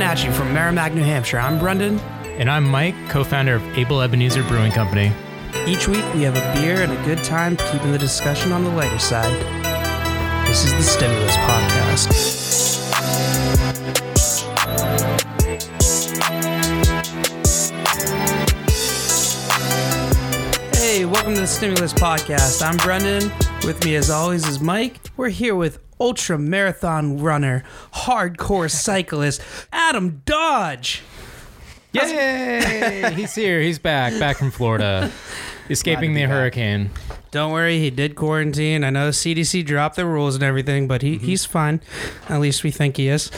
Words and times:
Coming 0.00 0.18
at 0.18 0.24
you 0.24 0.32
from 0.32 0.54
Merrimack, 0.54 0.94
New 0.94 1.02
Hampshire. 1.02 1.38
I'm 1.38 1.58
Brendan. 1.58 1.98
And 2.38 2.48
I'm 2.48 2.64
Mike, 2.64 2.94
co 3.10 3.22
founder 3.22 3.56
of 3.56 3.62
Able 3.76 4.00
Ebenezer 4.00 4.42
Brewing 4.44 4.72
Company. 4.72 5.12
Each 5.66 5.86
week 5.88 6.02
we 6.14 6.22
have 6.22 6.34
a 6.34 6.54
beer 6.58 6.80
and 6.80 6.90
a 6.90 7.04
good 7.04 7.22
time 7.22 7.54
keeping 7.70 7.92
the 7.92 7.98
discussion 7.98 8.50
on 8.50 8.64
the 8.64 8.70
lighter 8.70 8.98
side. 8.98 9.30
This 10.48 10.64
is 10.64 10.72
the 10.72 10.82
Stimulus 10.82 11.36
Podcast. 11.36 12.08
Hey, 20.76 21.04
welcome 21.04 21.34
to 21.34 21.42
the 21.42 21.46
Stimulus 21.46 21.92
Podcast. 21.92 22.66
I'm 22.66 22.78
Brendan. 22.78 23.30
With 23.66 23.84
me, 23.84 23.96
as 23.96 24.08
always, 24.08 24.48
is 24.48 24.60
Mike. 24.60 24.98
We're 25.18 25.28
here 25.28 25.54
with 25.54 25.78
ultra 26.00 26.38
marathon 26.38 27.18
runner, 27.18 27.62
hardcore 27.94 28.70
cyclist, 28.84 29.42
Adam 29.72 30.22
Dodge. 30.24 31.02
Yay! 31.92 33.12
He's 33.16 33.34
here. 33.34 33.60
He's 33.60 33.78
back. 33.78 34.18
Back 34.18 34.36
from 34.36 34.50
Florida. 34.50 35.10
Escaping 35.68 36.14
the 36.14 36.22
hurricane. 36.22 36.90
Don't 37.30 37.52
worry, 37.52 37.78
he 37.78 37.90
did 37.90 38.16
quarantine. 38.16 38.82
I 38.82 38.90
know 38.90 39.06
the 39.06 39.12
CDC 39.12 39.64
dropped 39.64 39.94
the 39.94 40.04
rules 40.04 40.34
and 40.34 40.42
everything, 40.42 40.88
but 40.88 41.02
he, 41.02 41.16
he's 41.18 41.44
fine. 41.44 41.80
At 42.28 42.40
least 42.40 42.64
we 42.64 42.72
think 42.72 42.96
he 42.96 43.06
is. 43.06 43.30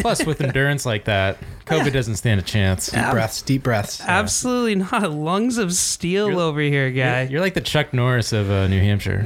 Plus, 0.00 0.24
with 0.24 0.40
endurance 0.40 0.86
like 0.86 1.04
that, 1.04 1.38
COVID 1.66 1.92
doesn't 1.92 2.16
stand 2.16 2.40
a 2.40 2.42
chance. 2.42 2.90
Deep 2.90 3.10
breaths, 3.10 3.42
deep 3.42 3.62
breaths. 3.62 4.00
Absolutely 4.00 4.74
not. 4.76 5.10
Lungs 5.12 5.56
of 5.58 5.72
steel 5.72 6.38
over 6.40 6.60
here, 6.60 6.90
guy. 6.90 7.22
You're 7.22 7.40
like 7.40 7.54
the 7.54 7.60
Chuck 7.60 7.92
Norris 7.92 8.32
of 8.32 8.50
uh, 8.50 8.66
New 8.66 8.80
Hampshire. 8.80 9.24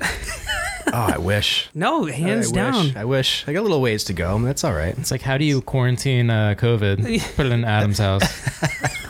Oh, 0.92 1.10
I 1.14 1.18
wish. 1.18 1.68
no, 1.74 2.04
hands 2.04 2.52
I 2.52 2.54
down. 2.54 2.86
Wish. 2.86 2.96
I 2.96 3.04
wish. 3.04 3.44
I 3.48 3.52
got 3.52 3.60
a 3.60 3.62
little 3.62 3.80
ways 3.80 4.04
to 4.04 4.12
go. 4.12 4.38
That's 4.40 4.62
all 4.64 4.74
right. 4.74 4.96
It's 4.98 5.10
like, 5.10 5.22
how 5.22 5.38
do 5.38 5.44
you 5.44 5.60
quarantine 5.62 6.30
uh, 6.30 6.54
COVID? 6.56 7.34
Put 7.36 7.46
it 7.46 7.52
in 7.52 7.64
Adam's 7.64 7.98
house. 7.98 8.22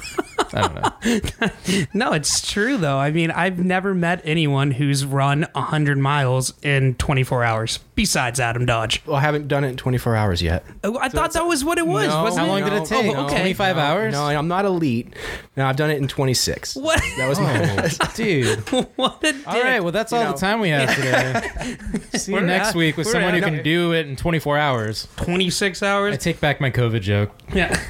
I 0.55 0.61
don't 0.69 0.75
know. 0.75 1.49
No, 1.93 2.13
it's 2.13 2.51
true 2.51 2.77
though. 2.77 2.99
I 2.99 3.11
mean, 3.11 3.31
I've 3.31 3.59
never 3.65 3.95
met 3.95 4.21
anyone 4.25 4.71
who's 4.73 5.05
run 5.05 5.47
100 5.53 5.99
miles 5.99 6.55
in 6.63 6.95
24 6.97 7.45
hours 7.45 7.79
besides 7.95 8.41
Adam 8.41 8.67
Dodge. 8.67 9.03
Well, 9.07 9.17
I 9.17 9.21
haven't 9.21 9.49
done 9.49 9.65
it 9.65 9.69
in 9.71 9.77
24 9.77 10.17
hours 10.17 10.43
yet. 10.43 10.65
Oh, 10.83 10.99
I 10.99 11.09
thought 11.09 11.33
that 11.35 11.45
was 11.47 11.65
what 11.65 11.79
it 11.79 11.87
was. 11.87 12.07
No, 12.09 12.13
How 12.37 12.47
long 12.47 12.63
it? 12.63 12.71
did 12.71 12.73
it 12.83 12.87
take? 12.87 13.15
Oh, 13.17 13.27
okay. 13.27 13.37
25 13.37 13.77
hours? 13.77 14.13
No, 14.13 14.25
I'm 14.25 14.49
not 14.49 14.65
elite. 14.65 15.15
No, 15.57 15.67
I've 15.67 15.77
done 15.77 15.91
it 15.91 15.99
in 15.99 16.09
26. 16.09 16.77
What? 16.77 17.01
That 17.19 17.29
was 17.29 17.39
my. 17.39 17.91
Oh, 18.01 18.13
dude. 18.15 18.59
what 18.97 19.19
a 19.25 19.33
dick. 19.33 19.47
All 19.49 19.63
right, 19.63 19.81
well, 19.81 19.93
that's 19.93 20.13
all 20.13 20.25
know. 20.25 20.33
the 20.33 20.39
time 20.39 20.61
we 20.61 20.71
have 20.71 20.95
today. 20.95 21.77
See 22.19 22.33
you 22.33 22.39
We're 22.39 22.45
next 22.47 22.69
at- 22.71 22.75
week 22.75 22.97
with 22.97 23.07
someone 23.09 23.35
who 23.35 23.41
can 23.41 23.63
do 23.63 23.93
it 23.93 24.07
in 24.07 24.17
24 24.17 24.59
hours. 24.59 25.09
26 25.17 25.83
hours? 25.83 26.15
I 26.15 26.17
take 26.17 26.41
back 26.41 26.61
my 26.61 26.71
COVID 26.71 27.01
joke. 27.03 27.31
Yeah. 27.55 27.81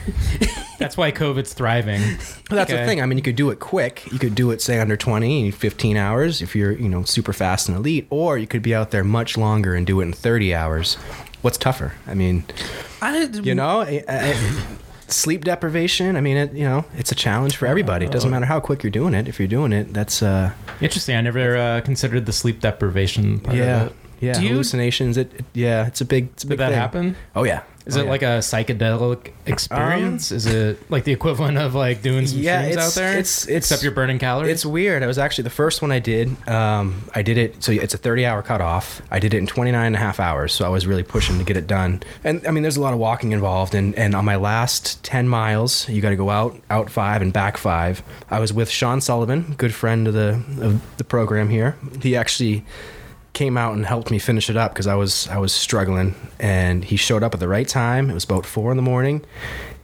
That's 0.78 0.96
why 0.96 1.12
COVID's 1.12 1.52
thriving. 1.52 2.00
Well, 2.50 2.58
that's 2.58 2.70
Okay. 2.70 2.82
the 2.82 2.86
thing. 2.86 3.00
I 3.00 3.06
mean, 3.06 3.16
you 3.16 3.22
could 3.24 3.36
do 3.36 3.48
it 3.50 3.58
quick. 3.58 4.06
You 4.12 4.18
could 4.18 4.34
do 4.34 4.50
it, 4.50 4.60
say, 4.60 4.78
under 4.78 4.96
20, 4.98 5.50
15 5.50 5.96
hours 5.96 6.42
if 6.42 6.54
you're, 6.54 6.72
you 6.72 6.88
know, 6.90 7.02
super 7.02 7.32
fast 7.32 7.68
and 7.68 7.76
elite, 7.76 8.06
or 8.10 8.36
you 8.36 8.46
could 8.46 8.62
be 8.62 8.74
out 8.74 8.90
there 8.90 9.02
much 9.02 9.38
longer 9.38 9.74
and 9.74 9.86
do 9.86 10.00
it 10.00 10.04
in 10.04 10.12
30 10.12 10.54
hours. 10.54 10.94
What's 11.40 11.56
tougher? 11.56 11.94
I 12.06 12.12
mean, 12.14 12.44
I 13.00 13.24
you 13.42 13.54
know, 13.54 13.80
I- 13.80 14.04
I- 14.06 14.62
sleep 15.08 15.44
deprivation. 15.44 16.16
I 16.16 16.20
mean, 16.20 16.36
it, 16.36 16.52
you 16.52 16.64
know, 16.64 16.84
it's 16.96 17.10
a 17.12 17.14
challenge 17.14 17.56
for 17.56 17.66
everybody. 17.66 18.04
It 18.06 18.12
doesn't 18.12 18.30
matter 18.30 18.46
how 18.46 18.60
quick 18.60 18.82
you're 18.82 18.90
doing 18.90 19.14
it. 19.14 19.26
If 19.26 19.38
you're 19.38 19.48
doing 19.48 19.72
it, 19.72 19.92
that's 19.94 20.22
uh, 20.22 20.52
Interesting. 20.80 21.16
I 21.16 21.20
never 21.22 21.56
uh, 21.56 21.80
considered 21.80 22.26
the 22.26 22.32
sleep 22.32 22.60
deprivation 22.60 23.40
part 23.40 23.56
yeah, 23.56 23.82
of 23.82 23.86
it. 23.88 23.96
Yeah. 24.20 24.34
Do 24.34 24.42
you- 24.42 24.50
hallucinations. 24.50 25.16
It, 25.16 25.32
it- 25.34 25.44
yeah, 25.54 25.86
it's 25.86 26.00
a 26.00 26.04
big. 26.04 26.28
It's 26.32 26.44
a 26.44 26.46
Did 26.46 26.50
big 26.50 26.58
that 26.58 26.68
thing. 26.70 26.78
happen? 26.78 27.16
Oh 27.36 27.44
yeah. 27.44 27.62
Is 27.86 27.98
Oh, 27.98 28.00
it 28.00 28.04
yeah. 28.04 28.10
like 28.10 28.22
a 28.22 28.38
psychedelic 28.40 29.32
experience? 29.44 30.32
Is 30.32 30.46
it 30.46 30.78
like 30.90 31.04
the 31.04 31.12
equivalent 31.12 31.58
of 31.58 31.74
like 31.74 32.00
doing 32.00 32.26
some 32.26 32.38
Yeah, 32.38 32.62
shrooms 32.64 32.70
it's- 32.70 32.86
out 32.86 32.94
there? 32.94 33.10
it's- 33.10 33.44
it's- 33.44 33.56
except 33.58 33.82
you're 33.82 33.92
burning 33.92 34.18
calories. 34.18 34.50
It's 34.52 34.64
weird. 34.64 35.02
It 35.02 35.06
was 35.06 35.18
actually 35.18 35.44
the 35.44 35.50
first 35.50 35.82
one 35.82 35.92
I 35.92 35.98
did. 35.98 36.34
Um, 36.48 37.04
I 37.14 37.20
did 37.20 37.36
it, 37.36 37.62
so 37.62 37.72
it's 37.72 37.92
a 37.92 37.98
30 37.98 38.24
hour 38.24 38.40
cutoff. 38.40 39.02
I 39.10 39.18
did 39.18 39.34
it 39.34 39.36
in 39.36 39.46
29 39.46 39.84
and 39.86 39.96
a 39.96 39.98
half 39.98 40.18
hours, 40.18 40.54
so 40.54 40.64
I 40.64 40.68
was 40.70 40.86
really 40.86 41.02
pushing 41.02 41.36
to 41.36 41.44
get 41.44 41.58
it 41.58 41.66
done. 41.66 42.02
And 42.24 42.40
I 42.46 42.52
mean, 42.52 42.62
there's 42.62 42.78
a 42.78 42.80
lot 42.80 42.94
of 42.94 42.98
walking 42.98 43.32
involved. 43.32 43.74
And, 43.74 43.94
and 43.96 44.14
on 44.14 44.24
my 44.24 44.36
last 44.36 45.02
10 45.04 45.28
miles, 45.28 45.86
you 45.86 46.00
got 46.00 46.08
to 46.10 46.16
go 46.16 46.30
out, 46.30 46.58
out 46.70 46.88
five, 46.90 47.20
and 47.20 47.34
back 47.34 47.58
five. 47.58 48.02
I 48.30 48.40
was 48.40 48.50
with 48.50 48.70
Sean 48.70 49.02
Sullivan, 49.02 49.54
good 49.58 49.74
friend 49.74 50.08
of 50.08 50.14
the, 50.14 50.42
of 50.62 50.96
the 50.96 51.04
program 51.04 51.50
here. 51.50 51.76
He 52.00 52.16
actually 52.16 52.64
came 53.34 53.58
out 53.58 53.74
and 53.74 53.84
helped 53.84 54.10
me 54.10 54.18
finish 54.18 54.48
it 54.48 54.56
up 54.56 54.72
because 54.72 54.86
I 54.86 54.94
was 54.94 55.28
I 55.28 55.38
was 55.38 55.52
struggling 55.52 56.14
and 56.38 56.84
he 56.84 56.96
showed 56.96 57.22
up 57.22 57.34
at 57.34 57.40
the 57.40 57.48
right 57.48 57.68
time. 57.68 58.08
It 58.08 58.14
was 58.14 58.24
about 58.24 58.46
four 58.46 58.70
in 58.70 58.76
the 58.76 58.82
morning. 58.82 59.24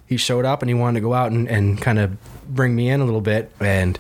He 0.07 0.17
showed 0.17 0.45
up 0.45 0.63
and 0.63 0.71
he 0.71 0.75
wanted 0.75 1.01
to 1.01 1.03
go 1.03 1.13
out 1.13 1.31
and, 1.31 1.47
and 1.49 1.81
kind 1.81 1.99
of 1.99 2.17
bring 2.49 2.75
me 2.75 2.89
in 2.89 3.01
a 3.01 3.05
little 3.05 3.21
bit 3.21 3.53
and 3.61 3.99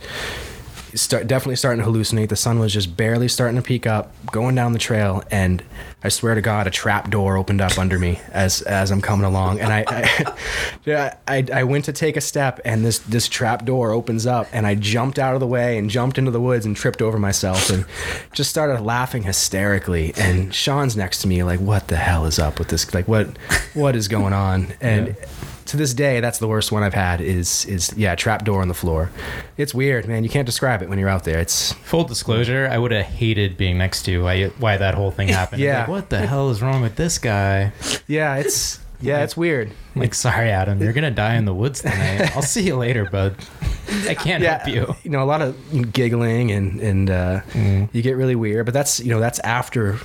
start 0.95 1.27
definitely 1.27 1.57
starting 1.57 1.83
to 1.85 1.91
hallucinate. 1.91 2.29
The 2.29 2.37
sun 2.37 2.59
was 2.59 2.73
just 2.73 2.97
barely 2.97 3.29
starting 3.29 3.57
to 3.57 3.63
peak 3.63 3.87
up, 3.87 4.13
going 4.27 4.55
down 4.55 4.73
the 4.73 4.79
trail, 4.79 5.23
and 5.31 5.63
I 6.03 6.09
swear 6.09 6.35
to 6.35 6.41
God, 6.41 6.67
a 6.67 6.71
trap 6.71 7.11
door 7.11 7.37
opened 7.37 7.61
up 7.61 7.79
under 7.79 7.99
me 7.99 8.21
as 8.33 8.63
as 8.63 8.91
I'm 8.91 9.01
coming 9.03 9.25
along, 9.25 9.61
and 9.61 9.73
I 9.73 9.85
I, 10.87 11.15
I 11.29 11.47
I 11.53 11.65
went 11.65 11.85
to 11.87 11.93
take 11.93 12.17
a 12.17 12.21
step, 12.21 12.61
and 12.65 12.85
this 12.85 12.99
this 13.01 13.29
trap 13.29 13.65
door 13.65 13.93
opens 13.93 14.27
up, 14.27 14.47
and 14.53 14.67
I 14.67 14.75
jumped 14.75 15.19
out 15.19 15.35
of 15.35 15.41
the 15.41 15.47
way 15.47 15.79
and 15.79 15.91
jumped 15.91 16.19
into 16.19 16.31
the 16.31 16.41
woods 16.41 16.67
and 16.67 16.77
tripped 16.77 17.03
over 17.03 17.19
myself 17.19 17.71
and 17.71 17.85
just 18.33 18.51
started 18.51 18.81
laughing 18.83 19.23
hysterically. 19.23 20.13
And 20.17 20.55
Sean's 20.55 20.97
next 20.97 21.23
to 21.23 21.29
me, 21.29 21.43
like, 21.43 21.61
what 21.61 21.89
the 21.89 21.97
hell 21.97 22.25
is 22.25 22.39
up 22.39 22.59
with 22.59 22.69
this? 22.69 22.93
Like, 22.95 23.09
what 23.09 23.29
what 23.75 23.97
is 23.97 24.09
going 24.09 24.33
on? 24.33 24.73
And 24.81 25.09
Yeah. 25.09 25.15
To 25.71 25.77
this 25.77 25.95
day, 25.95 26.21
that's 26.21 26.39
the 26.39 26.47
worst 26.49 26.71
one 26.73 26.83
I've 26.83 26.95
had. 26.95 27.21
Is 27.21 27.65
is 27.67 27.93
yeah, 27.97 28.15
trap 28.15 28.45
door 28.45 28.61
on 28.63 28.69
the 28.69 28.75
floor. 28.75 29.11
It's 29.57 29.75
weird, 29.75 30.07
man. 30.09 30.23
You 30.25 30.31
can't 30.31 30.47
describe 30.47 30.83
it 30.83 30.89
when 30.89 30.99
you're 30.99 31.09
out 31.09 31.25
there. 31.25 31.39
It's 31.41 31.73
Full 31.85 32.05
disclosure, 32.05 32.69
I 32.71 32.79
would 32.79 32.93
have 32.93 33.07
hated 33.07 33.57
being 33.57 33.79
next 33.79 34.03
to 34.05 34.23
why 34.23 34.47
why 34.59 34.77
that 34.77 34.95
whole 34.95 35.11
thing 35.11 35.29
happened. 35.29 35.61
Yeah. 35.71 35.81
Like, 35.81 35.89
what 35.89 36.11
the 36.11 36.27
hell 36.27 36.51
is 36.51 36.63
wrong 36.63 36.83
with 36.83 36.97
this 36.97 37.19
guy? 37.19 37.73
yeah, 38.07 38.37
it's 38.37 38.79
yeah, 39.03 39.23
it's 39.25 39.37
weird. 39.37 39.71
Like, 39.97 40.13
sorry, 40.15 40.51
Adam, 40.51 40.81
you're 40.83 40.93
gonna 40.93 41.11
die 41.11 41.35
in 41.37 41.45
the 41.47 41.55
woods 41.55 41.81
tonight. 41.81 42.31
I'll 42.37 42.43
see 42.43 42.63
you 42.67 42.77
later, 42.77 43.05
bud. 43.07 43.35
I 44.09 44.15
can't 44.15 44.43
Yeah, 44.43 44.59
help 44.59 44.69
you. 44.75 44.95
You 45.03 45.11
know, 45.11 45.23
a 45.23 45.25
lot 45.25 45.41
of 45.43 45.93
giggling 45.93 46.51
and 46.53 46.81
and 46.81 47.11
uh, 47.11 47.41
Mm. 47.53 47.89
you 47.93 48.03
get 48.03 48.17
really 48.17 48.37
weird. 48.37 48.67
But 48.67 48.75
that's 48.75 49.01
you 49.01 49.11
know 49.11 49.21
that's 49.21 49.39
after. 49.41 49.99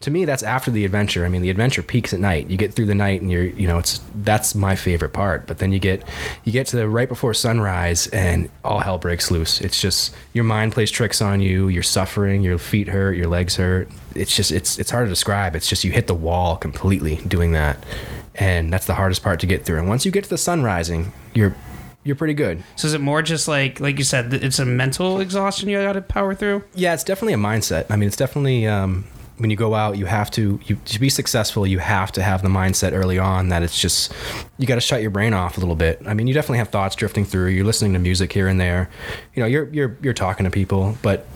To 0.00 0.10
me, 0.10 0.26
that's 0.26 0.42
after 0.42 0.70
the 0.70 0.84
adventure. 0.84 1.24
I 1.24 1.30
mean, 1.30 1.40
the 1.40 1.48
adventure 1.48 1.82
peaks 1.82 2.12
at 2.12 2.20
night. 2.20 2.50
You 2.50 2.58
get 2.58 2.74
through 2.74 2.84
the 2.84 2.94
night, 2.94 3.22
and 3.22 3.30
you're, 3.30 3.44
you 3.44 3.66
know, 3.66 3.78
it's 3.78 4.02
that's 4.16 4.54
my 4.54 4.76
favorite 4.76 5.14
part. 5.14 5.46
But 5.46 5.58
then 5.58 5.72
you 5.72 5.78
get, 5.78 6.04
you 6.44 6.52
get 6.52 6.66
to 6.68 6.76
the 6.76 6.86
right 6.86 7.08
before 7.08 7.32
sunrise, 7.32 8.06
and 8.08 8.50
all 8.62 8.80
hell 8.80 8.98
breaks 8.98 9.30
loose. 9.30 9.60
It's 9.62 9.80
just 9.80 10.14
your 10.34 10.44
mind 10.44 10.72
plays 10.72 10.90
tricks 10.90 11.22
on 11.22 11.40
you. 11.40 11.68
You're 11.68 11.82
suffering. 11.82 12.42
Your 12.42 12.58
feet 12.58 12.88
hurt. 12.88 13.16
Your 13.16 13.26
legs 13.26 13.56
hurt. 13.56 13.88
It's 14.14 14.36
just, 14.36 14.52
it's, 14.52 14.78
it's 14.78 14.90
hard 14.90 15.06
to 15.06 15.10
describe. 15.10 15.56
It's 15.56 15.68
just 15.68 15.82
you 15.82 15.92
hit 15.92 16.06
the 16.08 16.14
wall 16.14 16.56
completely 16.56 17.16
doing 17.26 17.52
that, 17.52 17.82
and 18.34 18.70
that's 18.70 18.86
the 18.86 18.94
hardest 18.94 19.22
part 19.22 19.40
to 19.40 19.46
get 19.46 19.64
through. 19.64 19.78
And 19.78 19.88
once 19.88 20.04
you 20.04 20.12
get 20.12 20.24
to 20.24 20.30
the 20.30 20.38
sun 20.38 20.62
rising, 20.62 21.12
you're, 21.34 21.56
you're 22.04 22.16
pretty 22.16 22.34
good. 22.34 22.62
So 22.76 22.86
is 22.86 22.94
it 22.94 23.00
more 23.00 23.22
just 23.22 23.48
like, 23.48 23.80
like 23.80 23.98
you 23.98 24.04
said, 24.04 24.32
it's 24.32 24.58
a 24.58 24.64
mental 24.64 25.20
exhaustion 25.20 25.68
you 25.68 25.82
got 25.82 25.94
to 25.94 26.02
power 26.02 26.34
through? 26.34 26.64
Yeah, 26.74 26.94
it's 26.94 27.02
definitely 27.02 27.32
a 27.32 27.38
mindset. 27.38 27.86
I 27.90 27.96
mean, 27.96 28.06
it's 28.06 28.16
definitely 28.16 28.66
um, 28.66 29.04
when 29.38 29.50
you 29.50 29.56
go 29.56 29.74
out, 29.74 29.98
you 29.98 30.06
have 30.06 30.30
to 30.32 30.58
you 30.64 30.76
to 30.76 31.00
be 31.00 31.08
successful. 31.08 31.66
You 31.66 31.78
have 31.78 32.12
to 32.12 32.22
have 32.22 32.42
the 32.42 32.48
mindset 32.48 32.92
early 32.92 33.18
on 33.18 33.48
that 33.50 33.62
it's 33.62 33.78
just 33.78 34.12
you 34.58 34.66
got 34.66 34.76
to 34.76 34.80
shut 34.80 35.02
your 35.02 35.10
brain 35.10 35.34
off 35.34 35.56
a 35.56 35.60
little 35.60 35.76
bit. 35.76 36.00
I 36.06 36.14
mean, 36.14 36.26
you 36.26 36.34
definitely 36.34 36.58
have 36.58 36.68
thoughts 36.68 36.96
drifting 36.96 37.24
through. 37.24 37.48
You're 37.48 37.64
listening 37.64 37.92
to 37.92 37.98
music 37.98 38.32
here 38.32 38.48
and 38.48 38.60
there. 38.60 38.88
You 39.34 39.42
know, 39.42 39.46
you're 39.46 39.68
you're 39.68 39.96
you're 40.00 40.14
talking 40.14 40.44
to 40.44 40.50
people, 40.50 40.96
but 41.02 41.26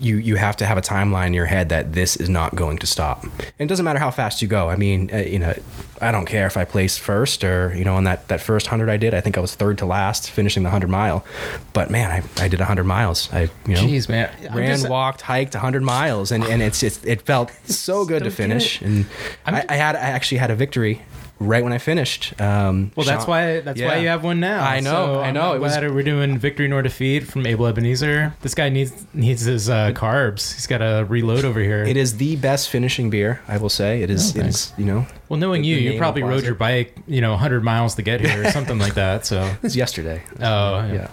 you 0.00 0.16
you 0.16 0.36
have 0.36 0.56
to 0.56 0.66
have 0.66 0.78
a 0.78 0.82
timeline 0.82 1.28
in 1.28 1.34
your 1.34 1.46
head 1.46 1.68
that 1.70 1.92
this 1.92 2.16
is 2.16 2.28
not 2.28 2.54
going 2.54 2.78
to 2.78 2.86
stop. 2.86 3.22
And 3.24 3.32
it 3.58 3.66
doesn't 3.66 3.84
matter 3.84 3.98
how 3.98 4.10
fast 4.10 4.40
you 4.42 4.48
go. 4.48 4.68
I 4.68 4.76
mean, 4.76 5.10
uh, 5.12 5.18
you 5.18 5.38
know, 5.38 5.54
I 6.00 6.12
don't 6.12 6.26
care 6.26 6.46
if 6.46 6.56
I 6.56 6.64
placed 6.64 7.00
first 7.00 7.42
or 7.42 7.74
you 7.76 7.84
know 7.84 7.94
on 7.96 8.04
that 8.04 8.28
that 8.28 8.40
first 8.40 8.68
hundred 8.68 8.88
I 8.90 8.96
did. 8.96 9.14
I 9.14 9.20
think 9.20 9.36
I 9.36 9.40
was 9.40 9.54
third 9.54 9.78
to 9.78 9.86
last, 9.86 10.30
finishing 10.30 10.62
the 10.62 10.70
hundred 10.70 10.90
mile. 10.90 11.24
But 11.72 11.90
man, 11.90 12.10
I, 12.10 12.44
I 12.44 12.48
did 12.48 12.60
hundred 12.60 12.84
miles. 12.84 13.28
I 13.32 13.42
you 13.66 13.74
know 13.74 13.80
Jeez, 13.82 14.08
man. 14.08 14.30
I'm 14.48 14.56
ran, 14.56 14.76
just- 14.78 14.88
walked, 14.88 15.22
hiked 15.22 15.54
100 15.54 15.82
miles, 15.82 16.30
and, 16.30 16.44
and 16.44 16.62
it's, 16.62 16.82
it's 16.82 17.04
it 17.04 17.22
felt 17.22 17.50
so 17.64 18.04
good 18.04 18.24
to 18.24 18.30
finish. 18.30 18.80
And 18.80 19.06
I, 19.46 19.64
I 19.68 19.76
had 19.76 19.96
I 19.96 20.00
actually 20.00 20.38
had 20.38 20.50
a 20.50 20.54
victory 20.56 21.02
right 21.40 21.62
when 21.62 21.72
I 21.72 21.78
finished. 21.78 22.38
Um, 22.40 22.90
Well, 22.96 23.06
that's 23.06 23.22
Sean- 23.24 23.30
why 23.30 23.60
that's 23.60 23.80
why 23.80 23.96
you 23.98 24.08
have 24.08 24.24
one 24.24 24.40
now. 24.40 24.64
I 24.64 24.80
know, 24.80 24.90
So 24.90 25.20
I 25.20 25.28
I'm 25.28 25.34
know. 25.34 25.58
Was- 25.58 25.76
glad 25.76 25.90
we're 25.94 26.02
doing 26.02 26.38
victory 26.38 26.68
nor 26.68 26.82
defeat 26.82 27.20
from 27.26 27.46
Able 27.46 27.66
Ebenezer. 27.66 28.34
This 28.42 28.54
guy 28.54 28.68
needs 28.68 28.92
needs 29.14 29.42
his 29.42 29.68
uh, 29.70 29.92
carbs. 29.92 30.54
He's 30.54 30.66
got 30.66 30.78
to 30.78 31.06
reload 31.08 31.44
over 31.44 31.60
here. 31.60 31.84
It 31.84 31.96
is 31.96 32.16
the 32.16 32.36
best 32.36 32.68
finishing 32.70 33.10
beer, 33.10 33.40
I 33.48 33.56
will 33.58 33.68
say. 33.68 34.02
It 34.02 34.10
is. 34.10 34.36
Oh, 34.36 34.40
it 34.40 34.46
is. 34.46 34.72
You 34.76 34.84
know, 34.84 35.06
well, 35.28 35.38
knowing 35.38 35.62
the- 35.62 35.68
you, 35.68 35.76
the 35.76 35.82
you 35.94 35.98
probably 35.98 36.22
rode 36.22 36.44
your 36.44 36.54
bike, 36.54 36.96
you 37.06 37.20
know, 37.20 37.30
100 37.32 37.62
miles 37.62 37.94
to 37.96 38.02
get 38.02 38.20
here 38.20 38.44
or 38.46 38.50
something 38.58 38.78
like 38.78 38.94
that. 38.94 39.24
So, 39.26 39.42
it 39.44 39.62
was 39.62 39.76
yesterday. 39.76 40.22
oh, 40.40 40.86
Yeah. 40.92 41.08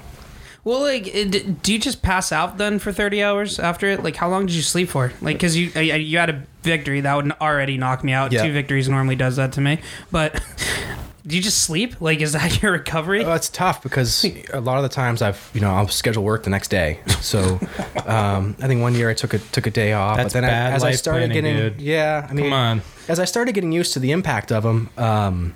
Well, 0.66 0.82
like, 0.82 1.08
it, 1.14 1.62
do 1.62 1.74
you 1.74 1.80
just 1.80 2.02
pass 2.02 2.32
out 2.32 2.58
then 2.58 2.80
for 2.80 2.92
thirty 2.92 3.24
hours 3.24 3.60
after 3.60 3.88
it? 3.88 4.04
Like, 4.04 4.16
how 4.16 4.28
long 4.28 4.48
did 4.48 4.56
you 4.56 4.64
sleep 4.64 4.90
for? 4.90 5.14
Like, 5.22 5.36
because 5.36 5.56
you 5.56 5.68
you 5.80 6.18
had 6.18 6.32
a 6.32 6.44
victory 6.64 7.02
that 7.02 7.16
would 7.16 7.32
already 7.34 7.78
knock 7.78 8.04
me 8.04 8.14
out. 8.14 8.32
Yeah. 8.32 8.44
Two 8.44 8.52
victories 8.52 8.90
normally 8.90 9.16
does 9.16 9.36
that 9.36 9.54
to 9.54 9.62
me, 9.62 9.80
but 10.12 10.42
Do 11.27 11.36
you 11.36 11.42
just 11.42 11.63
sleep? 11.63 12.00
Like, 12.01 12.22
is 12.22 12.33
that 12.33 12.62
your 12.62 12.72
recovery? 12.74 13.24
Well, 13.24 13.33
it's 13.36 13.50
tough 13.50 13.81
because 13.81 14.24
a 14.54 14.60
lot 14.62 14.77
of 14.77 14.83
the 14.83 14.89
times 14.89 15.22
I've, 15.24 15.50
you 15.54 15.62
know, 15.62 15.72
I'll 15.72 15.88
schedule 15.88 16.24
work 16.24 16.44
the 16.44 16.51
next 16.51 16.68
day. 16.68 17.00
So, 17.22 17.60
um, 18.06 18.56
I 18.62 18.68
think 18.68 18.81
one 18.81 18.94
year 18.94 19.10
I 19.10 19.13
took 19.16 19.33
a 19.33 19.39
took 19.39 19.66
a 19.66 19.72
day 19.72 19.94
off, 19.94 20.18
That's 20.18 20.33
but 20.33 20.42
then 20.42 20.50
bad 20.50 20.72
I, 20.72 20.75
as 20.75 20.83
I 20.83 20.88
life 20.89 20.98
started 20.98 21.31
planning, 21.31 21.56
getting, 21.56 21.57
dude. 21.77 21.81
yeah, 21.81 22.27
I 22.30 22.33
mean, 22.33 22.45
Come 22.45 22.54
on. 22.54 22.81
as 23.07 23.19
I 23.19 23.25
started 23.25 23.54
getting 23.56 23.72
used 23.72 23.94
to 23.94 24.00
the 24.00 24.12
impact 24.12 24.51
of 24.51 24.63
them, 24.63 24.89
um, 24.98 25.54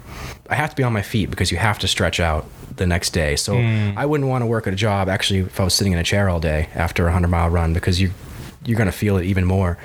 I 0.49 0.55
have 0.55 0.71
to 0.71 0.75
be 0.75 0.83
on 0.83 0.91
my 0.93 1.03
feet 1.03 1.29
because 1.29 1.51
you 1.51 1.57
have 1.57 1.77
to 1.79 1.87
stretch 1.87 2.19
out 2.19 2.45
the 2.75 2.87
next 2.87 3.11
day. 3.11 3.35
So 3.35 3.55
Hmm. 3.59 3.91
I 3.97 4.05
wouldn't 4.05 4.29
want 4.29 4.41
to 4.41 4.45
work 4.47 4.65
at 4.65 4.73
a 4.73 4.75
job 4.77 5.07
actually 5.09 5.41
if 5.41 5.59
I 5.59 5.63
was 5.63 5.73
sitting 5.75 5.93
in 5.93 5.99
a 5.99 6.03
chair 6.03 6.29
all 6.29 6.39
day 6.39 6.69
after 6.73 7.07
a 7.07 7.11
hundred 7.11 7.27
mile 7.29 7.49
run 7.49 7.73
because 7.73 7.99
you 8.01 8.11
you're 8.65 8.77
going 8.77 8.91
to 8.91 8.97
feel 8.97 9.17
it 9.17 9.25
even 9.25 9.45
more. 9.45 9.77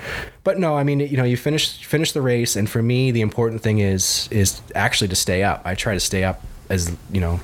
But 0.45 0.59
no, 0.59 0.77
I 0.77 0.83
mean, 0.83 0.99
you 0.99 1.17
know, 1.17 1.23
you 1.23 1.37
finish 1.37 1.83
finish 1.83 2.11
the 2.11 2.21
race, 2.21 2.55
and 2.55 2.69
for 2.69 2.81
me, 2.81 3.09
the 3.09 3.21
important 3.21 3.63
thing 3.63 3.79
is 3.79 4.29
is 4.31 4.61
actually 4.75 5.07
to 5.07 5.15
stay 5.15 5.43
up. 5.43 5.63
I 5.65 5.73
try 5.73 5.95
to 5.95 5.99
stay 5.99 6.23
up 6.23 6.39
as 6.69 6.95
you 7.11 7.19
know 7.19 7.39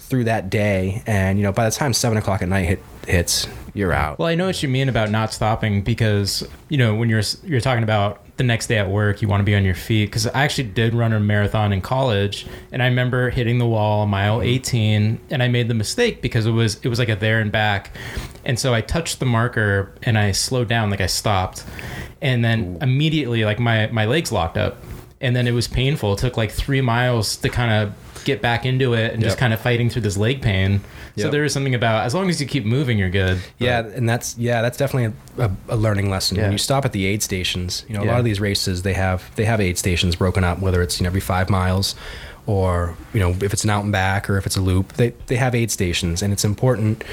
through 0.00 0.24
that 0.24 0.50
day, 0.50 1.04
and 1.06 1.38
you 1.38 1.44
know, 1.44 1.52
by 1.52 1.64
the 1.64 1.70
time 1.70 1.94
seven 1.94 2.18
o'clock 2.18 2.42
at 2.42 2.48
night 2.48 2.64
hit, 2.64 2.82
hits, 3.06 3.46
you're 3.74 3.92
out. 3.92 4.18
Well, 4.18 4.26
I 4.26 4.34
know 4.34 4.46
what 4.46 4.60
you 4.60 4.68
mean 4.68 4.88
about 4.88 5.08
not 5.08 5.32
stopping 5.32 5.82
because 5.82 6.46
you 6.68 6.78
know 6.78 6.96
when 6.96 7.08
you're 7.08 7.22
you're 7.44 7.60
talking 7.60 7.84
about 7.84 8.20
the 8.42 8.46
next 8.46 8.66
day 8.66 8.78
at 8.78 8.90
work, 8.90 9.22
you 9.22 9.28
want 9.28 9.40
to 9.40 9.44
be 9.44 9.54
on 9.54 9.64
your 9.64 9.74
feet. 9.74 10.06
Because 10.06 10.26
I 10.26 10.42
actually 10.42 10.68
did 10.68 10.94
run 10.94 11.12
a 11.12 11.20
marathon 11.20 11.72
in 11.72 11.80
college, 11.80 12.46
and 12.72 12.82
I 12.82 12.86
remember 12.86 13.30
hitting 13.30 13.58
the 13.58 13.66
wall 13.66 14.06
mile 14.06 14.42
18, 14.42 15.20
and 15.30 15.42
I 15.42 15.48
made 15.48 15.68
the 15.68 15.74
mistake 15.74 16.20
because 16.20 16.44
it 16.46 16.50
was 16.50 16.80
it 16.82 16.88
was 16.88 16.98
like 16.98 17.08
a 17.08 17.16
there 17.16 17.40
and 17.40 17.52
back, 17.52 17.96
and 18.44 18.58
so 18.58 18.74
I 18.74 18.80
touched 18.80 19.20
the 19.20 19.26
marker 19.26 19.94
and 20.02 20.18
I 20.18 20.32
slowed 20.32 20.68
down, 20.68 20.90
like 20.90 21.00
I 21.00 21.06
stopped, 21.06 21.64
and 22.20 22.44
then 22.44 22.78
immediately 22.80 23.44
like 23.44 23.60
my 23.60 23.86
my 23.88 24.06
legs 24.06 24.32
locked 24.32 24.58
up, 24.58 24.82
and 25.20 25.36
then 25.36 25.46
it 25.46 25.52
was 25.52 25.68
painful. 25.68 26.14
It 26.14 26.18
took 26.18 26.36
like 26.36 26.50
three 26.50 26.80
miles 26.80 27.36
to 27.36 27.48
kind 27.48 27.72
of 27.72 27.94
get 28.24 28.40
back 28.42 28.64
into 28.66 28.94
it 28.94 29.12
and 29.12 29.22
just 29.22 29.38
kind 29.38 29.52
of 29.52 29.60
fighting 29.60 29.90
through 29.90 30.02
this 30.02 30.16
leg 30.16 30.40
pain. 30.42 30.80
So 31.16 31.24
Yep. 31.24 31.32
there 31.32 31.44
is 31.44 31.52
something 31.52 31.74
about 31.74 32.04
as 32.06 32.14
long 32.14 32.28
as 32.30 32.40
you 32.40 32.46
keep 32.46 32.64
moving, 32.64 32.98
you're 32.98 33.10
good. 33.10 33.38
But- 33.58 33.64
Yeah, 33.64 33.80
and 33.80 34.08
that's 34.08 34.36
yeah, 34.38 34.62
that's 34.62 34.78
definitely 34.78 35.14
a, 35.38 35.44
a, 35.44 35.50
a 35.70 35.76
learning 35.76 36.10
lesson. 36.10 36.36
Yeah. 36.36 36.44
When 36.44 36.52
you 36.52 36.58
stop 36.58 36.84
at 36.84 36.92
the 36.92 37.04
aid 37.06 37.22
stations, 37.22 37.84
you 37.88 37.94
know, 37.94 38.02
a 38.02 38.04
Yeah. 38.04 38.10
lot 38.12 38.18
of 38.18 38.24
these 38.24 38.40
races 38.40 38.82
they 38.82 38.94
have 38.94 39.30
they 39.36 39.44
have 39.44 39.60
aid 39.60 39.76
stations 39.78 40.16
broken 40.16 40.44
up, 40.44 40.60
whether 40.60 40.82
it's 40.82 40.98
you 41.00 41.04
know 41.04 41.08
every 41.08 41.20
five 41.20 41.50
miles, 41.50 41.94
or 42.46 42.96
you 43.12 43.20
know 43.20 43.30
if 43.40 43.52
it's 43.52 43.64
an 43.64 43.70
out 43.70 43.82
and 43.84 43.92
back 43.92 44.28
or 44.30 44.36
if 44.38 44.46
it's 44.46 44.56
a 44.56 44.60
loop, 44.60 44.94
they 44.94 45.12
they 45.26 45.36
have 45.36 45.54
aid 45.54 45.70
stations, 45.70 46.22
and 46.22 46.32
it's 46.32 46.44
important. 46.44 47.04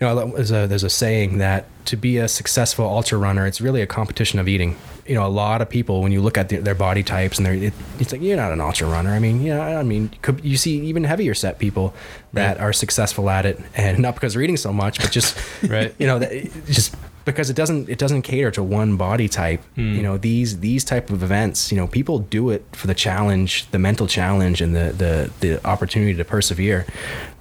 You 0.00 0.06
know, 0.06 0.26
there's 0.34 0.50
a 0.50 0.66
there's 0.66 0.84
a 0.84 0.90
saying 0.90 1.38
that 1.38 1.64
to 1.86 1.96
be 1.96 2.18
a 2.18 2.28
successful 2.28 2.84
ultra 2.86 3.16
runner, 3.16 3.46
it's 3.46 3.60
really 3.60 3.80
a 3.80 3.86
competition 3.86 4.38
of 4.38 4.46
eating. 4.48 4.76
You 5.08 5.14
know, 5.14 5.26
a 5.26 5.28
lot 5.28 5.62
of 5.62 5.68
people 5.68 6.02
when 6.02 6.12
you 6.12 6.20
look 6.20 6.36
at 6.38 6.48
their, 6.48 6.60
their 6.60 6.74
body 6.74 7.02
types 7.02 7.38
and 7.38 7.46
they're 7.46 7.54
it, 7.54 7.74
it's 7.98 8.12
like 8.12 8.20
you're 8.20 8.36
not 8.36 8.52
an 8.52 8.60
ultra 8.60 8.88
runner. 8.88 9.10
I 9.10 9.18
mean, 9.18 9.40
yeah, 9.42 9.68
you 9.68 9.74
know, 9.74 9.80
I 9.80 9.82
mean, 9.82 10.10
could, 10.22 10.44
you 10.44 10.56
see 10.56 10.80
even 10.82 11.04
heavier 11.04 11.34
set 11.34 11.58
people 11.58 11.94
that 12.32 12.58
are 12.58 12.72
successful 12.72 13.30
at 13.30 13.46
it, 13.46 13.58
and 13.74 13.98
not 13.98 14.14
because 14.14 14.34
they're 14.34 14.42
eating 14.42 14.56
so 14.56 14.72
much, 14.72 15.00
but 15.00 15.10
just 15.10 15.36
Right. 15.68 15.94
you 15.98 16.06
know, 16.06 16.18
that, 16.18 16.30
just 16.66 16.94
because 17.24 17.50
it 17.50 17.56
doesn't 17.56 17.88
it 17.88 17.98
doesn't 17.98 18.22
cater 18.22 18.50
to 18.52 18.62
one 18.62 18.96
body 18.96 19.28
type. 19.28 19.60
You 19.74 20.02
know, 20.02 20.16
these 20.16 20.60
these 20.60 20.84
type 20.84 21.10
of 21.10 21.22
events, 21.22 21.72
you 21.72 21.76
know, 21.76 21.86
people 21.88 22.20
do 22.20 22.50
it 22.50 22.64
for 22.72 22.86
the 22.86 22.94
challenge, 22.94 23.68
the 23.72 23.78
mental 23.78 24.06
challenge, 24.06 24.60
and 24.60 24.76
the 24.76 24.92
the 24.96 25.30
the 25.40 25.66
opportunity 25.66 26.14
to 26.14 26.24
persevere. 26.24 26.86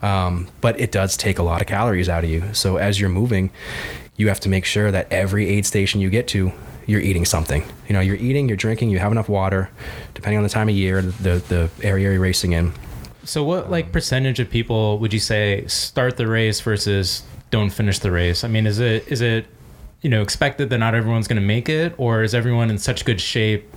Um, 0.01 0.47
but 0.61 0.79
it 0.79 0.91
does 0.91 1.15
take 1.18 1.38
a 1.39 1.44
lot 1.44 1.61
of 1.61 1.68
calories 1.68 2.09
out 2.09 2.23
of 2.23 2.29
you. 2.29 2.53
So 2.53 2.77
as 2.77 3.00
you're 3.00 3.09
moving, 3.09 3.51
you 4.18 4.27
have 4.29 4.39
to 4.41 4.50
make 4.50 4.65
sure 4.65 4.91
that 4.91 5.11
every 5.11 5.47
aid 5.50 5.65
station 5.65 6.01
you 6.01 6.09
get 6.09 6.27
to. 6.29 6.51
You're 6.87 7.01
eating 7.01 7.25
something. 7.25 7.63
You 7.87 7.93
know, 7.93 7.99
you're 7.99 8.15
eating, 8.15 8.47
you're 8.47 8.57
drinking, 8.57 8.89
you 8.89 8.99
have 8.99 9.11
enough 9.11 9.29
water, 9.29 9.69
depending 10.13 10.37
on 10.37 10.43
the 10.43 10.49
time 10.49 10.69
of 10.69 10.75
year, 10.75 11.01
the 11.01 11.41
the 11.47 11.69
area 11.81 12.11
you're 12.11 12.21
racing 12.21 12.53
in. 12.53 12.73
So 13.23 13.43
what 13.43 13.71
like 13.71 13.91
percentage 13.91 14.39
of 14.39 14.49
people 14.49 14.99
would 14.99 15.11
you 15.11 15.19
say 15.19 15.65
start 15.67 16.17
the 16.17 16.27
race 16.27 16.61
versus 16.61 17.23
don't 17.49 17.71
finish 17.71 17.99
the 17.99 18.11
race? 18.11 18.43
I 18.43 18.47
mean, 18.47 18.67
is 18.67 18.79
it 18.79 19.07
is 19.07 19.21
it 19.21 19.47
you 20.01 20.09
know 20.09 20.21
expected 20.21 20.69
that 20.69 20.77
not 20.77 20.93
everyone's 20.93 21.27
going 21.27 21.41
to 21.41 21.47
make 21.47 21.67
it, 21.67 21.95
or 21.97 22.21
is 22.21 22.35
everyone 22.35 22.69
in 22.69 22.77
such 22.77 23.03
good 23.03 23.19
shape? 23.19 23.67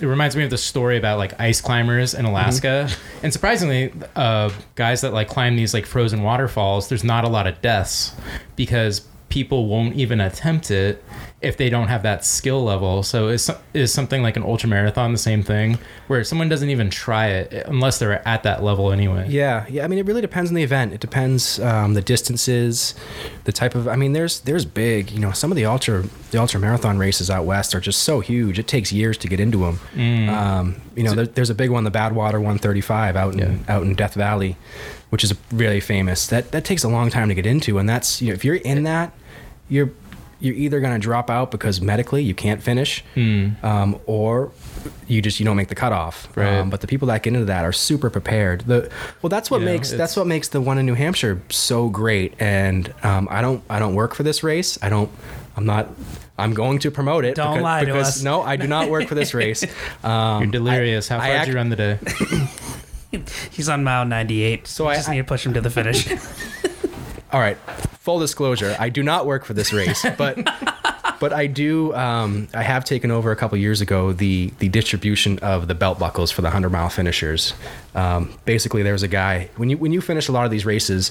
It 0.00 0.06
reminds 0.06 0.36
me 0.36 0.44
of 0.44 0.50
the 0.50 0.58
story 0.58 0.96
about 0.96 1.18
like 1.18 1.38
ice 1.38 1.60
climbers 1.60 2.14
in 2.14 2.24
Alaska, 2.24 2.88
and 3.22 3.32
surprisingly, 3.32 3.92
uh, 4.16 4.50
guys 4.74 5.02
that 5.02 5.12
like 5.12 5.28
climb 5.28 5.56
these 5.56 5.74
like 5.74 5.84
frozen 5.84 6.22
waterfalls, 6.22 6.88
there's 6.88 7.04
not 7.04 7.24
a 7.24 7.28
lot 7.28 7.46
of 7.46 7.60
deaths 7.60 8.14
because 8.56 9.06
people 9.34 9.66
won't 9.66 9.96
even 9.96 10.20
attempt 10.20 10.70
it 10.70 11.02
if 11.42 11.56
they 11.56 11.68
don't 11.68 11.88
have 11.88 12.04
that 12.04 12.24
skill 12.24 12.62
level. 12.62 13.02
So 13.02 13.26
is 13.28 13.50
is 13.74 13.92
something 13.92 14.22
like 14.22 14.36
an 14.36 14.44
ultra 14.44 14.68
marathon 14.68 15.10
the 15.10 15.18
same 15.18 15.42
thing 15.42 15.76
where 16.06 16.22
someone 16.22 16.48
doesn't 16.48 16.70
even 16.70 16.88
try 16.88 17.26
it 17.26 17.66
unless 17.66 17.98
they're 17.98 18.26
at 18.28 18.44
that 18.44 18.62
level 18.62 18.92
anyway? 18.92 19.26
Yeah, 19.28 19.66
yeah. 19.68 19.84
I 19.84 19.88
mean, 19.88 19.98
it 19.98 20.06
really 20.06 20.20
depends 20.20 20.50
on 20.50 20.54
the 20.54 20.62
event. 20.62 20.92
It 20.92 21.00
depends 21.00 21.58
um, 21.58 21.94
the 21.94 22.00
distances, 22.00 22.94
the 23.42 23.50
type 23.50 23.74
of. 23.74 23.88
I 23.88 23.96
mean, 23.96 24.12
there's 24.12 24.38
there's 24.40 24.64
big. 24.64 25.10
You 25.10 25.18
know, 25.18 25.32
some 25.32 25.50
of 25.50 25.56
the 25.56 25.64
ultra 25.66 26.04
the 26.30 26.38
ultra 26.38 26.60
marathon 26.60 26.96
races 26.98 27.28
out 27.28 27.44
west 27.44 27.74
are 27.74 27.80
just 27.80 28.04
so 28.04 28.20
huge. 28.20 28.60
It 28.60 28.68
takes 28.68 28.92
years 28.92 29.18
to 29.18 29.26
get 29.28 29.40
into 29.40 29.58
them. 29.58 29.80
Mm. 29.96 30.28
Um, 30.28 30.80
you 30.94 31.02
know, 31.02 31.12
there, 31.14 31.26
there's 31.26 31.50
a 31.50 31.54
big 31.56 31.70
one, 31.70 31.82
the 31.82 31.90
Badwater 31.90 32.34
135 32.34 33.16
out 33.16 33.32
in 33.34 33.40
Yeah. 33.40 33.74
out 33.74 33.82
in 33.82 33.94
Death 33.96 34.14
Valley, 34.14 34.56
which 35.10 35.24
is 35.24 35.34
really 35.52 35.80
famous. 35.80 36.28
That 36.28 36.52
that 36.52 36.64
takes 36.64 36.84
a 36.84 36.88
long 36.88 37.10
time 37.10 37.28
to 37.30 37.34
get 37.34 37.46
into, 37.46 37.78
and 37.78 37.88
that's 37.88 38.22
you 38.22 38.28
know, 38.28 38.34
if 38.34 38.44
you're 38.44 38.54
in 38.54 38.84
that, 38.84 39.12
you're 39.68 39.90
you're 40.40 40.54
either 40.54 40.80
going 40.80 40.92
to 40.92 40.98
drop 40.98 41.30
out 41.30 41.50
because 41.50 41.80
medically 41.80 42.22
you 42.22 42.34
can't 42.34 42.62
finish, 42.62 43.02
um, 43.16 43.98
or 44.06 44.52
you 45.06 45.22
just 45.22 45.40
you 45.40 45.46
don't 45.46 45.56
make 45.56 45.68
the 45.68 45.74
cutoff. 45.74 46.28
Right. 46.36 46.58
Um, 46.58 46.68
but 46.70 46.80
the 46.82 46.86
people 46.86 47.08
that 47.08 47.22
get 47.22 47.32
into 47.32 47.46
that 47.46 47.64
are 47.64 47.72
super 47.72 48.10
prepared. 48.10 48.62
The 48.62 48.90
well, 49.22 49.30
that's 49.30 49.50
what 49.50 49.60
You 49.60 49.66
know, 49.66 49.72
makes 49.72 49.90
that's 49.92 50.16
what 50.16 50.26
makes 50.26 50.48
the 50.48 50.60
one 50.60 50.76
in 50.76 50.84
New 50.86 50.94
Hampshire 50.94 51.40
so 51.48 51.88
great. 51.88 52.34
And 52.40 52.92
um, 53.02 53.26
I 53.30 53.40
don't 53.40 53.62
I 53.70 53.78
don't 53.78 53.94
work 53.94 54.14
for 54.14 54.22
this 54.22 54.42
race. 54.42 54.78
I 54.82 54.88
don't. 54.90 55.10
I'm 55.56 55.64
not. 55.64 55.88
I'm 56.36 56.52
going 56.52 56.80
to 56.80 56.90
promote 56.90 57.24
it. 57.24 57.36
Don't 57.36 57.52
because, 57.52 57.62
lie 57.62 57.80
to 57.80 57.86
because 57.86 58.08
us. 58.18 58.22
no, 58.22 58.42
I 58.42 58.56
do 58.56 58.66
not 58.66 58.90
work 58.90 59.06
for 59.08 59.14
this 59.14 59.32
race. 59.42 59.64
Um, 60.02 60.42
You're 60.42 60.50
delirious. 60.50 61.10
I- 61.10 61.14
How 61.14 61.20
I 61.22 61.28
far 61.36 61.38
did 61.44 61.48
you 61.52 61.54
run 61.56 61.68
the 61.70 61.76
day? 61.76 61.98
He's 63.52 63.68
on 63.68 63.84
mile 63.84 64.04
98. 64.04 64.66
So 64.66 64.84
So 64.84 64.88
I 64.88 64.92
I- 64.92 64.96
just 64.96 65.08
need 65.08 65.18
to 65.18 65.24
push 65.24 65.46
him 65.46 65.54
to 65.54 65.60
the 65.60 65.70
finish. 65.70 66.08
All 67.34 67.40
right. 67.40 67.56
Full 67.98 68.20
disclosure, 68.20 68.76
I 68.78 68.90
do 68.90 69.02
not 69.02 69.26
work 69.26 69.44
for 69.44 69.54
this 69.54 69.72
race, 69.72 70.06
but 70.16 70.38
but 71.18 71.32
I 71.32 71.48
do. 71.48 71.92
Um, 71.92 72.46
I 72.54 72.62
have 72.62 72.84
taken 72.84 73.10
over 73.10 73.32
a 73.32 73.36
couple 73.36 73.58
years 73.58 73.80
ago 73.80 74.12
the 74.12 74.52
the 74.60 74.68
distribution 74.68 75.40
of 75.40 75.66
the 75.66 75.74
belt 75.74 75.98
buckles 75.98 76.30
for 76.30 76.42
the 76.42 76.50
hundred 76.50 76.70
mile 76.70 76.90
finishers. 76.90 77.52
Um, 77.96 78.32
basically, 78.44 78.84
there's 78.84 79.02
a 79.02 79.08
guy 79.08 79.50
when 79.56 79.68
you 79.68 79.76
when 79.78 79.90
you 79.90 80.00
finish 80.00 80.28
a 80.28 80.32
lot 80.32 80.44
of 80.44 80.52
these 80.52 80.64
races, 80.64 81.10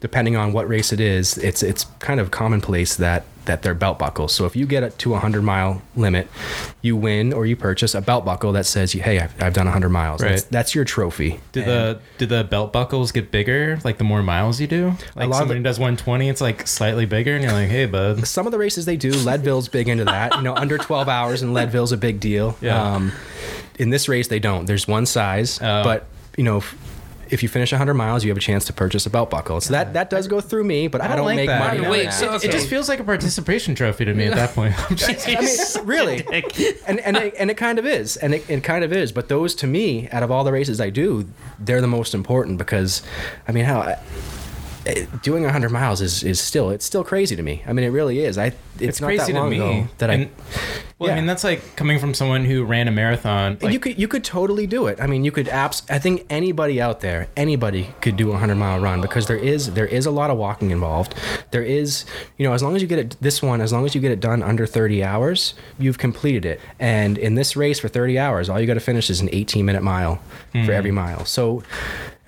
depending 0.00 0.34
on 0.34 0.52
what 0.52 0.68
race 0.68 0.92
it 0.92 0.98
is, 0.98 1.38
it's 1.38 1.62
it's 1.62 1.84
kind 2.00 2.18
of 2.18 2.32
commonplace 2.32 2.96
that 2.96 3.22
that 3.50 3.62
they're 3.62 3.74
belt 3.74 3.98
buckles. 3.98 4.32
So 4.32 4.46
if 4.46 4.54
you 4.54 4.64
get 4.64 4.96
to 5.00 5.14
a 5.14 5.18
hundred 5.18 5.42
mile 5.42 5.82
limit, 5.96 6.28
you 6.82 6.96
win 6.96 7.32
or 7.32 7.46
you 7.46 7.56
purchase 7.56 7.96
a 7.96 8.00
belt 8.00 8.24
buckle 8.24 8.52
that 8.52 8.64
says, 8.64 8.92
"Hey, 8.92 9.18
I've, 9.18 9.42
I've 9.42 9.52
done 9.52 9.66
hundred 9.66 9.88
miles." 9.88 10.20
That's, 10.20 10.42
Right. 10.44 10.50
that's 10.52 10.74
your 10.74 10.84
trophy. 10.84 11.40
Do 11.52 11.60
And- 11.62 11.68
the 11.68 12.00
do 12.18 12.26
the 12.26 12.44
belt 12.44 12.72
buckles 12.72 13.10
get 13.10 13.30
bigger 13.32 13.78
like 13.84 13.98
the 13.98 14.04
more 14.04 14.22
miles 14.22 14.60
you 14.60 14.68
do? 14.68 14.94
Like 15.16 15.28
lot 15.28 15.30
of 15.30 15.34
somebody 15.38 15.60
the- 15.60 15.64
does 15.64 15.78
120, 15.80 16.28
it's 16.28 16.40
like 16.40 16.66
slightly 16.68 17.06
bigger, 17.06 17.34
and 17.34 17.42
you're 17.42 17.52
like, 17.52 17.68
hey, 17.68 17.86
bud. 17.86 18.26
some 18.26 18.46
of 18.46 18.52
the 18.52 18.58
races 18.58 18.84
they 18.84 18.96
do, 18.96 19.10
Leadville's 19.10 19.68
big 19.68 19.88
into 19.88 20.04
that. 20.04 20.36
You 20.36 20.42
know, 20.42 20.54
under 20.54 20.78
12 20.78 21.08
hours 21.08 21.42
in 21.42 21.52
Leadville's 21.52 21.90
a 21.92 21.96
big 21.96 22.20
deal. 22.20 22.56
Yeah. 22.60 22.80
Um, 22.94 23.12
in 23.80 23.90
this 23.90 24.08
race, 24.08 24.28
they 24.28 24.38
don't. 24.38 24.66
There's 24.66 24.86
one 24.86 25.06
size, 25.06 25.58
Oh. 25.60 25.82
but 25.82 26.06
you 26.36 26.44
know, 26.44 26.62
if, 27.30 27.32
if 27.34 27.42
you 27.42 27.48
finish 27.48 27.72
100 27.72 27.94
miles, 27.94 28.24
you 28.24 28.30
have 28.30 28.36
a 28.36 28.40
chance 28.40 28.64
to 28.66 28.72
purchase 28.72 29.06
a 29.06 29.10
belt 29.10 29.30
buckle. 29.30 29.60
So 29.60 29.72
that 29.72 29.92
that 29.94 30.10
does 30.10 30.28
go 30.28 30.40
through 30.40 30.64
me, 30.64 30.88
but 30.88 31.00
I 31.00 31.16
don't, 31.16 31.24
like 31.24 31.36
make 31.36 31.48
that. 31.48 31.58
money. 31.74 31.84
on 31.84 31.90
Wait, 31.90 32.04
that. 32.04 32.10
so- 32.14 32.34
It, 32.34 32.44
it 32.44 32.52
just 32.52 32.68
feels 32.68 32.88
like 32.88 33.00
a 33.00 33.04
participation 33.04 33.74
trophy 33.74 34.04
to 34.04 34.14
me 34.14 34.26
at 34.26 34.34
that 34.34 34.54
point. 34.54 34.74
I'm 34.90 34.96
just- 34.96 35.28
I 35.28 35.40
mean, 35.40 35.86
really, 35.86 36.24
and 36.86 37.00
and 37.00 37.16
it, 37.16 37.34
and 37.38 37.50
it 37.50 37.56
kind 37.56 37.78
of 37.78 37.86
is, 37.86 38.16
and 38.16 38.34
it, 38.34 38.48
it 38.48 38.62
kind 38.64 38.84
of 38.84 38.92
is. 38.92 39.12
But 39.12 39.28
those, 39.28 39.54
to 39.56 39.66
me, 39.66 40.08
out 40.10 40.22
of 40.22 40.30
all 40.30 40.44
the 40.44 40.52
races 40.52 40.80
I 40.80 40.90
do, 40.90 41.28
they're 41.58 41.80
the 41.80 41.86
most 41.86 42.14
important 42.14 42.58
because, 42.58 43.02
I 43.48 43.52
mean, 43.52 43.64
how. 43.64 43.80
I, 43.80 43.98
Doing 45.22 45.42
100 45.42 45.70
miles 45.70 46.00
is, 46.00 46.22
is 46.22 46.40
still 46.40 46.70
it's 46.70 46.84
still 46.84 47.04
crazy 47.04 47.36
to 47.36 47.42
me. 47.42 47.62
I 47.66 47.72
mean, 47.72 47.84
it 47.84 47.90
really 47.90 48.20
is. 48.20 48.38
I 48.38 48.46
it's, 48.46 48.56
it's 48.80 49.00
not 49.00 49.08
crazy 49.08 49.32
that 49.32 49.40
to 49.40 49.50
me 49.50 49.56
ago 49.56 49.88
that 49.98 50.10
I 50.10 50.14
And- 50.14 50.30
well, 51.00 51.12
I 51.12 51.14
mean, 51.14 51.24
that's 51.24 51.44
like 51.44 51.76
coming 51.76 51.98
from 51.98 52.12
someone 52.12 52.44
who 52.44 52.62
ran 52.62 52.86
a 52.86 52.90
marathon. 52.90 53.56
Like, 53.62 53.72
you 53.72 53.80
could 53.80 53.98
you 53.98 54.06
could 54.06 54.22
totally 54.22 54.66
do 54.66 54.86
it. 54.86 55.00
I 55.00 55.06
mean, 55.06 55.24
you 55.24 55.32
could 55.32 55.48
abs. 55.48 55.82
I 55.88 55.98
think 55.98 56.26
anybody 56.28 56.78
out 56.78 57.00
there, 57.00 57.28
anybody 57.38 57.94
could 58.02 58.18
do 58.18 58.32
a 58.32 58.36
hundred 58.36 58.56
mile 58.56 58.80
run 58.80 59.00
because 59.00 59.26
there 59.26 59.38
is 59.38 59.72
there 59.72 59.86
is 59.86 60.04
a 60.04 60.10
lot 60.10 60.28
of 60.28 60.36
walking 60.36 60.70
involved. 60.70 61.14
There 61.52 61.62
is, 61.62 62.04
you 62.36 62.46
know, 62.46 62.52
as 62.52 62.62
long 62.62 62.76
as 62.76 62.82
you 62.82 62.88
get 62.88 62.98
it 62.98 63.16
this 63.22 63.40
one, 63.40 63.62
as 63.62 63.72
long 63.72 63.86
as 63.86 63.94
you 63.94 64.00
get 64.02 64.12
it 64.12 64.20
done 64.20 64.42
under 64.42 64.66
thirty 64.66 65.02
hours, 65.02 65.54
you've 65.78 65.96
completed 65.96 66.44
it. 66.44 66.60
And 66.78 67.16
in 67.16 67.34
this 67.34 67.56
race 67.56 67.80
for 67.80 67.88
thirty 67.88 68.18
hours, 68.18 68.50
all 68.50 68.60
you 68.60 68.66
got 68.66 68.74
to 68.74 68.80
finish 68.80 69.08
is 69.08 69.22
an 69.22 69.30
eighteen 69.32 69.64
minute 69.64 69.82
mile 69.82 70.16
for 70.52 70.58
hmm. 70.58 70.70
every 70.70 70.92
mile. 70.92 71.24
So. 71.24 71.62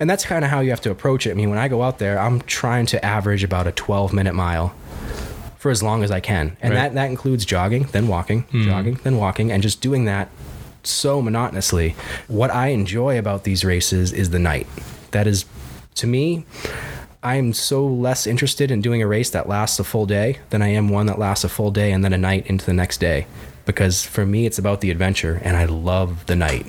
And 0.03 0.09
that's 0.09 0.25
kind 0.25 0.43
of 0.43 0.51
how 0.51 0.59
you 0.59 0.69
have 0.71 0.81
to 0.81 0.91
approach 0.91 1.25
it. 1.25 1.31
I 1.31 1.33
mean, 1.33 1.49
when 1.49 1.57
I 1.57 1.69
go 1.69 1.81
out 1.81 1.97
there, 1.97 2.19
I'm 2.19 2.41
trying 2.41 2.87
to 2.87 3.05
average 3.05 3.41
about 3.41 3.67
a 3.67 3.71
12 3.71 4.11
minute 4.11 4.35
mile 4.35 4.75
for 5.57 5.71
as 5.71 5.81
long 5.81 6.03
as 6.03 6.11
I 6.11 6.19
can. 6.19 6.57
And 6.61 6.73
Right. 6.73 6.81
that, 6.81 6.95
that 6.95 7.09
includes 7.09 7.45
jogging, 7.45 7.83
then 7.93 8.09
walking, 8.09 8.41
hmm. 8.41 8.65
jogging, 8.65 8.99
then 9.05 9.15
walking, 9.15 9.49
and 9.49 9.63
just 9.63 9.79
doing 9.79 10.03
that 10.03 10.27
so 10.83 11.21
monotonously. 11.21 11.95
What 12.27 12.51
I 12.51 12.67
enjoy 12.67 13.17
about 13.17 13.45
these 13.45 13.63
races 13.63 14.11
is 14.11 14.31
the 14.31 14.39
night. 14.39 14.67
That 15.11 15.25
is, 15.25 15.45
to 15.95 16.05
me, 16.05 16.45
I'm 17.23 17.53
so 17.53 17.87
less 17.87 18.27
interested 18.27 18.71
in 18.71 18.81
doing 18.81 19.01
a 19.01 19.07
race 19.07 19.29
that 19.29 19.47
lasts 19.47 19.79
a 19.79 19.85
full 19.85 20.05
day 20.05 20.39
than 20.49 20.61
I 20.61 20.67
am 20.67 20.89
one 20.89 21.05
that 21.05 21.17
lasts 21.17 21.45
a 21.45 21.49
full 21.49 21.71
day 21.71 21.93
and 21.93 22.03
then 22.03 22.11
a 22.11 22.17
night 22.17 22.45
into 22.47 22.65
the 22.65 22.73
next 22.73 22.97
day. 22.97 23.25
Because 23.65 24.03
for 24.03 24.25
me, 24.25 24.45
it's 24.45 24.59
about 24.59 24.81
the 24.81 24.91
adventure, 24.91 25.39
and 25.45 25.55
I 25.55 25.63
love 25.63 26.25
the 26.25 26.35
night. 26.35 26.65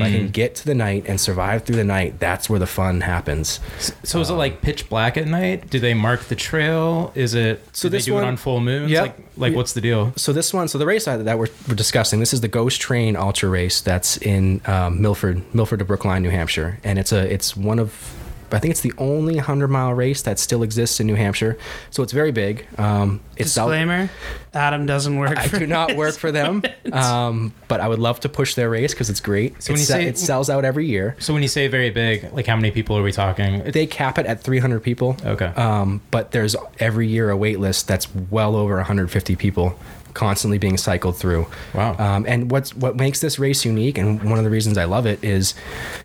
If 0.00 0.06
I 0.06 0.10
can 0.18 0.28
get 0.30 0.54
to 0.56 0.64
the 0.66 0.74
night 0.74 1.04
and 1.06 1.20
survive 1.20 1.64
through 1.64 1.76
the 1.76 1.84
night, 1.84 2.18
that's 2.18 2.48
where 2.50 2.58
the 2.58 2.66
fun 2.66 3.00
happens. 3.02 3.60
So 4.02 4.20
is 4.20 4.30
it 4.30 4.34
like 4.34 4.62
pitch 4.62 4.88
black 4.88 5.16
at 5.16 5.26
night? 5.26 5.70
Do 5.70 5.78
they 5.78 5.94
mark 5.94 6.20
the 6.24 6.36
trail? 6.36 7.12
Is 7.14 7.34
it 7.34 7.62
So 7.72 7.88
they 7.88 7.98
do 7.98 8.14
one- 8.14 8.24
it 8.24 8.26
on 8.26 8.36
full 8.36 8.60
moons? 8.60 8.90
Yeah, 8.90 9.02
Like 9.02 9.16
like 9.36 9.54
what's 9.54 9.72
the 9.72 9.80
deal? 9.80 10.12
So 10.16 10.32
this 10.32 10.52
one, 10.52 10.68
so 10.68 10.76
the 10.78 10.86
race 10.86 11.04
that 11.06 11.24
we're, 11.38 11.48
we're 11.68 11.74
discussing, 11.74 12.20
this 12.20 12.32
is 12.32 12.40
the 12.40 12.48
Ghost 12.48 12.80
Train 12.80 13.16
Ultra 13.16 13.48
Race 13.48 13.80
that's 13.80 14.16
in 14.18 14.60
um, 14.66 15.00
Milford, 15.00 15.42
Milford 15.54 15.78
to 15.78 15.84
Brookline, 15.84 16.22
New 16.22 16.30
Hampshire, 16.30 16.78
and 16.84 16.98
it's 16.98 17.12
a 17.12 17.32
it's 17.32 17.56
one 17.56 17.78
of 17.78 18.14
I 18.52 18.58
think 18.58 18.72
it's 18.72 18.80
the 18.80 18.92
only 18.98 19.36
hundred 19.38 19.68
mile 19.68 19.92
race 19.94 20.22
that 20.22 20.38
still 20.38 20.62
exists 20.62 21.00
in 21.00 21.06
New 21.06 21.14
Hampshire. 21.14 21.56
So 21.90 22.02
it's 22.02 22.12
very 22.12 22.32
big. 22.32 22.66
Um, 22.78 23.20
it's 23.36 23.56
out- 23.56 23.66
Disclaimer: 23.68 24.10
Adam 24.54 24.86
doesn't 24.86 25.16
work. 25.16 25.36
I 25.38 25.48
for 25.48 25.58
do 25.58 25.66
not 25.66 25.96
work 25.96 26.16
for 26.16 26.32
them, 26.32 26.62
um, 26.92 27.52
but 27.68 27.80
I 27.80 27.88
would 27.88 27.98
love 27.98 28.20
to 28.20 28.28
push 28.28 28.54
their 28.54 28.68
race 28.70 28.92
because 28.92 29.10
it's 29.10 29.20
great. 29.20 29.62
So 29.62 29.72
when 29.72 29.78
It 29.78 29.80
you 29.80 29.86
se- 29.86 29.92
say- 29.94 30.06
it 30.06 30.18
sells 30.18 30.50
out 30.50 30.64
every 30.64 30.86
year, 30.86 31.16
So 31.18 31.32
when 31.32 31.42
you 31.42 31.48
say 31.48 31.68
very 31.68 31.90
big, 31.90 32.32
like 32.32 32.46
how 32.46 32.56
many 32.56 32.70
people 32.70 32.96
are 32.96 33.02
we 33.02 33.12
talking? 33.12 33.62
they 33.70 33.86
cap 33.86 34.18
it 34.18 34.26
at 34.26 34.42
300 34.42 34.80
people. 34.82 35.16
Okay. 35.24 35.46
Um, 35.46 36.00
but 36.10 36.32
there's 36.32 36.56
every 36.78 37.06
year 37.08 37.30
a 37.30 37.36
wait 37.36 37.60
list 37.60 37.86
that's 37.88 38.08
well 38.30 38.56
over 38.56 38.76
150 38.76 39.36
people 39.36 39.78
constantly 40.14 40.58
being 40.58 40.76
cycled 40.76 41.16
through. 41.16 41.46
Wow. 41.74 41.96
Um, 41.98 42.24
and 42.26 42.50
what's 42.50 42.74
what 42.74 42.96
makes 42.96 43.20
this 43.20 43.38
race 43.38 43.64
unique, 43.64 43.98
and 43.98 44.22
one 44.22 44.38
of 44.38 44.44
the 44.44 44.50
reasons 44.50 44.78
I 44.78 44.84
love 44.84 45.06
it 45.06 45.22
is, 45.22 45.54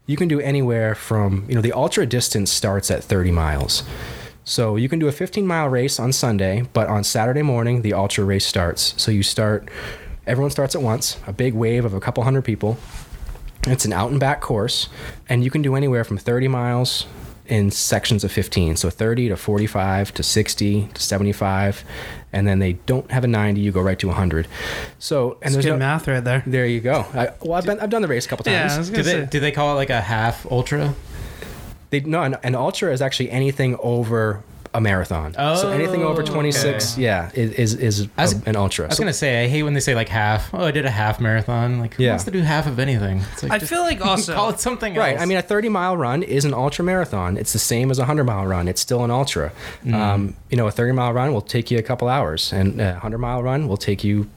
you 0.05 0.17
can 0.17 0.27
do 0.27 0.39
anywhere 0.39 0.95
from 0.95 1.45
you 1.47 1.55
know 1.55 1.61
the 1.61 1.73
ultra 1.73 2.05
distance 2.05 2.51
starts 2.51 2.89
at 2.91 3.03
30 3.03 3.31
miles. 3.31 3.83
So 4.47 4.75
you 4.75 4.87
can 4.87 4.99
do 4.99 5.07
a 5.07 5.11
15 5.11 5.45
mile 5.45 5.67
race 5.69 5.99
on 5.99 6.13
Sunday, 6.13 6.63
but 6.73 6.87
on 6.87 7.03
Saturday 7.03 7.41
morning 7.41 7.81
the 7.81 7.93
ultra 7.93 8.23
race 8.23 8.45
starts. 8.45 8.93
So 9.01 9.09
you 9.09 9.23
start, 9.23 9.69
everyone 10.27 10.51
starts 10.51 10.75
at 10.75 10.83
once, 10.83 11.17
a 11.25 11.33
big 11.33 11.55
wave 11.55 11.83
of 11.83 11.95
a 11.95 11.99
couple 11.99 12.23
hundred 12.23 12.43
people. 12.43 12.77
It's 13.65 13.85
an 13.85 13.93
out 13.93 14.11
and 14.11 14.19
back 14.19 14.41
course, 14.41 14.89
and 15.27 15.43
you 15.43 15.49
can 15.49 15.63
do 15.63 15.75
anywhere 15.75 16.03
from 16.03 16.19
30 16.19 16.47
miles 16.47 17.07
in 17.47 17.71
sections 17.71 18.23
of 18.23 18.31
15. 18.31 18.75
So 18.75 18.89
30 18.89 19.29
to 19.29 19.35
45 19.37 20.13
to 20.15 20.23
60 20.23 20.87
to 20.93 21.01
75, 21.01 21.83
and 22.33 22.47
then 22.47 22.59
they 22.59 22.73
don't 22.73 23.09
have 23.11 23.23
a 23.23 23.27
90. 23.27 23.61
You 23.61 23.71
go 23.71 23.81
right 23.81 23.99
to 23.99 24.07
100. 24.07 24.47
So 24.99 25.33
and 25.33 25.37
It's 25.43 25.53
there's 25.53 25.65
good 25.65 25.71
no, 25.71 25.77
math 25.77 26.07
right 26.07 26.23
there. 26.23 26.43
there 26.45 26.65
you 26.65 26.79
go. 26.81 27.05
I, 27.13 27.29
well, 27.41 27.53
I've 27.53 27.65
been 27.65 27.79
I've 27.79 27.89
done 27.89 28.01
the 28.01 28.07
race 28.07 28.25
a 28.25 28.29
couple 28.29 28.51
Yeah, 28.51 28.61
times. 28.61 28.73
I 28.73 28.77
was 28.79 28.89
Do 28.89 28.93
gonna 28.95 29.03
they 29.03 29.11
say. 29.11 29.25
do 29.25 29.39
they 29.39 29.51
call 29.51 29.71
it 29.73 29.75
like 29.75 29.89
a 29.89 30.01
half 30.01 30.45
ultra? 30.51 30.93
They 31.91 31.99
no, 32.01 32.23
an, 32.23 32.35
an 32.43 32.55
ultra 32.55 32.91
is 32.91 33.01
actually 33.01 33.29
anything 33.31 33.77
over 33.79 34.41
a 34.77 34.81
marathon. 34.81 35.33
Oh, 35.37 35.55
so 35.55 35.69
anything 35.69 36.03
over 36.03 36.21
Oh, 36.21 36.25
26, 36.25 36.93
okay. 36.93 37.01
yeah, 37.01 37.31
is 37.33 37.51
is, 37.53 37.73
is 37.75 38.07
was- 38.17 38.33
a- 38.45 38.49
an 38.49 38.55
ultra. 38.55 38.85
I 38.85 38.87
was 38.89 38.97
So- 38.97 39.03
gonna 39.03 39.13
say 39.13 39.43
I 39.43 39.47
hate 39.47 39.63
when 39.63 39.73
they 39.73 39.79
say 39.79 39.95
like 39.95 40.09
half. 40.09 40.49
Oh, 40.53 40.65
I 40.65 40.71
did 40.71 40.85
a 40.85 40.89
half 40.91 41.19
marathon. 41.19 41.79
Like 41.79 41.93
who 41.95 42.03
Yeah. 42.03 42.11
wants 42.11 42.25
to 42.25 42.31
do 42.31 42.41
half 42.41 42.67
of 42.67 42.77
anything? 42.79 43.21
It's 43.33 43.43
like 43.43 43.51
I 43.51 43.57
just 43.57 43.71
feel 43.71 43.81
like 43.81 44.05
also 44.05 44.33
call 44.35 44.49
it 44.49 44.59
something 44.59 44.93
else. 44.93 44.99
Right. 44.99 45.13
else. 45.13 45.21
I 45.23 45.25
mean, 45.25 45.37
a 45.37 45.41
30 45.41 45.69
mile 45.69 45.95
run 45.97 46.21
is 46.23 46.45
an 46.45 46.53
ultra 46.53 46.83
marathon. 46.85 47.37
It's 47.37 47.53
the 47.53 47.59
same 47.59 47.89
as 47.91 47.97
a 47.99 48.03
100 48.03 48.23
mile 48.25 48.45
run. 48.45 48.67
It's 48.67 48.81
still 48.81 49.03
an 49.03 49.11
ultra. 49.11 49.51
Um, 49.91 50.35
you 50.49 50.57
know, 50.57 50.67
a 50.67 50.71
30 50.71 50.91
mile 50.93 51.13
run 51.13 51.33
will 51.33 51.41
take 51.41 51.71
you 51.71 51.77
a 51.77 51.81
couple 51.83 52.07
hours, 52.07 52.51
and 52.53 52.79
a 52.81 52.93
100 52.93 53.17
mile 53.19 53.41
run 53.41 53.67
will 53.67 53.77
take 53.77 54.03
you, 54.03 54.27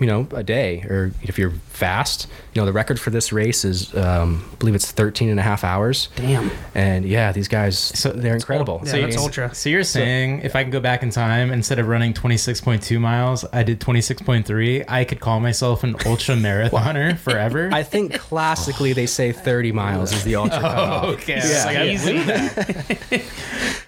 you 0.00 0.06
know, 0.06 0.26
a 0.32 0.42
day. 0.42 0.80
Or 0.82 1.12
if 1.22 1.38
you're 1.38 1.50
fast, 1.70 2.26
you 2.54 2.60
know, 2.60 2.66
the 2.66 2.72
record 2.72 2.98
for 3.00 3.10
this 3.10 3.32
race 3.32 3.64
is, 3.64 3.94
um, 3.96 4.48
I 4.52 4.54
believe 4.56 4.74
it's 4.74 4.90
13 4.90 5.28
and 5.28 5.38
a 5.38 5.42
half 5.42 5.64
hours. 5.64 6.08
Damn. 6.16 6.50
And 6.74 7.04
yeah, 7.04 7.32
these 7.32 7.48
guys, 7.48 7.78
So- 7.78 8.10
they're 8.12 8.34
incredible. 8.34 8.80
Yeah, 8.84 8.90
So 8.92 9.00
that's 9.00 9.16
you- 9.16 9.22
ultra. 9.22 9.54
So 9.54 9.68
you're 9.70 9.84
saying 9.84 10.40
if 10.42 10.56
I 10.56 10.62
can 10.62 10.70
go 10.70 10.80
back 10.80 11.02
in 11.02 11.10
time, 11.10 11.50
instead 11.52 11.78
of 11.78 11.86
running 11.88 12.12
26.2 12.14 12.98
miles, 13.00 13.44
I 13.52 13.62
did 13.62 13.80
26.3. 13.80 14.84
I 14.88 15.04
could 15.04 15.20
call 15.20 15.40
myself 15.40 15.84
an 15.84 15.94
ultra 16.06 16.34
marathoner 16.46 17.16
forever. 17.18 17.70
I 17.72 17.82
think 17.82 18.14
classically 18.18 18.92
they 18.92 19.06
say 19.06 19.32
30 19.32 19.72
miles 19.72 20.12
is 20.12 20.24
the 20.24 20.36
ultra 20.36 20.60
cutoff. 20.60 21.04
okay. 21.04 21.40
Yeah. 21.44 21.64
Like, 21.64 21.76
I 21.76 21.86
Easy. 21.88 22.12
believe 22.12 22.26
that. 22.26 23.22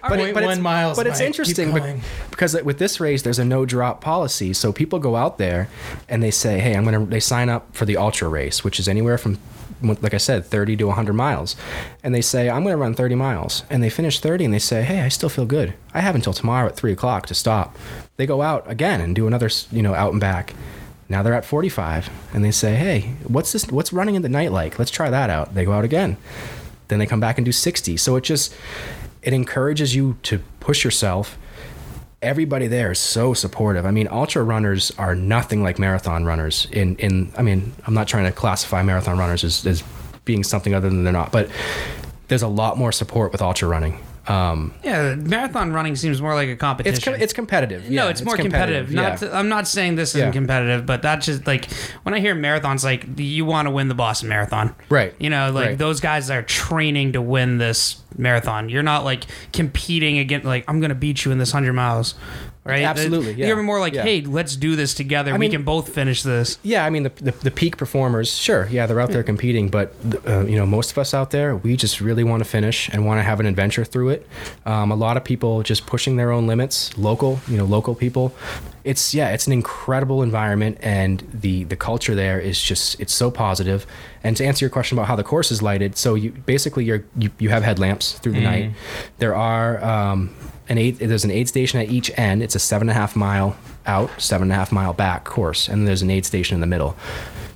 but, 0.01 0.17
Point 0.19 0.33
but 0.33 0.43
it's, 0.43 0.59
miles, 0.59 0.97
But 0.97 1.07
Mike. 1.07 1.17
Keep 1.17 1.25
interesting 1.25 1.73
bec- 1.73 1.83
going. 1.83 2.01
because 2.31 2.61
with 2.63 2.79
this 2.79 2.99
race, 2.99 3.21
there's 3.21 3.39
a 3.39 3.45
no 3.45 3.65
drop 3.65 4.01
policy. 4.01 4.53
So 4.53 4.73
people 4.73 4.99
go 4.99 5.15
out 5.15 5.37
there 5.37 5.67
and 6.09 6.23
they 6.23 6.31
say, 6.31 6.59
"Hey, 6.59 6.75
I'm 6.75 6.85
gonna." 6.85 7.05
They 7.05 7.19
sign 7.19 7.49
up 7.49 7.75
for 7.75 7.85
the 7.85 7.97
ultra 7.97 8.27
race, 8.27 8.63
which 8.63 8.79
is 8.79 8.87
anywhere 8.87 9.17
from, 9.17 9.37
like 9.81 10.13
I 10.13 10.17
said, 10.17 10.45
30 10.45 10.75
to 10.77 10.87
100 10.87 11.13
miles, 11.13 11.55
and 12.03 12.15
they 12.15 12.21
say, 12.21 12.49
"I'm 12.49 12.63
gonna 12.63 12.77
run 12.77 12.95
30 12.95 13.15
miles," 13.15 13.63
and 13.69 13.83
they 13.83 13.89
finish 13.89 14.19
30, 14.19 14.45
and 14.45 14.53
they 14.53 14.59
say, 14.59 14.81
"Hey, 14.81 15.01
I 15.01 15.09
still 15.09 15.29
feel 15.29 15.45
good. 15.45 15.73
I 15.93 16.01
have 16.01 16.15
until 16.15 16.33
tomorrow 16.33 16.67
at 16.67 16.75
three 16.75 16.91
o'clock 16.91 17.27
to 17.27 17.35
stop." 17.35 17.77
They 18.17 18.25
go 18.25 18.41
out 18.41 18.69
again 18.69 19.01
and 19.01 19.15
do 19.15 19.27
another, 19.27 19.49
you 19.71 19.83
know, 19.83 19.93
out 19.93 20.11
and 20.11 20.21
back. 20.21 20.53
Now 21.09 21.21
they're 21.21 21.33
at 21.33 21.45
45, 21.45 22.09
and 22.33 22.43
they 22.43 22.51
say, 22.51 22.75
"Hey, 22.75 23.11
what's 23.27 23.51
this? 23.51 23.67
What's 23.67 23.93
running 23.93 24.15
in 24.15 24.21
the 24.23 24.29
night 24.29 24.51
like? 24.51 24.79
Let's 24.79 24.91
try 24.91 25.09
that 25.11 25.29
out." 25.29 25.53
They 25.53 25.65
go 25.65 25.73
out 25.73 25.83
again 25.85 26.17
then 26.91 26.99
they 26.99 27.05
come 27.05 27.21
back 27.21 27.37
and 27.37 27.45
do 27.45 27.53
60 27.53 27.95
so 27.95 28.17
it 28.17 28.23
just 28.25 28.53
it 29.21 29.33
encourages 29.33 29.95
you 29.95 30.17
to 30.23 30.39
push 30.59 30.83
yourself. 30.83 31.37
Everybody 32.21 32.67
there 32.67 32.91
is 32.91 32.99
so 32.99 33.33
supportive. 33.33 33.85
I 33.85 33.91
mean 33.91 34.07
ultra 34.09 34.43
runners 34.43 34.91
are 34.97 35.15
nothing 35.15 35.63
like 35.63 35.79
marathon 35.79 36.25
runners 36.25 36.67
in 36.71 36.95
in 36.97 37.31
i 37.37 37.41
mean 37.41 37.73
i'm 37.87 37.93
not 37.93 38.07
trying 38.07 38.25
to 38.25 38.31
classify 38.31 38.83
marathon 38.83 39.17
runners 39.17 39.43
as, 39.43 39.65
as 39.65 39.83
being 40.23 40.43
something 40.43 40.75
other 40.75 40.89
than 40.89 41.03
they're 41.03 41.13
not 41.13 41.31
but 41.31 41.49
there's 42.27 42.43
a 42.43 42.47
lot 42.47 42.77
more 42.77 42.91
support 42.91 43.31
with 43.31 43.41
ultra 43.41 43.67
running 43.67 43.99
um, 44.27 44.73
Yeah, 44.83 45.15
marathon 45.15 45.73
running 45.73 45.95
seems 45.95 46.21
more 46.21 46.35
like 46.35 46.49
a 46.49 46.55
competition. 46.55 46.95
it's 46.95 47.03
com- 47.05 47.15
it's 47.15 47.33
competitive 47.33 47.89
no, 47.89 48.03
yeah, 48.05 48.09
it's, 48.09 48.21
more 48.23 48.37
competitive. 48.37 48.91
yeah. 48.91 49.01
Not 49.01 49.17
to, 49.19 49.35
I'm 49.35 49.49
not 49.49 49.67
saying 49.67 49.95
this 49.95 50.09
isn't 50.15 50.27
Yeah. 50.27 50.31
competitive, 50.31 50.85
but 50.85 51.01
that's 51.01 51.25
just 51.25 51.47
like 51.47 51.71
when 52.03 52.13
I 52.13 52.19
hear 52.19 52.35
marathons, 52.35 52.83
like 52.83 53.05
you 53.17 53.45
want 53.45 53.67
to 53.67 53.71
win 53.71 53.87
the 53.87 53.95
Boston 53.95 54.29
Marathon, 54.29 54.75
Right. 54.89 55.13
You 55.19 55.29
know, 55.31 55.51
like 55.51 55.65
Right. 55.69 55.77
those 55.77 55.99
guys 55.99 56.29
are 56.29 56.43
training 56.43 57.13
to 57.13 57.21
win 57.21 57.57
this 57.57 57.97
marathon. 58.17 58.69
You're 58.69 58.83
not 58.83 59.03
like 59.05 59.23
competing 59.53 60.17
against 60.19 60.45
like 60.45 60.65
I'm 60.67 60.79
gonna 60.81 60.93
beat 60.95 61.25
you 61.25 61.31
in 61.31 61.37
this 61.39 61.51
hundred 61.51 61.73
miles, 61.73 62.13
right? 62.63 62.83
Absolutely, 62.83 63.33
yeah. 63.33 63.47
You're 63.47 63.63
more 63.63 63.79
like, 63.79 63.93
Yeah. 63.93 64.03
hey, 64.03 64.21
let's 64.21 64.55
do 64.55 64.75
this 64.75 64.93
together. 64.93 65.31
we 65.33 65.39
mean- 65.39 65.51
can 65.51 65.63
both 65.63 65.89
finish 65.93 66.23
this. 66.23 66.57
Yeah, 66.63 66.85
I 66.85 66.89
mean 66.89 67.03
the, 67.03 67.09
the, 67.21 67.31
the 67.31 67.51
peak 67.51 67.77
performers, 67.77 68.31
sure, 68.37 68.67
yeah, 68.71 68.85
they're 68.85 68.99
out 69.01 69.11
there 69.11 69.23
competing, 69.23 69.69
but 69.69 69.93
uh, 70.27 70.45
you 70.45 70.55
know 70.57 70.65
most 70.65 70.91
of 70.91 70.97
us 70.97 71.13
out 71.13 71.31
there, 71.31 71.55
we 71.55 71.75
just 71.75 72.01
really 72.01 72.23
want 72.23 72.43
to 72.43 72.49
finish 72.49 72.89
and 72.89 73.05
want 73.05 73.19
to 73.19 73.23
have 73.23 73.39
an 73.39 73.45
adventure 73.45 73.83
through 73.85 74.09
it. 74.09 74.27
Um, 74.65 74.91
a 74.91 74.95
lot 74.95 75.17
of 75.17 75.23
people 75.23 75.63
just 75.63 75.85
pushing 75.85 76.17
their 76.17 76.31
own 76.31 76.47
limits, 76.47 76.97
local, 76.97 77.39
you 77.47 77.57
know, 77.57 77.65
local 77.65 77.95
people. 77.95 78.33
It's 78.83 79.13
yeah, 79.13 79.29
it's 79.29 79.47
an 79.47 79.53
incredible 79.53 80.23
environment, 80.23 80.77
and 80.81 81.23
the 81.33 81.65
the 81.65 81.75
culture 81.75 82.15
there 82.15 82.39
is 82.39 82.61
just 82.61 82.99
it's 82.99 83.13
so 83.13 83.29
positive. 83.29 83.85
And 84.23 84.35
to 84.37 84.45
answer 84.45 84.65
your 84.65 84.69
question 84.69 84.97
about 84.97 85.07
how 85.07 85.15
the 85.15 85.23
course 85.23 85.51
is 85.51 85.61
lighted, 85.61 85.97
so 85.97 86.15
you 86.15 86.31
basically 86.31 86.85
you're 86.85 87.05
you, 87.17 87.29
you 87.39 87.49
have 87.49 87.63
headlamps 87.63 88.13
through 88.19 88.33
the 88.33 88.41
night. 88.41 88.71
There 89.17 89.35
are 89.35 89.83
um, 89.83 90.35
an 90.69 90.77
eight. 90.77 90.99
there's 90.99 91.23
an 91.25 91.31
aid 91.31 91.47
station 91.47 91.79
at 91.79 91.89
each 91.89 92.11
end. 92.17 92.41
It's 92.41 92.55
a 92.55 92.59
seven 92.59 92.89
and 92.89 92.97
a 92.97 92.99
half 92.99 93.15
mile 93.15 93.55
out, 93.85 94.09
seven 94.19 94.45
and 94.45 94.51
a 94.51 94.55
half 94.55 94.71
mile 94.71 94.93
back 94.93 95.25
course, 95.25 95.67
and 95.67 95.87
there's 95.87 96.01
an 96.01 96.09
aid 96.09 96.25
station 96.25 96.55
in 96.55 96.61
the 96.61 96.67
middle. 96.67 96.95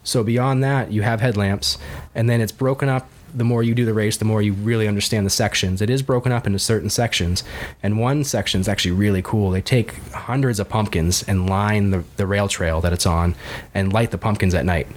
So 0.04 0.24
beyond 0.24 0.64
that, 0.64 0.92
you 0.92 1.02
have 1.02 1.22
headlamps, 1.22 1.78
and 2.14 2.30
then 2.30 2.40
it's 2.40 2.52
broken 2.52 2.90
up. 2.90 3.10
The 3.36 3.44
more 3.44 3.64
you 3.64 3.76
do 3.76 3.86
the 3.86 3.94
race, 3.94 4.18
the 4.18 4.26
more 4.26 4.42
you 4.42 4.54
really 4.54 4.88
understand 4.88 5.26
the 5.26 5.30
sections. 5.30 5.82
It 5.82 5.90
is 5.90 6.02
broken 6.02 6.32
up 6.32 6.48
into 6.48 6.60
certain 6.60 6.90
sections, 6.90 7.44
and 7.84 8.00
one 8.00 8.24
section 8.24 8.62
is 8.62 8.68
actually 8.68 8.92
really 8.92 9.22
cool. 9.22 9.52
They 9.52 9.62
take 9.62 9.94
hundreds 10.12 10.60
of 10.60 10.70
pumpkins 10.70 11.24
and 11.24 11.50
line 11.50 11.92
the, 11.92 12.04
the 12.18 12.26
rail 12.26 12.48
trail 12.48 12.82
that 12.82 12.94
it's 12.94 13.06
on, 13.06 13.36
and 13.74 13.92
light 13.92 14.12
the 14.12 14.18
pumpkins 14.18 14.54
at 14.56 14.66
night. 14.66 14.88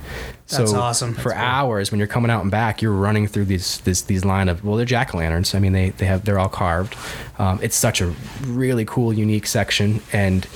That's 0.49 0.71
so 0.71 0.79
awesome. 0.79 1.13
For 1.13 1.31
That's 1.31 1.35
cool. 1.35 1.43
hours, 1.43 1.91
when 1.91 1.99
you're 1.99 2.07
coming 2.07 2.31
out 2.31 2.41
and 2.41 2.51
back, 2.51 2.81
you're 2.81 2.93
running 2.93 3.27
through 3.27 3.45
these 3.47 3.81
this, 3.81 4.03
these 4.03 4.25
line 4.25 4.49
of 4.49 4.65
well, 4.65 4.77
they're 4.77 4.87
jack 4.87 5.15
o' 5.15 5.19
lanterns. 5.19 5.55
I 5.55 5.59
mean, 5.59 5.73
they 5.73 5.91
they 5.91 6.07
have 6.07 6.25
they're 6.25 6.39
all 6.39 6.49
carved. 6.49 6.97
Um, 7.39 7.59
it's 7.63 7.77
such 7.77 8.01
a 8.01 8.15
really 8.47 8.85
cool, 8.85 9.13
unique 9.13 9.47
section, 9.47 10.01
and 10.13 10.47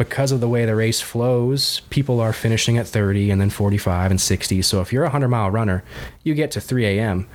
because 0.00 0.32
of 0.32 0.40
the 0.40 0.48
way 0.48 0.64
the 0.64 0.74
race 0.74 1.02
flows, 1.02 1.80
people 1.90 2.20
are 2.20 2.32
finishing 2.32 2.78
at 2.78 2.88
30 2.88 3.30
and 3.30 3.38
then 3.38 3.50
45 3.50 4.12
and 4.12 4.18
60. 4.18 4.62
So 4.62 4.80
if 4.80 4.94
you're 4.94 5.02
a 5.02 5.12
100 5.12 5.28
mile 5.28 5.50
runner, 5.50 5.84
you 6.24 6.32
get 6.32 6.50
to 6.52 6.60
3 6.60 6.86
a.m. 6.86 7.28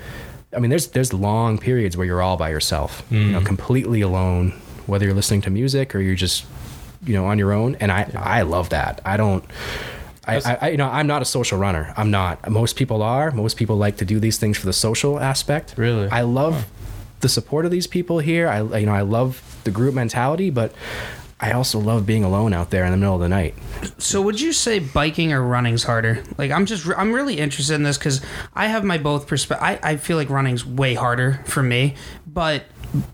I 0.51 0.57
mean, 0.57 0.71
there's 0.71 0.87
there's 0.87 1.13
long 1.13 1.59
periods 1.59 1.95
where 1.95 2.07
you're 2.07 2.23
all 2.23 2.37
by 2.37 2.49
yourself, 2.49 3.05
you 3.11 3.33
know, 3.33 3.39
mm. 3.39 3.45
completely 3.45 4.01
alone, 4.01 4.49
whether 4.87 5.05
you're 5.05 5.13
listening 5.13 5.41
to 5.41 5.51
music 5.51 5.93
or 5.93 5.99
you're 5.99 6.15
just, 6.15 6.43
you 7.05 7.13
know, 7.13 7.25
on 7.25 7.37
your 7.37 7.53
own. 7.53 7.75
And 7.75 7.91
I 7.91 8.09
I 8.15 8.41
love 8.41 8.69
that. 8.69 8.99
I 9.05 9.15
don't. 9.15 9.45
I, 10.25 10.37
I, 10.37 10.57
I- 10.61 10.69
you 10.69 10.77
know, 10.77 10.89
I'm 10.89 11.05
not 11.05 11.21
a 11.21 11.25
social 11.25 11.59
runner. 11.59 11.93
I'm 11.95 12.09
not. 12.09 12.49
Most 12.49 12.77
people 12.77 13.03
are. 13.03 13.29
Most 13.29 13.57
people 13.57 13.75
like 13.75 13.97
to 13.97 14.05
do 14.05 14.19
these 14.19 14.39
things 14.39 14.57
for 14.57 14.65
the 14.65 14.73
social 14.73 15.19
aspect. 15.19 15.75
Really? 15.77 16.09
I 16.09 16.21
love 16.21 16.65
the 17.19 17.29
support 17.29 17.65
of 17.65 17.69
these 17.69 17.85
people 17.85 18.17
here. 18.17 18.47
I, 18.47 18.79
you 18.79 18.87
know, 18.87 18.93
I 18.93 19.01
love 19.01 19.61
the 19.65 19.71
group 19.71 19.93
mentality, 19.93 20.49
but 20.49 20.73
I 21.39 21.51
also 21.51 21.79
love 21.79 22.05
being 22.05 22.23
alone 22.23 22.53
out 22.53 22.69
there 22.69 22.85
in 22.85 22.91
the 22.91 22.97
middle 22.97 23.15
of 23.15 23.21
the 23.21 23.27
night. 23.27 23.55
So 23.97 24.21
would 24.21 24.39
you 24.39 24.53
say 24.53 24.79
biking 24.79 25.33
or 25.33 25.41
running's 25.41 25.83
harder? 25.83 26.23
Like 26.37 26.51
I'm 26.51 26.65
just 26.65 26.87
I'm 26.97 27.11
really 27.11 27.37
interested 27.37 27.75
in 27.75 27.83
this 27.83 27.97
because 27.97 28.21
I 28.53 28.67
have 28.67 28.83
my 28.85 28.97
both 28.97 29.27
perspective. 29.27 29.63
I, 29.63 29.79
I 29.83 29.97
feel 29.97 30.15
like 30.15 30.29
running's 30.29 30.65
way 30.65 30.93
harder 30.93 31.41
for 31.45 31.61
me, 31.61 31.95
but 32.25 32.63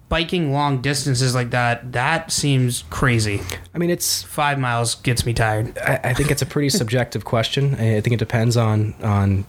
biking 0.09 0.51
long 0.51 0.81
distances 0.81 1.33
like 1.33 1.49
that 1.49 1.91
that 1.93 2.31
seems 2.31 2.83
crazy. 2.91 3.41
I 3.73 3.79
mean, 3.79 3.89
it's 3.89 4.21
Five 4.21 4.59
miles 4.59 4.95
gets 4.95 5.25
me 5.25 5.33
tired. 5.33 5.75
I, 5.79 5.99
I 6.03 6.13
think 6.13 6.29
it's 6.29 6.43
a 6.43 6.45
pretty 6.45 6.69
subjective 6.81 7.25
question. 7.25 7.75
I 7.75 7.97
I 7.97 8.01
think 8.01 8.13
it 8.13 8.19
depends 8.19 8.55
on 8.55 8.93
on 9.01 9.45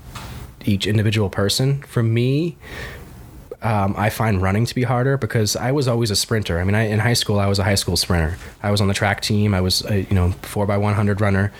each 0.65 0.87
individual 0.87 1.29
person. 1.29 1.83
For 1.83 2.03
me, 2.03 2.57
um, 3.63 3.95
I 3.97 4.11
find 4.11 4.43
running 4.43 4.67
to 4.67 4.75
be 4.75 4.83
harder 4.83 5.17
because 5.17 5.57
I 5.57 5.73
was 5.73 5.89
always 5.89 6.11
a 6.11 6.17
sprinter. 6.17 6.59
I 6.61 6.65
mean, 6.65 6.75
I, 6.75 6.89
in 6.89 6.99
high 6.99 7.13
school, 7.13 7.39
I 7.39 7.47
was 7.47 7.59
a 7.59 7.65
high 7.65 7.77
school 7.77 7.97
sprinter. 7.97 8.37
I 8.63 8.71
was 8.71 8.81
on 8.81 8.89
the 8.89 8.95
track 8.95 9.21
team. 9.21 9.55
I 9.55 9.61
was 9.61 9.85
a 9.87 10.03
you 10.03 10.15
know 10.15 10.33
four 10.43 10.67
by 10.67 10.77
one 10.77 10.95
hundred 10.95 11.21
runner. 11.21 11.53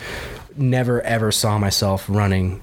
Never 0.57 1.01
ever 1.03 1.33
saw 1.33 1.59
myself 1.59 2.05
running 2.09 2.63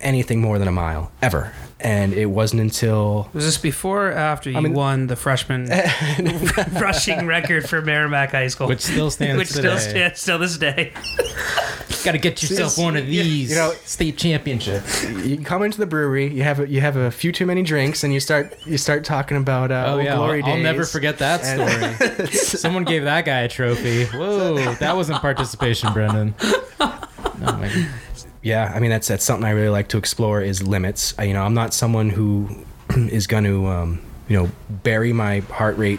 anything 0.00 0.40
more 0.40 0.58
than 0.58 0.68
a 0.68 0.72
mile 0.72 1.10
ever. 1.22 1.52
And 1.78 2.14
it 2.14 2.26
wasn't 2.26 2.62
until 2.62 3.28
Was 3.34 3.44
this 3.44 3.58
before 3.58 4.08
or 4.08 4.12
after 4.12 4.50
you 4.50 4.60
mean- 4.62 4.72
won 4.72 5.06
the 5.08 5.16
freshman 5.16 5.68
rushing 6.80 7.26
record 7.26 7.68
for 7.68 7.82
Merrimack 7.82 8.30
High 8.32 8.48
School? 8.48 8.66
Which 8.68 8.80
still 8.80 9.10
stands 9.10 9.36
Which 9.38 9.48
today. 9.50 9.60
still 9.60 9.78
stands 9.78 10.20
still 10.20 10.38
this 10.38 10.56
day. 10.56 10.92
Got 12.04 12.12
to 12.12 12.18
get 12.18 12.40
yourself 12.42 12.78
one 12.78 12.96
of 12.96 13.04
these 13.06 13.50
You 13.50 13.56
know- 13.56 13.74
state 13.84 14.16
championships. 14.16 15.04
you 15.10 15.38
come 15.42 15.62
into 15.64 15.76
the 15.78 15.86
brewery, 15.86 16.32
you 16.32 16.44
have 16.44 16.60
a, 16.60 16.68
you 16.68 16.80
have 16.80 16.96
a 16.96 17.10
few 17.10 17.30
too 17.30 17.44
many 17.44 17.62
drinks, 17.62 18.04
and 18.04 18.12
you 18.14 18.20
start 18.20 18.56
you 18.64 18.78
start 18.78 19.04
talking 19.04 19.36
about 19.36 19.70
uh, 19.70 19.84
Oh 19.88 19.98
yeah, 19.98 20.16
glory 20.16 20.42
I'll, 20.42 20.52
I'll 20.52 20.58
never 20.58 20.84
forget 20.86 21.18
that 21.18 21.44
story. 21.44 22.28
Someone 22.30 22.84
gave 22.84 23.04
that 23.04 23.24
guy 23.26 23.40
a 23.40 23.48
trophy. 23.48 24.04
Whoa, 24.06 24.74
that 24.76 24.96
wasn't 24.96 25.20
participation, 25.20 25.92
Brendan. 25.92 26.34
Oh 26.80 27.08
my 27.38 27.68
God. 27.68 27.88
Yeah, 28.46 28.70
I 28.72 28.78
mean 28.78 28.90
that's 28.90 29.08
that's 29.08 29.24
something 29.24 29.44
I 29.44 29.50
really 29.50 29.70
like 29.70 29.88
to 29.88 29.98
explore 29.98 30.40
is 30.40 30.62
limits. 30.62 31.14
I, 31.18 31.24
you 31.24 31.32
know, 31.32 31.42
I'm 31.42 31.54
not 31.54 31.74
someone 31.74 32.10
who 32.10 32.48
is 32.96 33.26
going 33.26 33.42
to 33.42 33.66
um, 33.66 34.00
you 34.28 34.36
know 34.36 34.48
bury 34.70 35.12
my 35.12 35.40
heart 35.40 35.76
rate, 35.78 35.98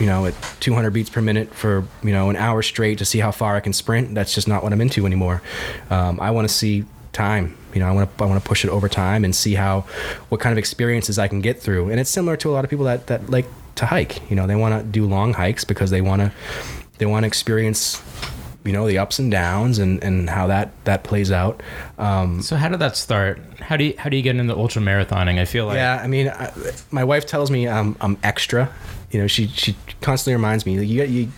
you 0.00 0.06
know, 0.06 0.24
at 0.24 0.34
200 0.60 0.90
beats 0.90 1.10
per 1.10 1.20
minute 1.20 1.54
for 1.54 1.86
you 2.02 2.12
know 2.12 2.30
an 2.30 2.36
hour 2.36 2.62
straight 2.62 2.96
to 2.96 3.04
see 3.04 3.18
how 3.18 3.30
far 3.30 3.56
I 3.56 3.60
can 3.60 3.74
sprint. 3.74 4.14
That's 4.14 4.34
just 4.34 4.48
not 4.48 4.62
what 4.62 4.72
I'm 4.72 4.80
into 4.80 5.04
anymore. 5.04 5.42
Um, 5.90 6.18
I 6.18 6.30
want 6.30 6.48
to 6.48 6.54
see 6.54 6.86
time. 7.12 7.58
You 7.74 7.80
know, 7.80 7.88
I 7.88 7.92
want 7.92 8.16
to 8.16 8.24
I 8.24 8.26
want 8.26 8.42
to 8.42 8.48
push 8.48 8.64
it 8.64 8.70
over 8.70 8.88
time 8.88 9.22
and 9.22 9.36
see 9.36 9.52
how 9.52 9.82
what 10.30 10.40
kind 10.40 10.52
of 10.52 10.56
experiences 10.56 11.18
I 11.18 11.28
can 11.28 11.42
get 11.42 11.60
through. 11.60 11.90
And 11.90 12.00
it's 12.00 12.08
similar 12.08 12.38
to 12.38 12.48
a 12.48 12.52
lot 12.52 12.64
of 12.64 12.70
people 12.70 12.86
that 12.86 13.08
that 13.08 13.28
like 13.28 13.44
to 13.74 13.84
hike. 13.84 14.30
You 14.30 14.36
know, 14.36 14.46
they 14.46 14.56
want 14.56 14.80
to 14.80 14.90
do 14.90 15.04
long 15.04 15.34
hikes 15.34 15.66
because 15.66 15.90
they 15.90 16.00
want 16.00 16.22
to 16.22 16.32
they 16.96 17.04
want 17.04 17.24
to 17.24 17.26
experience 17.26 18.00
you 18.64 18.72
know 18.72 18.86
the 18.86 18.98
ups 18.98 19.18
and 19.18 19.30
downs 19.30 19.78
and 19.78 20.02
and 20.04 20.30
how 20.30 20.46
that 20.46 20.70
that 20.84 21.02
plays 21.04 21.30
out 21.32 21.62
um 21.98 22.42
So 22.42 22.56
how 22.56 22.68
did 22.68 22.78
that 22.80 22.96
start? 22.96 23.40
How 23.60 23.76
do 23.76 23.84
you 23.84 23.94
how 23.98 24.08
do 24.08 24.16
you 24.16 24.22
get 24.22 24.36
into 24.36 24.56
ultra 24.56 24.82
marathoning? 24.82 25.38
I 25.38 25.44
feel 25.44 25.66
like 25.66 25.76
yeah 25.76 26.00
i 26.02 26.06
mean 26.06 26.28
I, 26.28 26.52
my 26.90 27.04
wife 27.04 27.26
tells 27.26 27.50
me 27.50 27.68
i'm 27.68 27.96
i'm 28.00 28.16
extra 28.22 28.72
you 29.10 29.20
know 29.20 29.26
she 29.26 29.48
she 29.48 29.76
constantly 30.00 30.34
reminds 30.34 30.66
me 30.66 30.82
you 30.84 31.04
you 31.04 31.28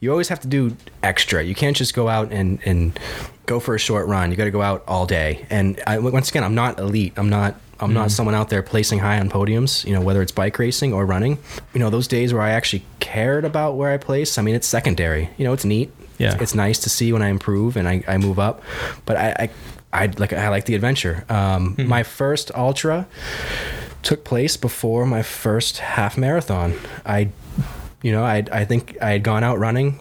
you 0.00 0.10
always 0.10 0.28
have 0.28 0.40
to 0.40 0.48
do 0.48 0.76
extra 1.02 1.42
you 1.42 1.54
can't 1.54 1.76
just 1.76 1.94
go 1.94 2.08
out 2.08 2.32
and 2.32 2.60
and 2.64 2.98
go 3.46 3.60
for 3.60 3.74
a 3.74 3.78
short 3.78 4.06
run 4.06 4.30
you 4.30 4.36
got 4.36 4.44
to 4.44 4.50
go 4.50 4.62
out 4.62 4.84
all 4.86 5.06
day 5.06 5.46
and 5.50 5.80
I, 5.86 5.98
once 5.98 6.28
again 6.30 6.44
i'm 6.44 6.54
not 6.54 6.78
elite 6.78 7.14
i'm 7.16 7.30
not 7.30 7.54
I'm 7.80 7.94
not 7.94 8.10
someone 8.10 8.34
out 8.34 8.48
there 8.48 8.60
placing 8.60 8.98
high 8.98 9.20
on 9.20 9.30
podiums, 9.30 9.84
you 9.84 9.92
know, 9.94 10.00
whether 10.00 10.20
it's 10.20 10.32
bike 10.32 10.58
racing 10.58 10.92
or 10.92 11.06
running. 11.06 11.38
You 11.72 11.78
know, 11.78 11.90
those 11.90 12.08
days 12.08 12.34
where 12.34 12.42
I 12.42 12.50
actually 12.50 12.82
cared 12.98 13.44
about 13.44 13.76
where 13.76 13.92
I 13.92 13.98
place, 13.98 14.36
I 14.36 14.42
mean, 14.42 14.56
it's 14.56 14.66
secondary. 14.66 15.30
You 15.38 15.44
know, 15.44 15.52
it's 15.52 15.64
neat. 15.64 15.92
Yeah. 16.18 16.32
It's, 16.32 16.42
it's 16.42 16.54
nice 16.54 16.78
to 16.80 16.90
see 16.90 17.12
when 17.12 17.22
I 17.22 17.28
improve 17.28 17.76
and 17.76 17.88
I, 17.88 18.02
I 18.06 18.18
move 18.18 18.38
up, 18.38 18.62
but 19.06 19.16
I, 19.16 19.48
I, 19.92 20.02
I 20.02 20.06
like 20.18 20.32
I 20.32 20.48
like 20.48 20.66
the 20.66 20.74
adventure. 20.74 21.24
Um, 21.28 21.76
My 21.78 22.02
first 22.02 22.50
ultra 22.54 23.06
took 24.02 24.24
place 24.24 24.56
before 24.56 25.06
my 25.06 25.22
first 25.22 25.78
half 25.78 26.18
marathon. 26.18 26.74
I, 27.06 27.30
you 28.02 28.12
know, 28.12 28.24
I 28.24 28.44
I 28.52 28.64
think 28.64 28.96
I 29.00 29.10
had 29.12 29.22
gone 29.22 29.42
out 29.44 29.58
running, 29.58 29.98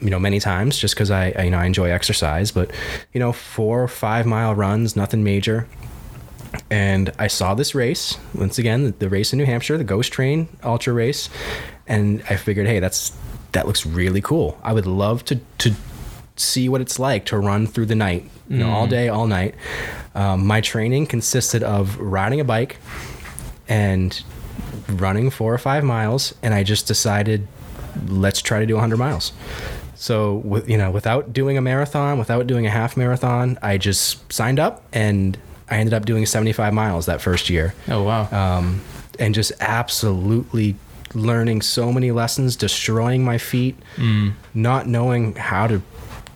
you 0.00 0.10
know, 0.10 0.18
many 0.18 0.40
times 0.40 0.78
just 0.78 0.94
because 0.94 1.10
I, 1.10 1.32
I 1.36 1.42
you 1.44 1.50
know 1.50 1.58
I 1.58 1.66
enjoy 1.66 1.90
exercise, 1.90 2.52
but 2.52 2.70
you 3.12 3.18
know, 3.18 3.32
four 3.32 3.82
or 3.82 3.88
five 3.88 4.26
mile 4.26 4.54
runs, 4.54 4.94
nothing 4.94 5.24
major. 5.24 5.66
And 6.70 7.12
I 7.18 7.26
saw 7.26 7.54
this 7.54 7.74
race 7.74 8.16
once 8.34 8.58
again, 8.58 8.84
the, 8.84 8.90
the 8.92 9.08
race 9.08 9.32
in 9.32 9.38
New 9.38 9.46
Hampshire, 9.46 9.76
the 9.76 9.84
Ghost 9.84 10.12
Train 10.12 10.48
Ultra 10.62 10.92
race, 10.92 11.28
and 11.86 12.22
I 12.30 12.36
figured, 12.36 12.66
hey, 12.66 12.80
that's 12.80 13.12
that 13.52 13.66
looks 13.66 13.86
really 13.86 14.20
cool. 14.20 14.58
I 14.62 14.72
would 14.72 14.86
love 14.86 15.24
to 15.26 15.40
to 15.58 15.74
see 16.36 16.68
what 16.68 16.80
it's 16.80 16.98
like 16.98 17.24
to 17.26 17.38
run 17.38 17.66
through 17.66 17.86
the 17.86 17.94
night, 17.94 18.28
you 18.48 18.58
know, 18.58 18.70
all 18.70 18.86
day, 18.86 19.08
all 19.08 19.26
night. 19.26 19.54
Um, 20.14 20.46
my 20.46 20.60
training 20.60 21.06
consisted 21.06 21.62
of 21.62 21.98
riding 21.98 22.40
a 22.40 22.44
bike 22.44 22.76
and 23.68 24.22
running 24.88 25.30
four 25.30 25.52
or 25.54 25.58
five 25.58 25.82
miles, 25.84 26.34
and 26.42 26.52
I 26.54 26.62
just 26.62 26.86
decided, 26.86 27.46
let's 28.06 28.42
try 28.42 28.60
to 28.60 28.66
do 28.66 28.74
100 28.74 28.96
miles. 28.98 29.32
So, 29.94 30.62
you 30.66 30.76
know, 30.76 30.90
without 30.90 31.32
doing 31.32 31.56
a 31.56 31.62
marathon, 31.62 32.18
without 32.18 32.46
doing 32.46 32.66
a 32.66 32.70
half 32.70 32.96
marathon, 32.98 33.58
I 33.62 33.78
just 33.78 34.30
signed 34.30 34.58
up, 34.60 34.82
and 34.92 35.38
I 35.70 35.78
ended 35.78 35.94
up 35.94 36.04
doing 36.04 36.26
75 36.26 36.74
miles 36.74 37.06
that 37.06 37.20
first 37.20 37.48
year 37.50 37.74
Oh 37.88 38.02
wow. 38.04 38.28
um, 38.30 38.82
and 39.18 39.34
just 39.34 39.52
absolutely 39.58 40.76
learning 41.16 41.62
so 41.62 41.92
many 41.92 42.10
lessons, 42.12 42.56
destroying 42.56 43.24
my 43.24 43.38
feet, 43.38 43.76
not 44.54 44.86
knowing 44.86 45.34
how 45.34 45.66
to 45.66 45.80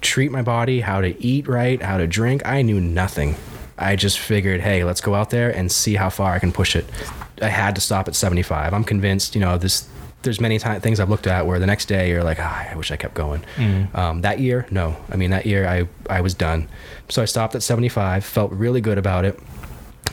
treat 0.00 0.32
my 0.32 0.42
body, 0.42 0.80
how 0.80 1.00
to 1.00 1.22
eat 1.22 1.46
right, 1.46 1.80
how 1.82 1.98
to 1.98 2.06
drink. 2.06 2.42
I 2.46 2.62
knew 2.62 2.80
nothing. 2.80 3.36
I 3.78 3.96
just 3.96 4.18
figured, 4.18 4.60
hey, 4.60 4.84
let's 4.84 5.00
go 5.00 5.14
out 5.14 5.30
there 5.30 5.50
and 5.50 5.70
see 5.70 5.94
how 5.94 6.10
far 6.10 6.32
I 6.34 6.38
can 6.38 6.52
push 6.52 6.76
it. 6.76 6.84
I 7.40 7.48
had 7.48 7.74
to 7.76 7.80
stop 7.80 8.08
at 8.08 8.14
75. 8.14 8.72
I'm 8.74 8.84
convinced, 8.84 9.34
you 9.34 9.40
know, 9.40 9.58
this. 9.58 9.88
There's 10.22 10.38
many 10.38 10.58
ti- 10.58 10.80
things 10.80 11.00
I've 11.00 11.08
looked 11.08 11.26
at 11.26 11.46
where 11.46 11.58
the 11.58 11.66
next 11.66 11.86
day 11.86 12.10
you're 12.10 12.22
like, 12.22 12.36
ah, 12.38 12.68
I 12.70 12.76
wish 12.76 12.90
I 12.90 12.96
kept 12.96 13.14
going. 13.14 13.42
Um, 13.94 14.20
that 14.20 14.38
year, 14.38 14.66
no. 14.70 14.96
I 15.10 15.16
mean, 15.16 15.30
that 15.30 15.46
year 15.46 15.66
I 15.66 15.88
I 16.14 16.20
was 16.20 16.34
done. 16.34 16.68
So 17.08 17.22
I 17.22 17.24
stopped 17.24 17.54
at 17.54 17.62
75. 17.62 18.22
Felt 18.22 18.52
really 18.52 18.82
good 18.82 18.98
about 18.98 19.24
it. 19.24 19.38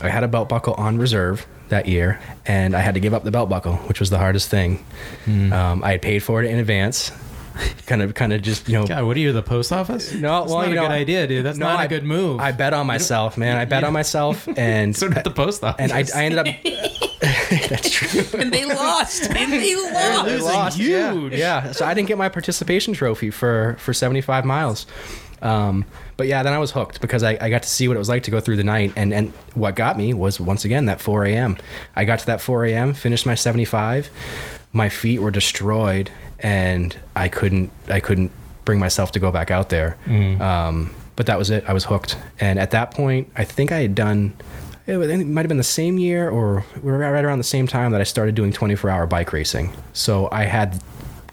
I 0.00 0.08
had 0.08 0.24
a 0.24 0.28
belt 0.28 0.48
buckle 0.48 0.72
on 0.74 0.96
reserve 0.96 1.46
that 1.70 1.86
year, 1.86 2.20
and 2.46 2.74
I 2.74 2.80
had 2.80 2.94
to 2.94 3.00
give 3.00 3.14
up 3.14 3.24
the 3.24 3.30
belt 3.30 3.48
buckle, 3.48 3.76
which 3.88 4.00
was 4.00 4.10
the 4.10 4.18
hardest 4.18 4.48
thing. 4.50 4.84
Um, 5.26 5.82
I 5.84 5.92
had 5.92 6.02
paid 6.02 6.20
for 6.22 6.42
it 6.42 6.50
in 6.50 6.58
advance. 6.58 7.12
Kind 7.86 8.02
of, 8.02 8.14
kind 8.14 8.32
of 8.32 8.40
just 8.40 8.68
you 8.68 8.78
know. 8.78 8.86
God, 8.86 9.02
what 9.04 9.16
are 9.16 9.20
you, 9.20 9.32
the 9.32 9.42
post 9.42 9.72
office? 9.72 10.12
No, 10.14 10.40
That's 10.42 10.52
well, 10.52 10.58
not 10.60 10.66
you 10.68 10.72
a 10.74 10.74
know, 10.76 10.82
good 10.82 10.92
idea, 10.92 11.26
dude. 11.26 11.44
That's 11.44 11.58
no, 11.58 11.66
not 11.66 11.80
a 11.80 11.82
I- 11.82 11.86
good 11.88 12.04
move. 12.04 12.38
I 12.38 12.52
bet 12.52 12.72
on 12.72 12.86
myself, 12.86 13.36
man. 13.36 13.56
I 13.56 13.64
bet 13.64 13.82
on 13.82 13.92
myself, 13.92 14.46
and 14.56 14.94
so 14.94 15.08
did 15.08 15.24
the 15.24 15.30
post 15.32 15.64
office. 15.64 15.80
and 15.80 15.92
I, 15.92 16.04
I 16.16 16.24
ended 16.24 16.38
up. 16.38 16.46
that's 17.68 17.90
true. 17.90 18.22
and 18.40 18.52
they 18.52 18.64
lost. 18.64 19.28
And 19.30 19.52
they 19.52 19.74
lost. 19.74 20.24
losing 20.28 20.46
lost, 20.46 20.78
yeah. 20.78 21.12
huge. 21.12 21.32
Yeah. 21.34 21.72
so 21.72 21.84
I 21.84 21.94
didn't 21.94 22.06
get 22.06 22.16
my 22.16 22.28
participation 22.28 22.94
trophy 22.94 23.30
for 23.30 23.74
for 23.80 23.92
75 23.92 24.44
miles. 24.44 24.86
Um, 25.42 25.84
but 26.16 26.26
yeah, 26.26 26.42
then 26.42 26.52
I 26.52 26.58
was 26.58 26.70
hooked 26.72 27.00
because 27.00 27.22
I, 27.22 27.38
I 27.40 27.50
got 27.50 27.62
to 27.62 27.68
see 27.68 27.88
what 27.88 27.96
it 27.96 27.98
was 27.98 28.08
like 28.08 28.24
to 28.24 28.30
go 28.30 28.40
through 28.40 28.56
the 28.56 28.64
night, 28.64 28.92
and 28.96 29.12
and 29.14 29.32
what 29.54 29.76
got 29.76 29.96
me 29.96 30.14
was 30.14 30.40
once 30.40 30.64
again 30.64 30.86
that 30.86 31.00
4 31.00 31.24
a.m. 31.26 31.56
I 31.96 32.04
got 32.04 32.18
to 32.20 32.26
that 32.26 32.40
4 32.40 32.64
a.m., 32.66 32.94
finished 32.94 33.26
my 33.26 33.34
75, 33.34 34.10
my 34.72 34.88
feet 34.88 35.20
were 35.20 35.30
destroyed, 35.30 36.10
and 36.40 36.96
I 37.16 37.28
couldn't 37.28 37.70
I 37.88 38.00
couldn't 38.00 38.30
bring 38.64 38.78
myself 38.78 39.12
to 39.12 39.18
go 39.18 39.30
back 39.32 39.50
out 39.50 39.68
there. 39.70 39.96
Um, 40.42 40.94
but 41.16 41.26
that 41.26 41.38
was 41.38 41.50
it. 41.50 41.64
I 41.66 41.72
was 41.72 41.84
hooked, 41.84 42.16
and 42.38 42.58
at 42.58 42.70
that 42.72 42.90
point, 42.92 43.30
I 43.36 43.44
think 43.44 43.72
I 43.72 43.80
had 43.80 43.94
done. 43.94 44.34
It 44.86 45.26
might 45.26 45.42
have 45.42 45.48
been 45.48 45.58
the 45.58 45.62
same 45.64 45.98
year 45.98 46.30
or 46.30 46.64
right 46.80 47.22
around 47.22 47.36
the 47.38 47.44
same 47.44 47.66
time 47.66 47.92
that 47.92 48.00
I 48.00 48.04
started 48.04 48.34
doing 48.34 48.52
24 48.54 48.88
hour 48.88 49.06
bike 49.06 49.34
racing. 49.34 49.70
So 49.92 50.30
I 50.32 50.44
had 50.44 50.82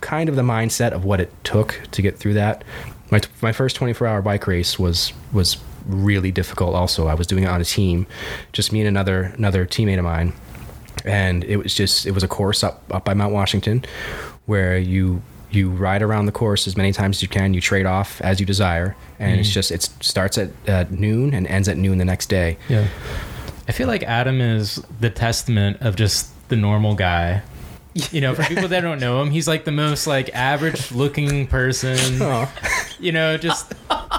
kind 0.01 0.27
of 0.27 0.35
the 0.35 0.41
mindset 0.41 0.91
of 0.91 1.05
what 1.05 1.21
it 1.21 1.31
took 1.45 1.79
to 1.91 2.01
get 2.01 2.17
through 2.17 2.33
that. 2.33 2.65
My, 3.11 3.21
my 3.41 3.51
first 3.51 3.75
24 3.75 4.07
hour 4.07 4.21
bike 4.21 4.47
race 4.47 4.79
was 4.79 5.13
was 5.31 5.57
really 5.85 6.31
difficult 6.31 6.75
also. 6.75 7.07
I 7.07 7.13
was 7.13 7.27
doing 7.27 7.43
it 7.43 7.47
on 7.47 7.61
a 7.61 7.65
team, 7.65 8.07
just 8.51 8.71
me 8.71 8.81
and 8.81 8.87
another 8.87 9.33
another 9.37 9.65
teammate 9.65 9.97
of 9.97 10.05
mine. 10.05 10.33
And 11.03 11.43
it 11.43 11.57
was 11.57 11.73
just 11.73 12.05
it 12.05 12.11
was 12.11 12.23
a 12.23 12.27
course 12.27 12.63
up 12.63 12.83
up 12.91 13.05
by 13.05 13.13
Mount 13.13 13.33
Washington 13.33 13.85
where 14.45 14.77
you 14.77 15.21
you 15.51 15.69
ride 15.69 16.01
around 16.01 16.25
the 16.25 16.31
course 16.31 16.67
as 16.67 16.75
many 16.75 16.91
times 16.91 17.17
as 17.17 17.21
you 17.21 17.27
can, 17.27 17.53
you 17.53 17.61
trade 17.61 17.85
off 17.85 18.19
as 18.21 18.39
you 18.39 18.45
desire, 18.45 18.95
and 19.19 19.39
it's 19.39 19.49
mm. 19.49 19.53
just 19.53 19.71
it 19.71 19.83
starts 20.01 20.37
at, 20.37 20.49
at 20.67 20.91
noon 20.91 21.33
and 21.33 21.47
ends 21.47 21.69
at 21.69 21.77
noon 21.77 21.97
the 21.97 22.05
next 22.05 22.27
day. 22.27 22.57
Yeah. 22.67 22.87
I 23.67 23.71
feel 23.71 23.87
like 23.87 24.03
Adam 24.03 24.41
is 24.41 24.83
the 24.99 25.09
testament 25.09 25.77
of 25.81 25.95
just 25.95 26.29
the 26.49 26.55
normal 26.55 26.95
guy. 26.95 27.41
You 28.11 28.19
know, 28.19 28.35
for 28.35 28.43
people 28.43 28.67
that 28.67 28.81
don't 28.81 28.99
know 28.99 29.21
him, 29.21 29.31
he's 29.31 29.47
like 29.47 29.63
the 29.63 29.71
most 29.71 30.05
like 30.05 30.29
average 30.35 30.91
looking 30.91 31.47
person. 31.47 31.97
You 32.99 33.11
know, 33.13 33.37
just 33.37 33.73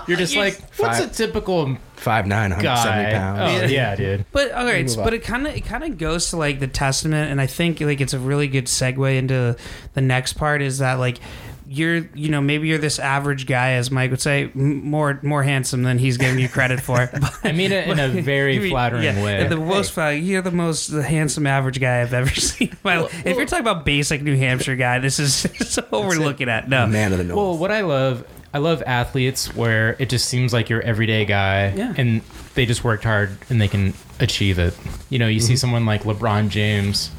you're 0.08 0.16
just 0.16 0.34
like 0.34 0.58
what's 0.78 0.98
a 0.98 1.02
Five- 1.02 1.12
typical 1.12 1.76
Five 1.96 2.26
nine, 2.26 2.50
guy? 2.58 3.08
Oh, 3.08 3.12
pounds. 3.12 3.62
Oh 3.62 3.66
yeah, 3.66 3.94
dude. 3.96 4.24
But 4.32 4.52
all 4.52 4.64
right, 4.64 4.86
move 4.86 4.96
but 4.96 5.08
up. 5.08 5.12
it 5.14 5.24
kind 5.24 5.46
of 5.46 5.54
it 5.54 5.64
kind 5.66 5.84
of 5.84 5.98
goes 5.98 6.30
to 6.30 6.36
like 6.36 6.58
the 6.60 6.68
testament, 6.68 7.30
and 7.30 7.38
I 7.40 7.46
think 7.46 7.80
like 7.80 8.00
it's 8.00 8.14
a 8.14 8.18
really 8.18 8.48
good 8.48 8.64
segue 8.66 9.16
into 9.18 9.56
the 9.94 10.00
next 10.00 10.34
part 10.34 10.62
is 10.62 10.78
that 10.78 10.94
like 10.94 11.18
you're 11.68 11.96
you 12.14 12.28
know 12.28 12.40
maybe 12.40 12.68
you're 12.68 12.78
this 12.78 12.98
average 12.98 13.46
guy 13.46 13.72
as 13.72 13.90
Mike 13.90 14.10
would 14.12 14.20
say 14.20 14.52
m- 14.54 14.84
more 14.88 15.18
more 15.22 15.42
handsome 15.42 15.82
than 15.82 15.98
he's 15.98 16.16
giving 16.16 16.38
you 16.38 16.48
credit 16.48 16.80
for. 16.80 17.10
I 17.44 17.52
mean 17.52 17.72
it 17.72 17.88
in 17.88 17.98
a 17.98 18.08
very 18.22 18.54
You 18.54 18.60
mean- 18.60 18.70
flattering 18.70 19.02
yeah, 19.02 19.22
way. 19.22 19.46
The 19.48 19.56
most 19.56 19.92
flattering. 19.92 20.24
You're 20.24 20.42
the 20.42 20.50
most 20.52 20.90
handsome 20.90 21.46
average 21.46 21.80
guy 21.80 22.02
I've 22.02 22.14
ever 22.14 22.30
seen. 22.34 22.68
in 22.70 22.78
my 22.84 22.98
life. 23.00 23.26
if 23.26 23.36
you're 23.36 23.46
talking 23.46 23.66
about 23.66 23.84
basic 23.84 24.22
New 24.22 24.36
Hampshire 24.36 24.76
guy, 24.76 24.98
this 25.00 25.18
is, 25.18 25.42
this 25.42 25.76
is 25.78 25.84
what 25.90 26.02
we're 26.06 26.16
looking 26.16 26.48
at. 26.48 26.68
No, 26.68 26.86
Man 26.86 27.10
of 27.12 27.18
the 27.18 27.24
North. 27.24 27.36
Well, 27.36 27.58
what 27.58 27.70
I 27.72 27.80
love, 27.80 28.24
I 28.54 28.58
love 28.58 28.82
athletes 28.86 29.54
where 29.54 29.96
it 29.98 30.08
just 30.08 30.28
seems 30.28 30.52
like 30.52 30.68
your 30.70 30.80
everyday 30.82 31.24
guy, 31.24 31.72
Yeah. 31.74 31.92
and 31.96 32.22
they 32.54 32.64
just 32.64 32.84
worked 32.84 33.04
hard 33.04 33.36
and 33.50 33.60
they 33.60 33.68
can 33.68 33.92
achieve 34.20 34.58
it. 34.58 34.76
You 35.10 35.18
know, 35.18 35.26
you 35.26 35.40
Mm-hmm. 35.40 35.46
see 35.46 35.56
someone 35.56 35.84
like 35.84 36.04
LeBron 36.04 36.48
James, 36.48 37.10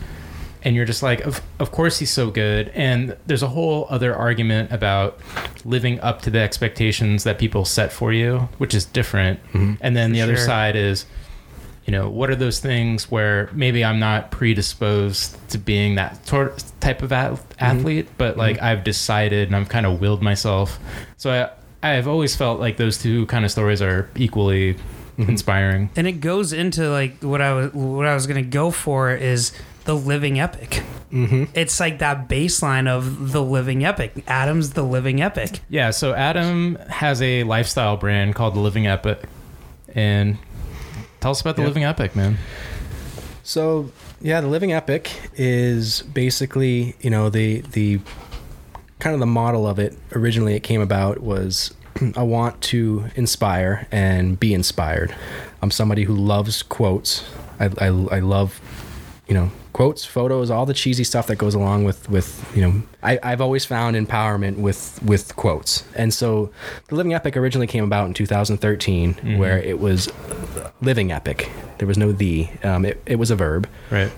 and 0.68 0.76
you're 0.76 0.84
just 0.84 1.02
like, 1.02 1.22
of, 1.22 1.42
of 1.60 1.72
course 1.72 1.98
he's 1.98 2.12
so 2.12 2.30
good. 2.30 2.68
And 2.76 3.16
there's 3.26 3.42
a 3.42 3.48
whole 3.48 3.88
other 3.90 4.14
argument 4.14 4.74
about 4.74 5.18
living 5.64 5.98
up 6.02 6.22
to 6.24 6.30
the 6.30 6.40
expectations 6.40 7.24
that 7.24 7.40
people 7.40 7.64
set 7.64 7.94
for 7.94 8.12
you, 8.12 8.50
which 8.58 8.74
is 8.74 8.84
different. 8.84 9.42
Mm-hmm. 9.54 9.76
And 9.80 9.96
then 9.96 10.12
the 10.12 10.20
other 10.20 10.36
side 10.36 10.76
is, 10.76 11.06
you 11.86 11.94
know, 11.94 12.10
what 12.10 12.30
are 12.30 12.36
those 12.36 12.60
things 12.60 13.10
where 13.10 13.50
maybe 13.54 13.86
I'm 13.86 13.98
not 13.98 14.30
predisposed 14.30 15.38
to 15.52 15.58
being 15.58 15.96
that 15.96 16.26
tor- 16.26 16.58
type 16.82 17.02
of 17.02 17.14
ath- 17.14 17.48
mm-hmm. 17.48 17.64
athlete, 17.64 18.10
but 18.18 18.36
like 18.36 18.58
mm-hmm. 18.58 18.66
I've 18.66 18.84
decided 18.84 19.48
and 19.48 19.56
I've 19.56 19.70
kind 19.70 19.86
of 19.86 20.02
willed 20.02 20.22
myself. 20.22 20.80
So 21.16 21.32
I, 21.82 21.96
I've 21.96 22.10
always 22.10 22.36
felt 22.36 22.60
like 22.60 22.76
those 22.76 22.98
two 22.98 23.26
kind 23.28 23.46
of 23.46 23.52
stories 23.52 23.82
are 23.82 24.10
equally 24.18 24.76
inspiring. 25.18 25.90
and 25.96 26.08
it 26.08 26.20
goes 26.20 26.52
into 26.52 26.90
like 26.90 27.24
what 27.24 27.42
I 27.42 27.54
was 27.54 27.74
what 27.74 28.06
I 28.06 28.14
was 28.14 28.28
gonna 28.28 28.44
go 28.44 28.70
for 28.70 29.16
is 29.16 29.52
the 29.88 29.96
living 29.96 30.40
epic. 30.40 30.84
Mm-hmm. 31.12 31.46
It's 31.56 31.80
like 31.80 32.00
that 32.00 32.28
baseline 32.30 32.88
of 32.88 33.32
the 33.32 33.42
living 33.42 33.84
epic. 33.84 34.24
Adam's 34.28 34.74
the 34.74 34.84
living 34.84 35.22
epic. 35.22 35.62
Yeah, 35.70 35.90
so 35.92 36.14
Adam 36.14 36.76
has 36.90 37.22
a 37.22 37.44
lifestyle 37.44 37.98
brand 37.98 38.36
called 38.36 38.54
The 38.54 38.60
Living 38.60 38.86
Epic. 38.86 39.24
And 39.96 40.38
tell 41.22 41.32
us 41.32 41.42
about 41.42 41.56
The 41.56 41.62
Yep. 41.64 41.70
Living 41.70 41.84
Epic, 41.86 42.16
man. 42.16 42.38
So 43.44 43.90
yeah, 44.20 44.42
the 44.42 44.48
living 44.48 44.74
epic 44.74 45.10
is 45.36 46.02
basically 46.02 46.96
you 47.00 47.10
know 47.10 47.30
the 47.30 47.62
the 47.62 48.02
kind 49.00 49.14
of 49.14 49.22
the 49.22 49.26
model 49.26 49.66
of 49.66 49.80
it. 49.80 49.98
Originally, 50.12 50.54
it 50.56 50.64
came 50.64 50.82
about 50.82 51.22
was 51.22 51.74
I 52.18 52.24
want 52.24 52.60
to 52.64 53.06
inspire 53.16 53.88
and 53.90 54.38
be 54.38 54.54
inspired. 54.54 55.16
I'm 55.62 55.72
somebody 55.72 56.04
who 56.04 56.14
loves 56.14 56.62
quotes. 56.62 57.24
I 57.58 57.66
I, 57.80 57.86
I 57.88 58.20
love 58.20 58.60
you 59.30 59.34
know 59.34 59.50
quotes 59.78 60.04
photos 60.04 60.50
all 60.50 60.66
the 60.66 60.74
cheesy 60.74 61.04
stuff 61.04 61.28
that 61.28 61.36
goes 61.36 61.54
along 61.54 61.84
with 61.84 62.10
with 62.10 62.44
you 62.56 62.64
know 62.64 62.82
I, 63.04 63.20
i've 63.22 63.42
always 63.42 63.64
found 63.64 63.96
empowerment 63.96 64.58
with 64.58 65.00
with 65.04 65.36
quotes. 65.36 65.84
And 65.96 66.14
so 66.14 66.52
the 66.88 66.96
living 66.96 67.14
epic 67.14 67.38
originally 67.38 67.68
came 67.68 67.84
about 67.84 68.08
in 68.08 68.14
2013 68.14 69.38
where 69.38 69.60
it 69.60 69.80
was 69.80 70.10
living 70.82 71.12
epic. 71.12 71.50
There 71.78 71.88
was 71.88 71.98
no 71.98 72.12
the. 72.12 72.50
Um, 72.64 72.86
it, 72.86 73.02
it 73.06 73.16
was 73.16 73.32
a 73.32 73.36
verb. 73.36 73.70
Right. 73.92 74.12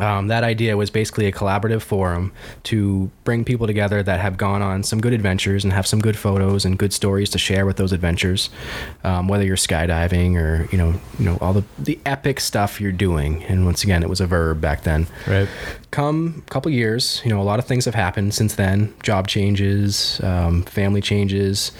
Um, 0.00 0.28
that 0.28 0.44
idea 0.44 0.76
was 0.76 0.90
basically 0.90 1.26
a 1.26 1.32
collaborative 1.32 1.82
forum 1.82 2.32
to 2.64 3.10
bring 3.24 3.44
people 3.44 3.66
together 3.66 4.02
that 4.02 4.20
have 4.20 4.36
gone 4.36 4.62
on 4.62 4.82
some 4.82 5.00
good 5.00 5.12
adventures 5.12 5.64
and 5.64 5.72
have 5.72 5.86
some 5.86 6.00
good 6.00 6.16
photos 6.16 6.64
and 6.64 6.78
good 6.78 6.92
stories 6.92 7.30
to 7.30 7.38
share 7.38 7.66
with 7.66 7.76
those 7.76 7.92
adventures. 7.92 8.50
Um, 9.04 9.28
whether 9.28 9.44
you're 9.44 9.56
skydiving 9.56 10.36
or 10.36 10.68
you 10.70 10.78
know, 10.78 11.00
you 11.18 11.24
know 11.24 11.38
all 11.40 11.52
the 11.52 11.64
the 11.78 11.98
epic 12.06 12.40
stuff 12.40 12.80
you're 12.80 12.92
doing. 12.92 13.44
And 13.44 13.64
once 13.64 13.84
again, 13.84 14.02
it 14.02 14.08
was 14.08 14.20
a 14.20 14.26
verb 14.26 14.60
back 14.60 14.82
then. 14.82 15.06
Right. 15.26 15.48
Come 15.90 16.42
a 16.44 16.50
couple 16.50 16.72
years, 16.72 17.22
you 17.24 17.30
know, 17.30 17.40
a 17.40 17.44
lot 17.44 17.60
of 17.60 17.66
things 17.66 17.84
have 17.84 17.94
happened 17.94 18.34
since 18.34 18.56
then. 18.56 18.92
Job 19.02 19.28
changes, 19.28 20.20
um, 20.24 20.62
family 20.64 21.00
changes, 21.00 21.70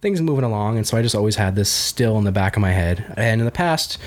things 0.00 0.20
moving 0.20 0.44
along, 0.44 0.76
and 0.76 0.86
so 0.86 0.96
I 0.96 1.02
just 1.02 1.16
always 1.16 1.34
had 1.34 1.56
this 1.56 1.68
still 1.68 2.16
in 2.18 2.24
the 2.24 2.32
back 2.32 2.54
of 2.54 2.62
my 2.62 2.70
head. 2.70 3.12
And 3.16 3.40
in 3.40 3.44
the 3.44 3.50
past 3.50 3.98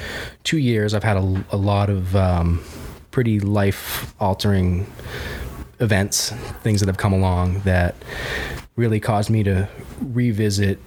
two 0.43 0.57
years, 0.57 0.93
I've 0.93 1.03
had 1.03 1.17
a, 1.17 1.45
a 1.51 1.57
lot 1.57 1.89
of 1.89 2.15
um, 2.15 2.63
pretty 3.11 3.39
life 3.39 4.13
altering 4.19 4.91
events, 5.79 6.31
things 6.61 6.79
that 6.81 6.87
have 6.87 6.97
come 6.97 7.13
along 7.13 7.61
that 7.61 7.95
really 8.75 8.99
caused 8.99 9.29
me 9.29 9.43
to 9.43 9.67
revisit 10.01 10.79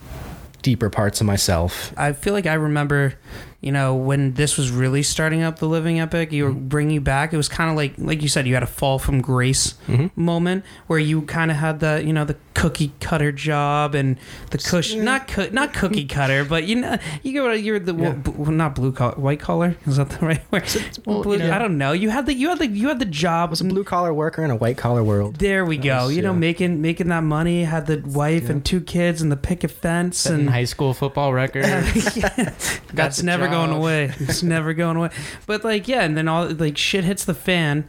deeper 0.63 0.89
parts 0.89 1.21
of 1.21 1.27
myself. 1.27 1.93
I 1.97 2.13
feel 2.13 2.33
like 2.33 2.47
I 2.47 2.55
remember, 2.55 3.15
you 3.63 3.71
know, 3.71 3.95
when 3.95 4.35
this 4.35 4.59
was 4.59 4.73
really 4.73 5.05
starting 5.05 5.43
up 5.43 5.61
the 5.61 5.69
living 5.69 6.01
epic, 6.01 6.33
you 6.33 6.45
mm-hmm. 6.45 6.55
were 6.55 6.61
bringing 6.61 7.03
back. 7.03 7.33
It 7.33 7.37
was 7.37 7.49
kind 7.49 7.71
of 7.71 7.77
like, 7.77 7.95
like 7.97 8.21
you 8.21 8.29
said, 8.29 8.45
you 8.49 8.55
had 8.55 8.65
a 8.65 8.67
fall 8.67 8.99
from 8.99 9.21
grace 9.21 9.75
mm-hmm. 9.87 10.09
moment 10.21 10.65
where 10.89 10.99
you 10.99 11.23
kind 11.23 11.49
of 11.49 11.59
had 11.59 11.79
the, 11.79 12.03
you 12.05 12.13
know, 12.13 12.25
the 12.25 12.37
cookie 12.55 12.93
cutter 12.99 13.31
job 13.31 13.95
and 13.95 14.19
the 14.51 14.59
cush, 14.59 14.95
not 14.95 15.29
coo- 15.29 15.51
not 15.51 15.73
cookie 15.73 16.07
cutter, 16.07 16.45
but 16.49 16.65
you 16.65 16.75
know, 16.75 16.99
you 17.23 17.35
go, 17.35 17.53
you're 17.53 17.79
the 17.79 17.95
well, 17.95 18.15
b- 18.15 18.33
well, 18.37 18.51
not 18.51 18.75
blue 18.75 18.91
collar, 18.91 19.15
white 19.15 19.39
collar. 19.39 19.77
Is 19.87 19.97
that 19.97 20.11
the 20.11 20.27
right 20.27 20.43
word? 20.53 20.65
well, 21.07 21.23
Blue- 21.23 21.35
you 21.35 21.39
know- 21.39 21.53
I 21.53 21.59
don't 21.61 21.79
know. 21.79 21.93
You 21.93 22.11
had 22.11 22.27
the, 22.27 22.35
you 22.35 22.49
had 22.49 22.59
the, 22.59 22.67
you 22.67 22.89
had 22.89 22.99
the 22.99 23.05
job. 23.05 23.51
Was 23.51 23.61
a 23.61 23.65
blue 23.65 23.85
collar 23.85 24.13
worker 24.13 24.45
in 24.45 24.51
a 24.51 24.57
white 24.57 24.77
collar 24.77 25.05
world. 25.05 25.37
There 25.37 25.65
we 25.65 25.77
go. 25.77 26.07
was- 26.07 26.17
you 26.17 26.23
know, 26.23 26.33
yeah. 26.33 26.39
making 26.39 26.83
making 26.83 27.09
that 27.09 27.23
money. 27.23 27.63
Had 27.63 27.87
the 27.87 28.03
wife 28.05 28.51
and 28.51 28.65
two 28.65 28.81
kids 28.81 29.23
and 29.23 29.31
the 29.31 29.37
picket 29.37 29.71
fence 29.71 30.19
Setting 30.19 30.41
and 30.41 30.51
high 30.51 30.65
school 30.65 30.95
football 30.95 31.33
record. 31.33 31.65
That's 32.93 33.23
never 33.23 33.52
going 33.53 33.71
away. 33.71 34.13
It's 34.21 34.43
never 34.43 34.75
going 34.75 34.97
away. 34.97 35.11
But 35.47 35.65
like, 35.65 35.87
yeah, 35.89 36.03
and 36.03 36.17
then 36.17 36.29
all 36.29 36.47
like 36.49 36.77
shit 36.77 37.05
hits 37.05 37.25
the 37.25 37.35
fan. 37.35 37.85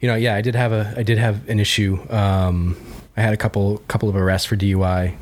you 0.00 0.08
know, 0.08 0.14
yeah, 0.16 0.34
I 0.34 0.40
did 0.40 0.54
have 0.54 0.72
a, 0.72 0.94
I 0.96 1.02
did 1.02 1.18
have 1.18 1.48
an 1.48 1.60
issue. 1.60 1.98
Um, 2.10 2.76
I 3.16 3.22
had 3.22 3.32
a 3.34 3.36
couple, 3.36 3.78
couple 3.88 4.08
of 4.08 4.16
arrests 4.16 4.46
for 4.46 4.56
DUI 4.56 5.16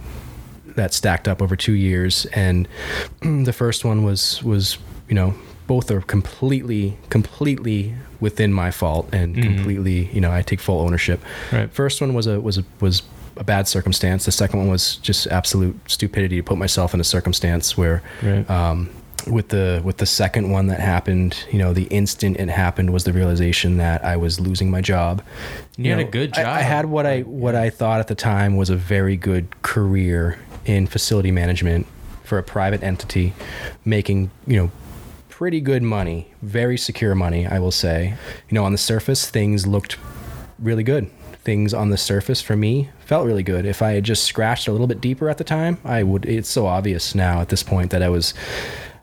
that 0.77 0.93
stacked 0.93 1.29
up 1.29 1.41
over 1.41 1.55
two 1.57 1.73
years, 1.75 2.27
and 2.33 2.67
the 3.21 3.53
first 3.53 3.85
one 3.85 4.03
was, 4.05 4.43
was, 4.43 4.79
you 5.09 5.15
know, 5.15 5.35
both 5.67 5.91
are 5.91 6.01
completely, 6.03 6.97
completely 7.11 7.95
within 8.21 8.53
my 8.53 8.71
fault 8.71 9.09
and 9.13 9.35
completely, 9.35 10.07
you 10.13 10.21
know, 10.21 10.31
I 10.33 10.43
take 10.43 10.61
full 10.61 10.81
ownership. 10.81 11.21
Right. 11.53 11.71
First 11.73 12.01
one 12.01 12.13
was 12.15 12.27
a, 12.27 12.41
was 12.41 12.59
a, 12.59 12.65
was 12.81 13.03
a 13.37 13.45
bad 13.45 13.67
circumstance. 13.69 14.25
The 14.27 14.33
second 14.33 14.59
one 14.59 14.69
was 14.69 14.97
just 14.97 15.27
absolute 15.29 15.79
stupidity 15.91 16.37
to 16.37 16.43
put 16.43 16.59
myself 16.59 16.93
in 16.95 17.01
a 17.01 17.05
circumstance 17.05 17.79
where, 17.79 18.03
Right. 18.23 18.49
um, 18.51 18.91
with 19.27 19.49
the 19.49 19.81
with 19.85 19.99
the 19.99 20.07
second 20.07 20.51
one 20.51 20.67
that 20.69 20.81
happened, 20.81 21.45
you 21.51 21.59
know, 21.59 21.73
the 21.73 21.85
instant 21.85 22.37
it 22.39 22.49
happened 22.49 22.93
was 22.93 23.05
the 23.05 23.13
realization 23.13 23.77
that 23.79 24.05
I 24.05 24.17
was 24.17 24.41
losing 24.41 24.71
my 24.71 24.81
job. 24.81 25.23
You 25.77 25.91
had 25.91 25.99
know, 26.01 26.07
a 26.07 26.11
good 26.11 26.33
I- 26.35 26.37
job. 26.43 26.47
I, 26.47 26.61
had 26.63 26.87
what 26.87 27.07
I 27.07 27.21
what 27.21 27.55
I 27.55 27.71
thought 27.71 28.01
at 28.01 28.09
the 28.09 28.15
time 28.15 28.57
was 28.57 28.71
a 28.71 28.77
very 28.77 29.17
good 29.17 29.63
career 29.63 30.39
in 30.67 30.87
facility 30.87 31.31
management 31.31 31.87
for 32.25 32.39
a 32.39 32.43
private 32.43 32.83
entity, 32.83 33.35
making 33.85 34.31
you 34.47 34.57
know 34.57 34.71
pretty 35.29 35.61
good 35.61 35.83
money, 35.83 36.33
very 36.43 36.79
secure 36.79 37.15
money, 37.15 37.47
I 37.47 37.59
will 37.59 37.73
say. 37.73 38.15
You 38.49 38.55
know, 38.55 38.65
on 38.65 38.73
the 38.73 38.79
surface, 38.79 39.29
things 39.29 39.67
looked 39.67 39.97
really 40.59 40.85
good. 40.85 41.11
Things 41.43 41.75
on 41.75 41.91
the 41.91 41.99
surface 41.99 42.41
for 42.41 42.57
me 42.57 42.89
felt 43.05 43.27
really 43.27 43.43
good. 43.43 43.67
If 43.67 43.83
I 43.83 43.93
had 43.93 44.05
just 44.05 44.25
scratched 44.25 44.67
a 44.67 44.73
little 44.73 44.87
bit 44.87 45.01
deeper 45.01 45.29
at 45.29 45.37
the 45.37 45.45
time, 45.45 45.79
I 45.85 46.03
would. 46.03 46.25
It's 46.25 46.49
so 46.49 46.67
obvious 46.67 47.15
now 47.15 47.41
at 47.41 47.49
this 47.51 47.63
point 47.63 47.91
that 47.91 48.03
I 48.03 48.09
was. 48.09 48.33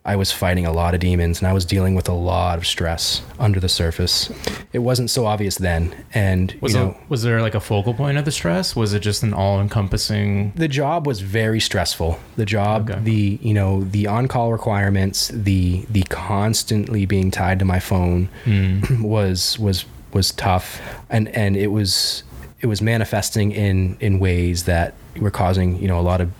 I 0.03 0.15
was 0.15 0.31
fighting 0.31 0.65
a 0.65 0.71
lot 0.71 0.95
of 0.95 0.99
demons 0.99 1.39
and 1.39 1.47
I 1.47 1.53
was 1.53 1.63
dealing 1.63 1.93
with 1.93 2.09
a 2.09 2.13
lot 2.13 2.57
of 2.57 2.65
stress 2.65 3.21
under 3.37 3.59
the 3.59 3.69
surface. 3.69 4.31
It 4.73 4.79
wasn't 4.79 5.11
so 5.11 5.27
obvious 5.27 5.57
then. 5.57 5.93
And, 6.11 6.55
Was 6.59 6.73
you 6.73 6.79
it- 6.79 6.83
know, 6.83 6.97
was 7.07 7.21
there 7.21 7.39
like 7.41 7.53
a 7.53 7.59
focal 7.59 7.93
point 7.93 8.17
of 8.17 8.25
the 8.25 8.31
stress? 8.31 8.75
Was 8.75 8.93
it 8.93 9.01
just 9.01 9.21
an 9.21 9.31
all-encompassing? 9.33 10.53
the 10.55 10.67
job 10.67 11.05
was 11.05 11.21
very 11.21 11.59
stressful. 11.59 12.19
The 12.35 12.45
job, 12.45 12.89
Okay. 12.89 12.99
the 13.03 13.39
you 13.43 13.53
know, 13.53 13.83
the 13.83 14.07
on-call 14.07 14.51
requirements, 14.51 15.27
the 15.33 15.85
the 15.89 16.03
constantly 16.03 17.05
being 17.05 17.29
tied 17.31 17.59
to 17.59 17.65
my 17.65 17.79
phone 17.79 18.29
hmm. 18.43 18.79
was 19.03 19.59
was 19.59 19.85
was 20.13 20.31
tough, 20.31 20.81
and 21.09 21.27
and 21.29 21.55
it 21.55 21.67
was 21.67 22.23
it 22.59 22.65
was 22.67 22.81
manifesting 22.81 23.51
in 23.51 23.97
in 23.99 24.19
ways 24.19 24.63
that 24.63 24.93
were 25.19 25.31
causing 25.31 25.77
you 25.81 25.87
know 25.87 25.99
a 25.99 26.01
lot 26.01 26.21
of 26.21 26.31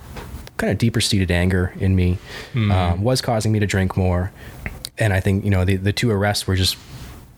kind 0.61 0.71
of 0.71 0.77
deeper 0.77 1.01
seated 1.01 1.31
anger 1.31 1.73
in 1.79 1.95
me. 1.95 2.17
Um, 2.55 3.03
was 3.03 3.21
causing 3.21 3.51
me 3.51 3.59
to 3.59 3.65
drink 3.67 3.97
more, 3.97 4.31
and 4.97 5.11
I 5.11 5.19
think 5.19 5.43
you 5.43 5.49
know 5.49 5.65
the 5.65 5.75
the 5.75 5.91
two 5.93 6.09
arrests 6.11 6.47
were 6.47 6.55
just 6.55 6.77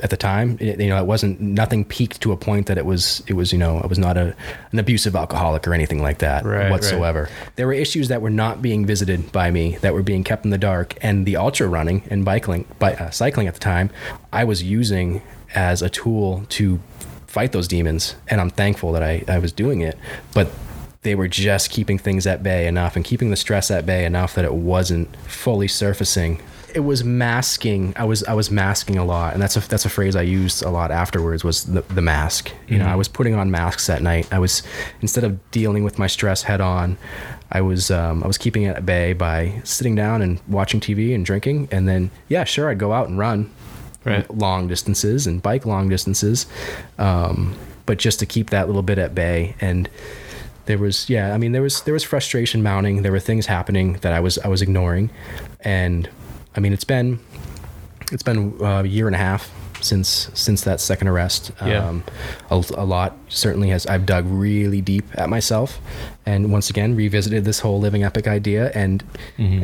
at 0.02 0.10
the 0.10 0.18
time 0.18 0.58
it, 0.60 0.80
you 0.82 0.90
know 0.90 0.98
it 1.00 1.06
wasn't 1.06 1.40
nothing 1.40 1.86
peaked 1.86 2.20
to 2.22 2.32
a 2.32 2.36
point 2.38 2.66
that 2.66 2.78
it 2.80 2.86
was 2.86 3.22
it 3.28 3.34
was 3.34 3.54
you 3.54 3.60
know 3.60 3.78
I 3.78 3.88
was 3.88 4.00
not 4.00 4.18
a 4.18 4.36
an 4.72 4.80
abusive 4.80 5.16
alcoholic 5.16 5.68
or 5.68 5.74
anything 5.74 6.02
like 6.02 6.18
that 6.18 6.44
Right, 6.44 6.64
right. 6.64 6.72
whatsoever 6.72 7.30
there 7.58 7.68
were 7.68 7.74
issues 7.74 8.08
that 8.08 8.20
were 8.22 8.32
not 8.32 8.62
being 8.62 8.88
visited 8.88 9.32
by 9.32 9.52
me 9.52 9.78
that 9.82 9.94
were 9.94 10.02
being 10.02 10.24
kept 10.24 10.46
in 10.46 10.52
the 10.52 10.58
dark 10.58 10.96
and 11.02 11.26
the 11.28 11.38
ultra 11.38 11.68
running 11.68 12.02
and 12.10 12.26
biking 12.26 12.66
by 12.80 12.96
uh, 12.96 13.12
cycling 13.12 13.48
at 13.48 13.54
the 13.54 13.60
time 13.60 13.92
I 14.34 14.44
was 14.46 14.64
using 14.64 15.22
as 15.54 15.84
a 15.84 15.90
tool 15.90 16.44
to 16.58 16.80
fight 17.28 17.52
those 17.52 17.68
demons 17.68 18.16
and 18.28 18.42
I'm 18.42 18.50
thankful 18.50 18.94
that 18.94 19.04
I, 19.04 19.24
I 19.28 19.38
was 19.38 19.52
doing 19.52 19.82
it 19.82 19.96
but 20.34 20.48
they 21.04 21.16
were 21.16 21.28
just 21.28 21.70
keeping 21.70 21.98
things 21.98 22.26
at 22.26 22.42
bay 22.44 22.68
enough 22.68 22.96
and 22.96 23.06
keeping 23.06 23.30
the 23.30 23.36
stress 23.36 23.70
at 23.70 23.86
bay 23.86 24.06
enough 24.06 24.36
that 24.36 24.46
it 24.46 24.54
wasn't 24.54 25.16
fully 25.28 25.68
surfacing 25.68 26.42
it 26.76 26.80
was 26.80 27.04
masking. 27.04 27.94
I 27.96 28.04
was 28.04 28.24
I 28.24 28.34
was 28.34 28.50
masking 28.50 28.98
a 28.98 29.06
lot, 29.06 29.34
and 29.34 29.42
that's 29.44 29.56
a 29.56 29.60
that's 29.70 29.86
a 29.86 29.90
phrase 29.90 30.16
I 30.16 30.24
used 30.24 30.64
a 30.64 30.72
lot 30.72 30.90
afterwards. 30.90 31.44
Was 31.44 31.66
the, 31.66 31.82
the 31.82 32.02
mask? 32.02 32.52
You 32.68 32.80
know, 32.80 32.88
I 32.88 32.96
was 32.96 33.08
putting 33.08 33.36
on 33.36 33.52
masks 33.52 33.92
at 33.92 34.02
night. 34.02 34.28
I 34.32 34.40
was 34.40 34.64
instead 35.00 35.24
of 35.24 35.52
dealing 35.52 35.84
with 35.84 36.00
my 36.00 36.08
stress 36.08 36.42
head 36.42 36.62
on, 36.62 36.98
I 37.52 37.62
was 37.62 37.92
um, 37.92 38.24
I 38.24 38.28
was 38.28 38.40
keeping 38.40 38.64
it 38.64 38.76
at 38.76 38.88
bay 38.88 39.14
by 39.14 39.62
sitting 39.64 39.94
down 39.94 40.24
and 40.24 40.40
watching 40.48 40.80
TV 40.80 41.14
and 41.14 41.24
drinking, 41.24 41.68
and 41.72 41.88
then 41.88 42.10
yeah, 42.28 42.44
sure, 42.44 42.70
I'd 42.72 42.80
go 42.80 42.92
out 42.92 43.08
and 43.08 43.20
run 43.20 43.52
Right. 44.04 44.28
long 44.36 44.68
distances 44.68 45.28
and 45.28 45.44
bike 45.44 45.68
long 45.68 45.90
distances, 45.90 46.48
um, 46.98 47.56
but 47.86 48.00
just 48.00 48.18
to 48.20 48.26
keep 48.26 48.50
that 48.50 48.66
little 48.66 48.82
bit 48.82 48.98
at 48.98 49.14
bay 49.14 49.56
and 49.62 49.88
there 50.66 50.78
was 50.78 51.10
yeah 51.10 51.34
i 51.34 51.38
mean 51.38 51.52
there 51.52 51.62
was 51.62 51.82
there 51.84 51.94
was 51.94 52.04
frustration 52.04 52.64
mounting. 52.64 53.02
There 53.02 53.12
were 53.12 53.20
things 53.20 53.46
happening 53.46 53.94
that 54.02 54.14
i 54.14 54.20
was 54.20 54.38
i 54.40 54.48
was 54.48 54.62
ignoring. 54.62 55.10
And 55.62 56.10
i 56.56 56.60
mean 56.60 56.74
it's 56.74 56.84
been 56.86 57.20
it's 58.12 58.24
been 58.24 58.54
uh, 58.62 58.84
a 58.84 58.88
year 58.88 59.08
and 59.08 59.16
a 59.16 59.20
half 59.20 59.52
since 59.82 60.30
since 60.34 60.62
that 60.64 60.80
second 60.80 61.10
arrest. 61.10 61.52
Yeah. 61.66 61.86
um, 61.88 62.04
a, 62.50 62.64
a 62.76 62.86
lot 62.86 63.18
certainly 63.28 63.70
has 63.70 63.86
i've 63.88 64.06
dug 64.06 64.26
really 64.28 64.80
deep 64.80 65.06
at 65.16 65.30
myself 65.30 65.80
and 66.26 66.52
once 66.54 66.70
again 66.70 66.96
revisited 66.96 67.44
this 67.44 67.60
whole 67.60 67.80
living 67.80 68.04
epic 68.04 68.28
idea 68.28 68.72
and 68.74 69.04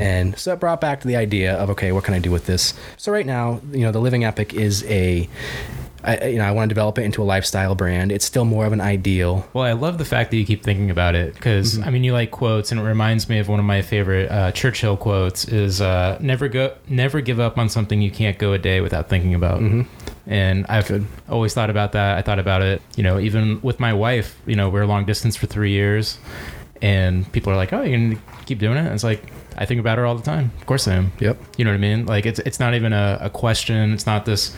and 0.02 0.38
so 0.38 0.52
it 0.54 0.60
brought 0.60 0.82
back 0.82 1.00
to 1.02 1.08
the 1.08 1.16
idea 1.16 1.54
of 1.54 1.70
okay 1.70 1.92
what 1.94 2.04
can 2.04 2.14
i 2.14 2.20
do 2.20 2.32
with 2.32 2.46
this? 2.46 2.74
So 2.98 3.12
right 3.12 3.26
now 3.26 3.62
you 3.72 3.82
know 3.82 3.92
the 3.92 4.02
living 4.02 4.26
epic 4.26 4.54
is 4.54 4.84
a 4.86 5.30
I, 6.04 6.28
you 6.28 6.38
know, 6.38 6.46
I 6.46 6.52
want 6.52 6.70
to 6.70 6.74
develop 6.74 6.98
it 6.98 7.04
into 7.04 7.22
a 7.22 7.26
lifestyle 7.26 7.76
brand. 7.76 8.12
It's 8.12 8.26
still 8.26 8.46
more 8.46 8.66
of 8.66 8.72
an 8.72 8.80
ideal. 8.82 9.48
Well, 9.54 9.66
I 9.66 9.74
love 9.74 9.98
the 9.98 10.06
fact 10.06 10.32
that 10.32 10.38
you 10.38 10.46
keep 10.46 10.64
thinking 10.64 10.90
about 10.90 11.16
it 11.16 11.34
because 11.34 11.80
I 11.80 11.90
mean, 11.90 12.04
you 12.04 12.14
like 12.14 12.32
quotes, 12.32 12.72
and 12.72 12.80
it 12.80 12.84
reminds 12.84 13.28
me 13.28 13.40
of 13.40 13.48
one 13.50 13.60
of 13.60 13.66
my 13.66 13.82
favorite 13.82 14.32
uh, 14.32 14.52
Churchill 14.52 14.96
quotes: 14.98 15.46
"Is 15.48 15.82
uh, 15.82 16.18
never 16.22 16.48
go, 16.48 16.74
never 16.88 17.20
give 17.22 17.40
up 17.40 17.58
on 17.58 17.68
something 17.70 18.02
you 18.02 18.12
can't 18.12 18.38
go 18.38 18.54
a 18.54 18.58
day 18.58 18.82
without 18.82 19.10
thinking 19.10 19.34
about." 19.34 19.62
And 20.28 20.66
I've 20.70 20.88
Good. 20.88 21.06
always 21.28 21.54
thought 21.54 21.70
about 21.72 21.94
that. 21.94 22.18
I 22.18 22.22
thought 22.22 22.40
about 22.40 22.62
it, 22.62 22.82
you 22.96 23.04
know, 23.04 23.20
even 23.20 23.60
with 23.62 23.80
my 23.80 23.94
wife. 23.94 24.40
You 24.46 24.56
know, 24.56 24.70
we're 24.70 24.86
long 24.86 25.06
distance 25.06 25.36
for 25.36 25.48
three 25.48 25.72
years, 25.72 26.18
and 26.82 27.30
people 27.34 27.52
are 27.52 27.56
like, 27.58 27.74
"Oh, 27.74 27.82
you're 27.82 27.98
gonna 27.98 28.22
keep 28.46 28.60
doing 28.60 28.78
it?" 28.78 28.86
And 28.86 28.94
it's 28.94 29.04
like. 29.04 29.32
I 29.58 29.66
think 29.66 29.82
about 29.82 29.98
her 29.98 30.06
all 30.06 30.16
the 30.16 30.24
time. 30.24 30.54
Of 30.62 30.66
course 30.68 30.88
I 30.88 30.94
am. 30.94 31.12
Yep. 31.20 31.38
You 31.58 31.66
know 31.66 31.72
what 31.72 31.76
I 31.76 31.80
mean? 31.80 32.06
Like 32.06 32.26
it's 32.26 32.40
it's 32.40 32.62
not 32.62 32.76
even 32.76 32.94
a, 32.94 33.18
a 33.24 33.30
question. 33.30 33.92
It's 33.92 34.06
not 34.06 34.24
this 34.24 34.56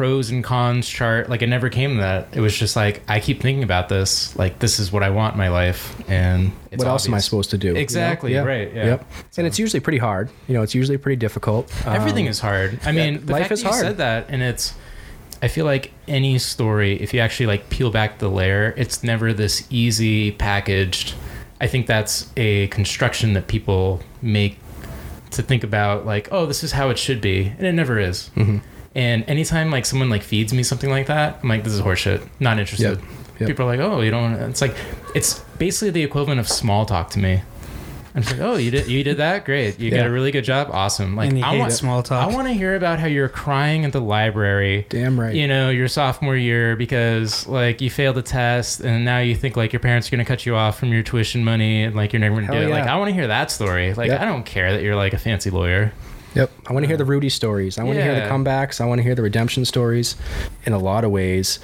pros 0.00 0.30
and 0.30 0.42
cons 0.42 0.88
chart. 0.88 1.28
Like 1.28 1.42
it 1.42 1.48
never 1.48 1.68
came 1.68 1.96
to 1.96 2.00
that. 2.00 2.28
It 2.32 2.40
was 2.40 2.56
just 2.56 2.74
like 2.74 3.02
I 3.06 3.20
keep 3.20 3.42
thinking 3.42 3.62
about 3.62 3.90
this. 3.90 4.34
Like 4.34 4.58
this 4.58 4.78
is 4.78 4.90
what 4.90 5.02
I 5.02 5.10
want 5.10 5.34
in 5.34 5.38
my 5.38 5.48
life, 5.50 5.94
and 6.08 6.52
it's 6.70 6.78
what 6.82 6.88
else 6.88 7.06
am 7.06 7.12
I 7.12 7.18
supposed 7.18 7.50
to 7.50 7.58
do? 7.58 7.68
you 7.68 7.74
know? 7.74 7.80
Exactly, 7.80 8.32
Yeah. 8.32 8.44
right, 8.44 8.72
yeah. 8.74 8.84
Yep. 8.86 9.06
And 9.36 9.46
it's 9.46 9.58
usually 9.58 9.80
pretty 9.80 9.98
hard. 9.98 10.30
You 10.48 10.54
know, 10.54 10.62
it's 10.62 10.74
usually 10.74 10.96
pretty 10.96 11.16
difficult. 11.16 11.70
Everything 11.86 12.24
Um, 12.26 12.30
is 12.30 12.40
hard. 12.40 12.80
I 12.86 12.92
mean, 12.92 13.26
the 13.26 13.32
life 13.32 13.52
is 13.52 13.62
hard. 13.62 13.74
said 13.74 13.98
that, 13.98 14.26
and 14.30 14.40
it's. 14.42 14.72
I 15.42 15.48
feel 15.48 15.66
like 15.66 15.92
any 16.08 16.38
story, 16.38 17.00
if 17.00 17.12
you 17.12 17.20
actually 17.20 17.46
like 17.46 17.68
peel 17.68 17.90
back 17.90 18.20
the 18.20 18.28
layer, 18.30 18.72
it's 18.78 19.02
never 19.04 19.34
this 19.34 19.66
easy 19.68 20.32
packaged. 20.32 21.14
I 21.60 21.66
think 21.66 21.86
that's 21.86 22.30
a 22.38 22.68
construction 22.68 23.34
that 23.34 23.48
people 23.48 24.00
make 24.22 24.58
to 25.32 25.42
think 25.42 25.62
about 25.62 26.06
like, 26.06 26.28
oh, 26.32 26.46
this 26.46 26.64
is 26.64 26.72
how 26.72 26.88
it 26.88 26.98
should 26.98 27.20
be, 27.20 27.52
and 27.58 27.66
it 27.66 27.72
never 27.72 27.98
is. 27.98 28.30
Mm-hmm. 28.36 28.58
And 28.94 29.24
anytime 29.28 29.70
like 29.70 29.86
someone 29.86 30.10
like 30.10 30.22
feeds 30.22 30.52
me 30.52 30.62
something 30.62 30.90
like 30.90 31.06
that, 31.06 31.38
I'm 31.42 31.48
like, 31.48 31.62
this 31.64 31.72
is 31.72 31.80
horseshit. 31.80 32.26
Not 32.40 32.58
interested. 32.58 32.98
Yep. 32.98 33.08
Yep. 33.40 33.46
People 33.48 33.66
are 33.66 33.76
like, 33.76 33.80
oh, 33.80 34.00
you 34.00 34.10
don't. 34.10 34.34
It's 34.34 34.60
like 34.60 34.74
it's 35.14 35.38
basically 35.58 35.90
the 35.90 36.02
equivalent 36.02 36.40
of 36.40 36.48
small 36.48 36.84
talk 36.86 37.10
to 37.10 37.18
me. 37.18 37.42
I'm 38.12 38.22
just 38.22 38.32
like, 38.36 38.42
oh, 38.42 38.56
you 38.56 38.72
did 38.72 38.88
you 38.88 39.04
did 39.04 39.18
that? 39.18 39.44
Great. 39.44 39.78
You 39.78 39.90
Yeah. 39.90 39.98
did 39.98 40.06
a 40.06 40.10
really 40.10 40.32
good 40.32 40.42
job. 40.42 40.68
Awesome. 40.72 41.14
Like 41.14 41.32
I 41.32 41.36
hate 41.52 41.58
want 41.60 41.72
small 41.72 42.02
talk. 42.02 42.28
I 42.28 42.34
want 42.34 42.48
to 42.48 42.52
hear 42.52 42.74
about 42.74 42.98
how 42.98 43.06
you're 43.06 43.28
crying 43.28 43.84
at 43.84 43.92
the 43.92 44.00
library. 44.00 44.84
Damn 44.88 45.18
right. 45.18 45.32
You 45.32 45.46
know, 45.46 45.70
your 45.70 45.86
sophomore 45.86 46.34
year 46.36 46.74
because 46.74 47.46
like 47.46 47.80
you 47.80 47.88
failed 47.88 48.18
a 48.18 48.22
test 48.22 48.80
and 48.80 49.04
now 49.04 49.20
you 49.20 49.36
think 49.36 49.56
like 49.56 49.72
your 49.72 49.78
parents 49.80 50.08
are 50.08 50.10
gonna 50.10 50.24
cut 50.24 50.44
you 50.44 50.56
off 50.56 50.76
from 50.80 50.92
your 50.92 51.04
tuition 51.04 51.44
money 51.44 51.84
and 51.84 51.94
like 51.94 52.12
you're 52.12 52.18
never 52.20 52.34
gonna 52.34 52.46
Hell 52.48 52.56
do 52.62 52.66
it. 52.66 52.70
Like. 52.70 52.88
I 52.88 52.96
want 52.96 53.10
to 53.10 53.14
hear 53.14 53.28
that 53.28 53.52
story. 53.52 53.94
Like 53.94 54.08
Yep. 54.08 54.20
I 54.20 54.24
don't 54.24 54.44
care 54.44 54.72
that 54.72 54.82
you're 54.82 54.96
like 54.96 55.12
a 55.14 55.18
fancy 55.18 55.50
lawyer. 55.50 55.92
Yep. 56.34 56.50
I 56.66 56.72
want 56.72 56.84
to 56.84 56.86
hear 56.88 56.96
the 56.96 57.04
Rudy 57.04 57.28
stories. 57.28 57.78
I 57.78 57.82
want 57.84 57.96
to 57.98 58.02
hear 58.02 58.14
the 58.14 58.28
comebacks. 58.28 58.80
I 58.80 58.86
want 58.86 58.98
to 58.98 59.02
hear 59.02 59.14
the 59.14 59.22
redemption 59.22 59.64
stories. 59.64 60.16
In 60.64 60.72
a 60.72 60.78
lot 60.78 61.04
of 61.04 61.10
ways, 61.10 61.58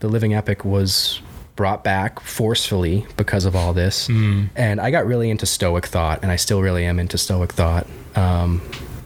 the 0.00 0.08
Living 0.08 0.34
Epic 0.34 0.64
was 0.64 1.20
brought 1.56 1.84
back 1.84 2.20
forcefully 2.20 3.06
because 3.16 3.44
of 3.44 3.54
all 3.56 3.72
this. 3.72 4.08
And 4.56 4.80
I 4.80 4.90
got 4.90 5.06
really 5.06 5.30
into 5.30 5.46
Stoic 5.46 5.86
thought, 5.86 6.20
and 6.22 6.30
I 6.30 6.36
still 6.36 6.60
really 6.60 6.84
am 6.84 6.98
into 6.98 7.16
Stoic 7.16 7.52
thought. 7.52 7.86
Um, 8.16 8.60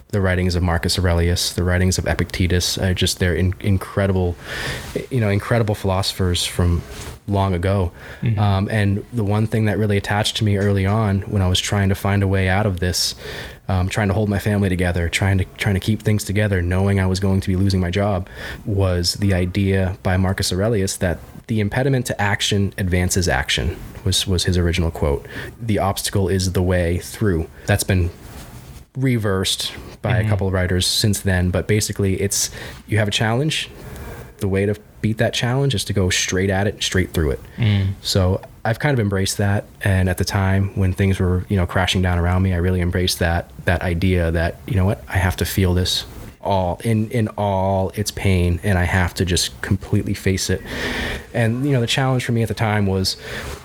the 0.09 0.21
writings 0.21 0.55
of 0.55 0.63
Marcus 0.63 0.97
Aurelius, 0.97 1.53
the 1.53 1.63
writings 1.63 1.99
of 1.99 2.07
Epictetus, 2.07 2.77
are 2.79 2.93
just 2.95 3.19
they're 3.19 3.35
in, 3.35 3.53
incredible, 3.59 4.35
you 5.11 5.19
know, 5.19 5.29
incredible 5.29 5.75
philosophers 5.75 6.45
from 6.45 6.81
long 7.27 7.53
ago. 7.53 7.91
Um, 8.39 8.67
and 8.71 9.05
the 9.13 9.23
one 9.23 9.45
thing 9.45 9.65
that 9.65 9.77
really 9.77 9.97
attached 9.97 10.37
to 10.37 10.43
me 10.43 10.57
early 10.57 10.85
on 10.85 11.21
when 11.21 11.43
I 11.43 11.47
was 11.47 11.59
trying 11.59 11.89
to 11.89 11.95
find 11.95 12.23
a 12.23 12.27
way 12.27 12.49
out 12.49 12.65
of 12.65 12.79
this, 12.79 13.13
um, 13.67 13.87
trying 13.87 14.07
to 14.07 14.15
hold 14.15 14.29
my 14.29 14.39
family 14.39 14.67
together, 14.67 15.09
trying 15.09 15.37
to 15.37 15.45
trying 15.57 15.75
to 15.75 15.79
keep 15.79 16.01
things 16.01 16.23
together, 16.23 16.61
knowing 16.63 16.99
I 16.99 17.05
was 17.05 17.19
going 17.19 17.39
to 17.41 17.47
be 17.47 17.55
losing 17.55 17.79
my 17.79 17.91
job, 17.91 18.27
was 18.65 19.13
the 19.15 19.35
idea 19.35 19.95
by 20.01 20.17
Marcus 20.17 20.51
Aurelius 20.51 20.97
that 20.97 21.19
the 21.45 21.59
impediment 21.59 22.07
to 22.07 22.19
action 22.19 22.73
advances 22.79 23.27
action. 23.27 23.77
Was 24.05 24.25
was 24.25 24.45
his 24.45 24.57
original 24.57 24.89
quote. 24.89 25.27
The 25.61 25.77
obstacle 25.77 26.29
is 26.29 26.53
the 26.53 26.63
way 26.63 26.97
through. 26.99 27.47
That's 27.67 27.83
been 27.83 28.09
reversed 29.01 29.73
by 30.01 30.17
a 30.17 30.19
mm-hmm. 30.21 30.29
couple 30.29 30.47
of 30.47 30.53
writers 30.53 30.85
since 30.85 31.21
then, 31.21 31.51
but 31.51 31.67
basically 31.67 32.19
it's 32.21 32.49
you 32.87 32.97
have 32.97 33.07
a 33.07 33.11
challenge. 33.11 33.69
The 34.37 34.47
way 34.47 34.65
to 34.65 34.75
beat 35.01 35.17
that 35.17 35.33
challenge 35.33 35.75
is 35.75 35.83
to 35.85 35.93
go 35.93 36.09
straight 36.09 36.49
at 36.49 36.67
it, 36.67 36.81
straight 36.81 37.11
through 37.11 37.31
it. 37.31 37.39
Mm. 37.57 37.93
So 38.01 38.41
I've 38.63 38.79
kind 38.79 38.93
of 38.93 38.99
embraced 38.99 39.37
that, 39.37 39.65
and 39.81 40.09
at 40.09 40.17
the 40.17 40.25
time 40.25 40.77
when 40.77 40.93
things 40.93 41.19
were 41.19 41.45
you 41.49 41.57
know 41.57 41.65
crashing 41.65 42.01
down 42.01 42.17
around 42.19 42.43
me, 42.43 42.53
I 42.53 42.57
really 42.57 42.81
embraced 42.81 43.19
that 43.19 43.51
that 43.65 43.81
idea 43.81 44.31
that 44.31 44.57
you 44.67 44.75
know 44.75 44.85
what 44.85 45.03
I 45.07 45.17
have 45.17 45.35
to 45.37 45.45
feel 45.45 45.73
this 45.73 46.05
all 46.41 46.79
in 46.83 47.09
in 47.11 47.27
all 47.29 47.89
its 47.95 48.11
pain, 48.11 48.59
and 48.63 48.77
I 48.77 48.83
have 48.83 49.13
to 49.15 49.25
just 49.25 49.61
completely 49.61 50.13
face 50.13 50.49
it. 50.49 50.61
And 51.33 51.65
you 51.65 51.71
know 51.71 51.81
the 51.81 51.87
challenge 51.87 52.25
for 52.25 52.31
me 52.31 52.41
at 52.41 52.47
the 52.47 52.53
time 52.53 52.85
was 52.85 53.17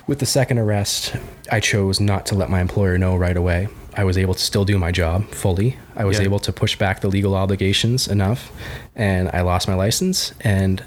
with 0.07 0.19
the 0.19 0.25
second 0.25 0.59
arrest, 0.59 1.15
I 1.51 1.59
chose 1.59 1.99
not 1.99 2.25
to 2.27 2.35
let 2.35 2.49
my 2.49 2.61
employer 2.61 2.97
know 2.97 3.15
right 3.15 3.37
away. 3.37 3.69
I 3.97 4.03
was 4.03 4.17
able 4.17 4.33
to 4.33 4.41
still 4.43 4.65
do 4.65 4.77
my 4.77 4.91
job 4.91 5.27
fully. 5.31 5.77
I 5.95 6.03
was 6.05 6.17
Yeah. 6.19 6.25
able 6.25 6.39
to 6.39 6.51
push 6.53 6.75
back 6.77 7.01
the 7.01 7.07
legal 7.09 7.33
obligations 7.35 8.07
enough, 8.07 8.51
and 8.95 9.29
I 9.33 9.41
lost 9.41 9.67
my 9.67 9.75
license. 9.75 10.33
And 10.41 10.83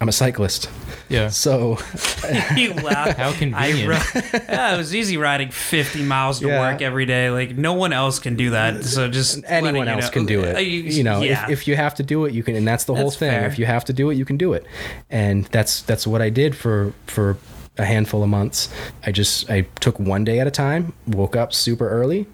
I'm 0.00 0.08
a 0.08 0.12
cyclist, 0.12 0.68
Yeah. 1.10 1.28
so 1.44 1.76
you 2.56 2.72
laugh. 2.74 3.16
How 3.22 3.28
I 3.28 3.32
convenient. 3.34 3.88
ri- 3.88 4.22
yeah, 4.48 4.74
it 4.74 4.78
was 4.78 4.94
easy 4.94 5.16
riding 5.18 5.50
50 5.50 6.02
miles 6.02 6.40
to 6.40 6.48
Yeah. 6.48 6.60
work 6.60 6.80
every 6.82 7.04
day. 7.06 7.30
Like 7.30 7.56
no 7.56 7.74
one 7.74 7.92
else 7.92 8.18
can 8.18 8.34
do 8.34 8.50
that. 8.50 8.82
So 8.84 9.08
just 9.08 9.42
anyone 9.46 9.74
letting 9.74 9.88
you 9.88 9.94
else 9.94 10.04
know- 10.06 10.10
can 10.10 10.26
do 10.26 10.40
it. 10.42 10.56
Uh, 10.56 10.60
You 10.60 11.04
know, 11.04 11.20
yeah. 11.20 11.44
if, 11.44 11.50
if 11.50 11.68
you 11.68 11.76
have 11.76 11.94
to 11.96 12.02
do 12.02 12.24
it, 12.24 12.32
you 12.32 12.42
can, 12.42 12.56
and 12.56 12.66
that's 12.66 12.84
the 12.84 12.94
whole 12.94 13.10
thing. 13.10 13.30
fair. 13.30 13.46
If 13.46 13.58
you 13.58 13.66
have 13.66 13.84
to 13.84 13.92
do 13.92 14.10
it, 14.10 14.16
you 14.16 14.24
can 14.24 14.36
do 14.38 14.54
it, 14.54 14.64
and 15.10 15.44
that's 15.52 15.82
that's 15.82 16.06
what 16.06 16.22
I 16.22 16.30
did 16.30 16.56
for 16.56 16.92
for 17.06 17.36
a 17.78 17.84
handful 17.84 18.22
of 18.22 18.28
months. 18.28 18.68
I 19.06 19.12
just 19.12 19.50
I 19.50 19.62
took 19.80 19.98
one 19.98 20.24
day 20.24 20.38
at 20.40 20.46
a 20.46 20.50
time. 20.50 20.92
Woke 21.06 21.36
up 21.36 21.52
super 21.52 21.88
early, 21.88 22.26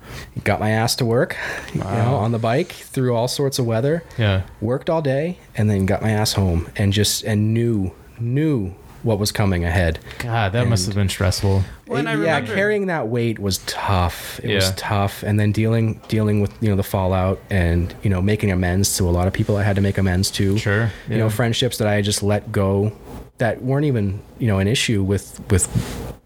got 0.44 0.58
my 0.60 0.70
ass 0.70 0.96
to 0.96 1.04
work, 1.04 1.36
you 1.72 1.80
know, 1.80 2.16
on 2.16 2.32
the 2.32 2.38
bike 2.38 2.72
through 2.72 3.14
all 3.14 3.28
sorts 3.28 3.58
of 3.58 3.66
weather. 3.66 4.02
Yeah. 4.18 4.42
Worked 4.60 4.90
all 4.90 5.02
day, 5.02 5.38
and 5.54 5.70
then 5.70 5.86
got 5.86 6.02
my 6.02 6.10
ass 6.10 6.32
home, 6.32 6.68
and 6.76 6.92
just 6.92 7.22
and 7.24 7.54
knew 7.54 7.92
knew 8.18 8.74
what 9.02 9.20
was 9.20 9.30
coming 9.30 9.64
ahead. 9.64 10.00
God, 10.18 10.52
that 10.52 10.66
must 10.66 10.86
have 10.86 10.96
been 10.96 11.08
stressful. 11.08 11.62
Well, 11.86 11.98
and 12.00 12.08
I 12.08 12.12
yeah, 12.14 12.18
remember- 12.38 12.54
carrying 12.54 12.86
that 12.86 13.06
weight 13.06 13.38
was 13.38 13.58
tough. 13.66 14.40
It 14.42 14.48
Yeah. 14.50 14.56
was 14.56 14.72
tough, 14.72 15.22
and 15.22 15.38
then 15.38 15.52
dealing 15.52 16.00
dealing 16.08 16.40
with 16.40 16.50
you 16.60 16.70
know 16.70 16.76
the 16.76 16.82
fallout 16.82 17.40
and 17.50 17.94
you 18.02 18.10
know 18.10 18.20
making 18.20 18.50
amends 18.50 18.96
to 18.96 19.08
a 19.08 19.12
lot 19.12 19.28
of 19.28 19.32
people 19.32 19.56
I 19.58 19.62
had 19.62 19.76
to 19.76 19.82
make 19.82 19.96
amends 19.96 20.28
to. 20.32 20.58
Sure, 20.58 20.90
You 21.08 21.18
know 21.18 21.30
friendships 21.30 21.76
that 21.78 21.86
I 21.86 22.02
just 22.02 22.24
let 22.24 22.50
go 22.50 22.90
that 23.38 23.62
weren't 23.62 23.84
even 23.84 24.22
you 24.38 24.46
know 24.46 24.58
an 24.58 24.68
issue 24.68 25.02
with 25.02 25.40
with 25.50 25.66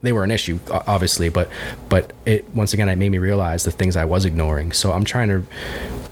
they 0.03 0.13
were 0.13 0.25
an 0.25 0.31
issue 0.31 0.59
obviously, 0.71 1.29
but 1.29 1.49
but 1.89 2.13
it 2.25 2.49
once 2.55 2.73
again 2.73 2.89
it 2.89 2.97
made 2.97 3.11
me 3.11 3.19
realize 3.19 3.65
the 3.65 3.71
things 3.71 3.97
I 3.97 4.05
was 4.05 4.25
ignoring. 4.25 4.73
So 4.73 4.93
I'm 4.93 5.05
trying 5.05 5.29
to 5.29 5.45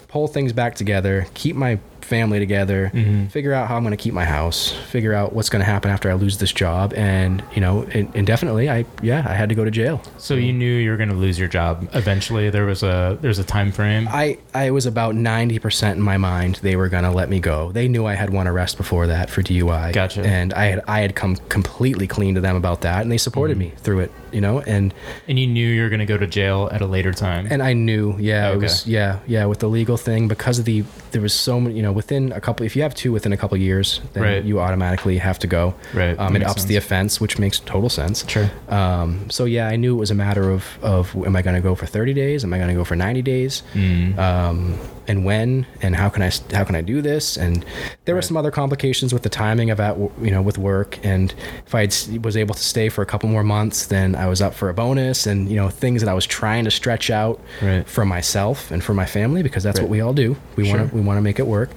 pull 0.08 0.28
things 0.28 0.52
back 0.52 0.74
together, 0.74 1.26
keep 1.34 1.56
my 1.56 1.78
family 2.08 2.38
together, 2.40 2.90
Mm-hmm. 2.94 3.26
figure 3.28 3.52
out 3.52 3.68
how 3.68 3.76
I'm 3.76 3.82
going 3.84 3.96
to 3.96 4.02
keep 4.02 4.14
my 4.14 4.24
house, 4.24 4.72
figure 4.90 5.12
out 5.14 5.32
what's 5.34 5.48
going 5.48 5.60
to 5.60 5.70
happen 5.70 5.90
after 5.90 6.10
I 6.10 6.14
lose 6.14 6.38
this 6.38 6.52
job, 6.52 6.92
and 6.94 7.42
you 7.54 7.60
know, 7.60 7.82
in, 7.82 8.10
indefinitely, 8.14 8.68
I 8.70 8.84
yeah, 9.02 9.24
I 9.28 9.34
had 9.34 9.48
to 9.50 9.54
go 9.54 9.64
to 9.64 9.70
jail. 9.70 10.02
So 10.18 10.34
you 10.34 10.52
knew 10.52 10.72
you 10.84 10.90
were 10.90 10.96
going 10.96 11.10
to 11.10 11.14
lose 11.14 11.38
your 11.38 11.48
job 11.48 11.88
eventually. 11.92 12.50
There 12.50 12.66
was 12.66 12.82
a 12.82 13.18
there's 13.20 13.38
a 13.38 13.44
time 13.44 13.70
frame. 13.72 14.08
I, 14.10 14.38
I 14.54 14.70
was 14.70 14.86
about 14.86 15.14
90% 15.14 15.92
in 15.92 16.00
my 16.00 16.16
mind 16.16 16.56
they 16.62 16.76
were 16.76 16.88
going 16.88 17.04
to 17.04 17.10
let 17.10 17.28
me 17.28 17.40
go. 17.40 17.70
They 17.72 17.88
knew 17.88 18.06
I 18.06 18.14
had 18.14 18.30
one 18.30 18.48
arrest 18.48 18.76
before 18.76 19.06
that 19.08 19.30
for 19.30 19.42
DUI. 19.42 19.92
Gotcha. 19.92 20.22
And 20.22 20.52
I 20.54 20.64
had 20.66 20.80
I 20.88 21.00
had 21.00 21.14
come 21.14 21.36
completely 21.48 22.06
clean 22.06 22.34
to 22.34 22.40
them 22.40 22.56
about 22.56 22.80
that 22.82 23.02
and 23.02 23.12
they 23.12 23.18
supported 23.18 23.48
Mm-hmm. 23.58 23.58
me 23.60 23.72
through 23.78 24.00
it, 24.00 24.12
you 24.32 24.40
know, 24.40 24.60
and 24.60 24.92
and 25.28 25.38
you 25.38 25.46
knew 25.46 25.66
you 25.68 25.82
were 25.82 25.88
going 25.88 26.00
to 26.00 26.06
go 26.06 26.16
to 26.18 26.26
jail 26.26 26.68
at 26.72 26.80
a 26.80 26.86
later 26.86 27.12
time. 27.12 27.46
and 27.50 27.62
I 27.62 27.72
knew, 27.72 28.14
yeah, 28.18 28.48
it 28.48 28.50
Okay. 28.56 28.62
was 28.64 28.86
yeah, 28.86 29.20
yeah, 29.26 29.44
with 29.46 29.58
the 29.60 29.68
legal 29.68 29.96
thing 29.96 30.28
because 30.28 30.58
of 30.58 30.64
the 30.64 30.84
there 31.12 31.22
was 31.22 31.32
so 31.32 31.60
many, 31.60 31.76
you 31.76 31.82
know, 31.82 31.92
within 31.92 32.32
a 32.32 32.40
couple 32.40 32.64
if 32.66 32.74
you 32.76 32.82
have 32.82 32.94
two 32.94 33.12
within 33.12 33.32
a 33.32 33.36
couple 33.36 33.56
years, 33.56 34.00
then 34.12 34.22
Right. 34.22 34.44
you 34.44 34.60
automatically 34.60 35.18
have 35.18 35.38
to 35.40 35.46
go. 35.46 35.74
Right, 35.94 36.18
Um, 36.18 36.34
it 36.36 36.40
makes 36.40 36.50
ups 36.50 36.64
the 36.64 36.76
offense, 36.76 37.20
which 37.20 37.38
makes 37.38 37.58
total 37.60 37.88
sense. 37.88 38.24
Sure. 38.28 38.50
Um, 38.68 39.26
so 39.30 39.44
yeah, 39.44 39.68
I 39.68 39.76
knew 39.76 39.94
it 39.94 39.98
was 39.98 40.10
a 40.10 40.14
matter 40.14 40.50
of 40.50 40.64
of 40.82 41.14
am 41.26 41.34
I 41.36 41.42
going 41.42 41.56
to 41.56 41.62
go 41.62 41.74
for 41.74 41.86
30 41.86 42.14
days? 42.14 42.44
Am 42.44 42.52
I 42.52 42.58
going 42.58 42.68
to 42.68 42.74
go 42.74 42.84
for 42.84 42.96
90 42.96 43.22
days? 43.22 43.62
Mm. 43.74 44.18
Um, 44.18 44.74
and 45.06 45.24
when 45.24 45.64
and 45.80 45.96
how 45.96 46.10
can 46.10 46.22
I 46.22 46.30
how 46.52 46.64
can 46.64 46.74
I 46.74 46.82
do 46.82 47.00
this? 47.00 47.36
And 47.38 47.64
there 48.04 48.14
were 48.14 48.20
some 48.22 48.36
other 48.36 48.50
complications 48.50 49.12
with 49.14 49.22
the 49.22 49.30
timing 49.30 49.70
of 49.70 49.78
that, 49.78 49.96
you 50.20 50.30
know, 50.30 50.42
with 50.42 50.58
work. 50.58 50.98
And 51.02 51.32
if 51.66 51.74
I 51.74 51.88
was 52.22 52.36
able 52.36 52.54
to 52.54 52.60
stay 52.62 52.90
for 52.90 53.00
a 53.00 53.06
couple 53.06 53.28
more 53.30 53.42
months, 53.42 53.86
then 53.86 54.14
I 54.14 54.26
was 54.26 54.42
up 54.42 54.52
for 54.54 54.68
a 54.68 54.74
bonus 54.74 55.26
and 55.26 55.48
you 55.48 55.56
know 55.56 55.68
things 55.70 56.02
that 56.02 56.10
I 56.10 56.14
was 56.14 56.26
trying 56.26 56.64
to 56.64 56.70
stretch 56.70 57.10
out 57.10 57.40
Right. 57.62 57.88
for 57.88 58.04
myself 58.04 58.70
and 58.70 58.84
for 58.84 58.92
my 58.92 59.06
family 59.06 59.42
because 59.42 59.62
that's 59.62 59.78
Right. 59.78 59.84
what 59.88 59.90
we 59.90 60.00
all 60.02 60.12
do. 60.12 60.36
We 60.56 60.66
Sure. 60.66 60.76
want 60.78 60.90
to 60.90 60.96
we 60.98 61.04
want 61.06 61.16
to 61.18 61.22
make 61.22 61.38
it 61.38 61.46
work. 61.46 61.70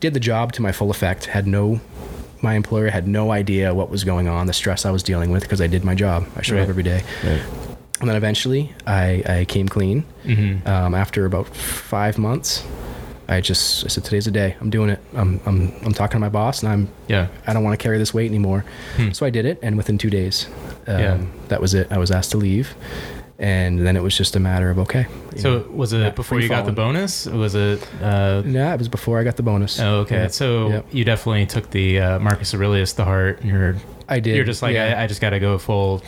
Did 0.00 0.14
the 0.14 0.20
job 0.20 0.52
to 0.52 0.62
my 0.62 0.72
full 0.72 0.90
effect. 0.90 1.26
Had 1.26 1.46
no 1.46 1.80
my 2.40 2.54
employer 2.54 2.88
had 2.88 3.08
no 3.08 3.32
idea 3.32 3.74
what 3.74 3.90
was 3.90 4.04
going 4.04 4.28
on, 4.28 4.46
the 4.46 4.52
stress 4.52 4.86
I 4.86 4.92
was 4.92 5.02
dealing 5.02 5.32
with 5.32 5.42
because 5.42 5.60
I 5.60 5.66
did 5.66 5.84
my 5.84 5.96
job. 5.96 6.24
I 6.36 6.42
showed 6.42 6.54
Right. 6.56 6.62
up 6.62 6.68
every 6.68 6.84
day. 6.84 7.02
Right. 7.24 7.42
And 8.00 8.08
then 8.08 8.14
eventually 8.16 8.72
I, 8.86 9.24
I 9.26 9.44
came 9.44 9.68
clean. 9.68 10.04
Mhm. 10.24 10.64
Um, 10.64 10.94
after 10.94 11.26
about 11.26 11.48
five 11.48 12.16
months, 12.16 12.64
I 13.28 13.40
just 13.40 13.84
I 13.84 13.88
said, 13.88 14.04
today's 14.04 14.26
the 14.26 14.30
day. 14.30 14.54
I'm 14.60 14.70
doing 14.70 14.88
it. 14.88 15.00
I'm, 15.14 15.40
I'm, 15.46 15.72
I'm 15.84 15.92
talking 15.92 16.12
to 16.14 16.20
my 16.20 16.28
boss 16.28 16.62
and 16.62 16.70
I'm, 16.72 16.88
Yeah. 17.08 17.26
I 17.48 17.52
don't 17.52 17.64
want 17.64 17.76
to 17.78 17.82
carry 17.82 17.98
this 17.98 18.14
weight 18.14 18.28
anymore. 18.30 18.64
Hmm. 18.96 19.10
So 19.10 19.26
I 19.26 19.30
did 19.30 19.44
it. 19.44 19.58
And 19.60 19.76
within 19.76 19.98
two 19.98 20.08
days, 20.08 20.46
um, 20.86 21.00
Yeah. 21.00 21.18
that 21.48 21.60
was 21.60 21.74
it. 21.74 21.88
I 21.90 21.98
was 21.98 22.12
asked 22.12 22.30
to 22.30 22.36
leave. 22.38 22.72
And 23.40 23.86
then 23.86 23.96
it 23.96 24.02
was 24.02 24.16
just 24.16 24.34
a 24.34 24.40
matter 24.40 24.68
of, 24.68 24.78
okay. 24.80 25.06
So 25.36 25.58
know, 25.60 25.64
was 25.70 25.92
it 25.92 26.16
before 26.16 26.40
you 26.40 26.48
got 26.48 26.66
the 26.66 26.72
bonus? 26.72 27.26
Was 27.26 27.54
it? 27.54 27.86
Uh, 28.02 28.42
Yeah, 28.44 28.74
it 28.74 28.78
was 28.78 28.88
before 28.88 29.20
I 29.20 29.24
got 29.24 29.36
the 29.36 29.44
bonus. 29.44 29.78
oh, 29.78 30.00
okay. 30.00 30.22
Yeah. 30.22 30.26
So 30.28 30.68
Yep. 30.70 30.86
you 30.90 31.04
definitely 31.04 31.46
took 31.46 31.70
the 31.70 32.00
uh, 32.00 32.18
Marcus 32.18 32.52
Aurelius 32.52 32.92
to 32.94 33.04
heart. 33.04 33.40
And 33.40 33.50
you're 33.50 33.76
I 34.08 34.18
did. 34.18 34.34
you're 34.34 34.44
just 34.44 34.60
like 34.62 34.74
yeah. 34.74 34.96
I, 34.98 35.04
I 35.04 35.06
just 35.06 35.20
got 35.20 35.30
to 35.30 35.38
go 35.38 35.56
full. 35.58 36.02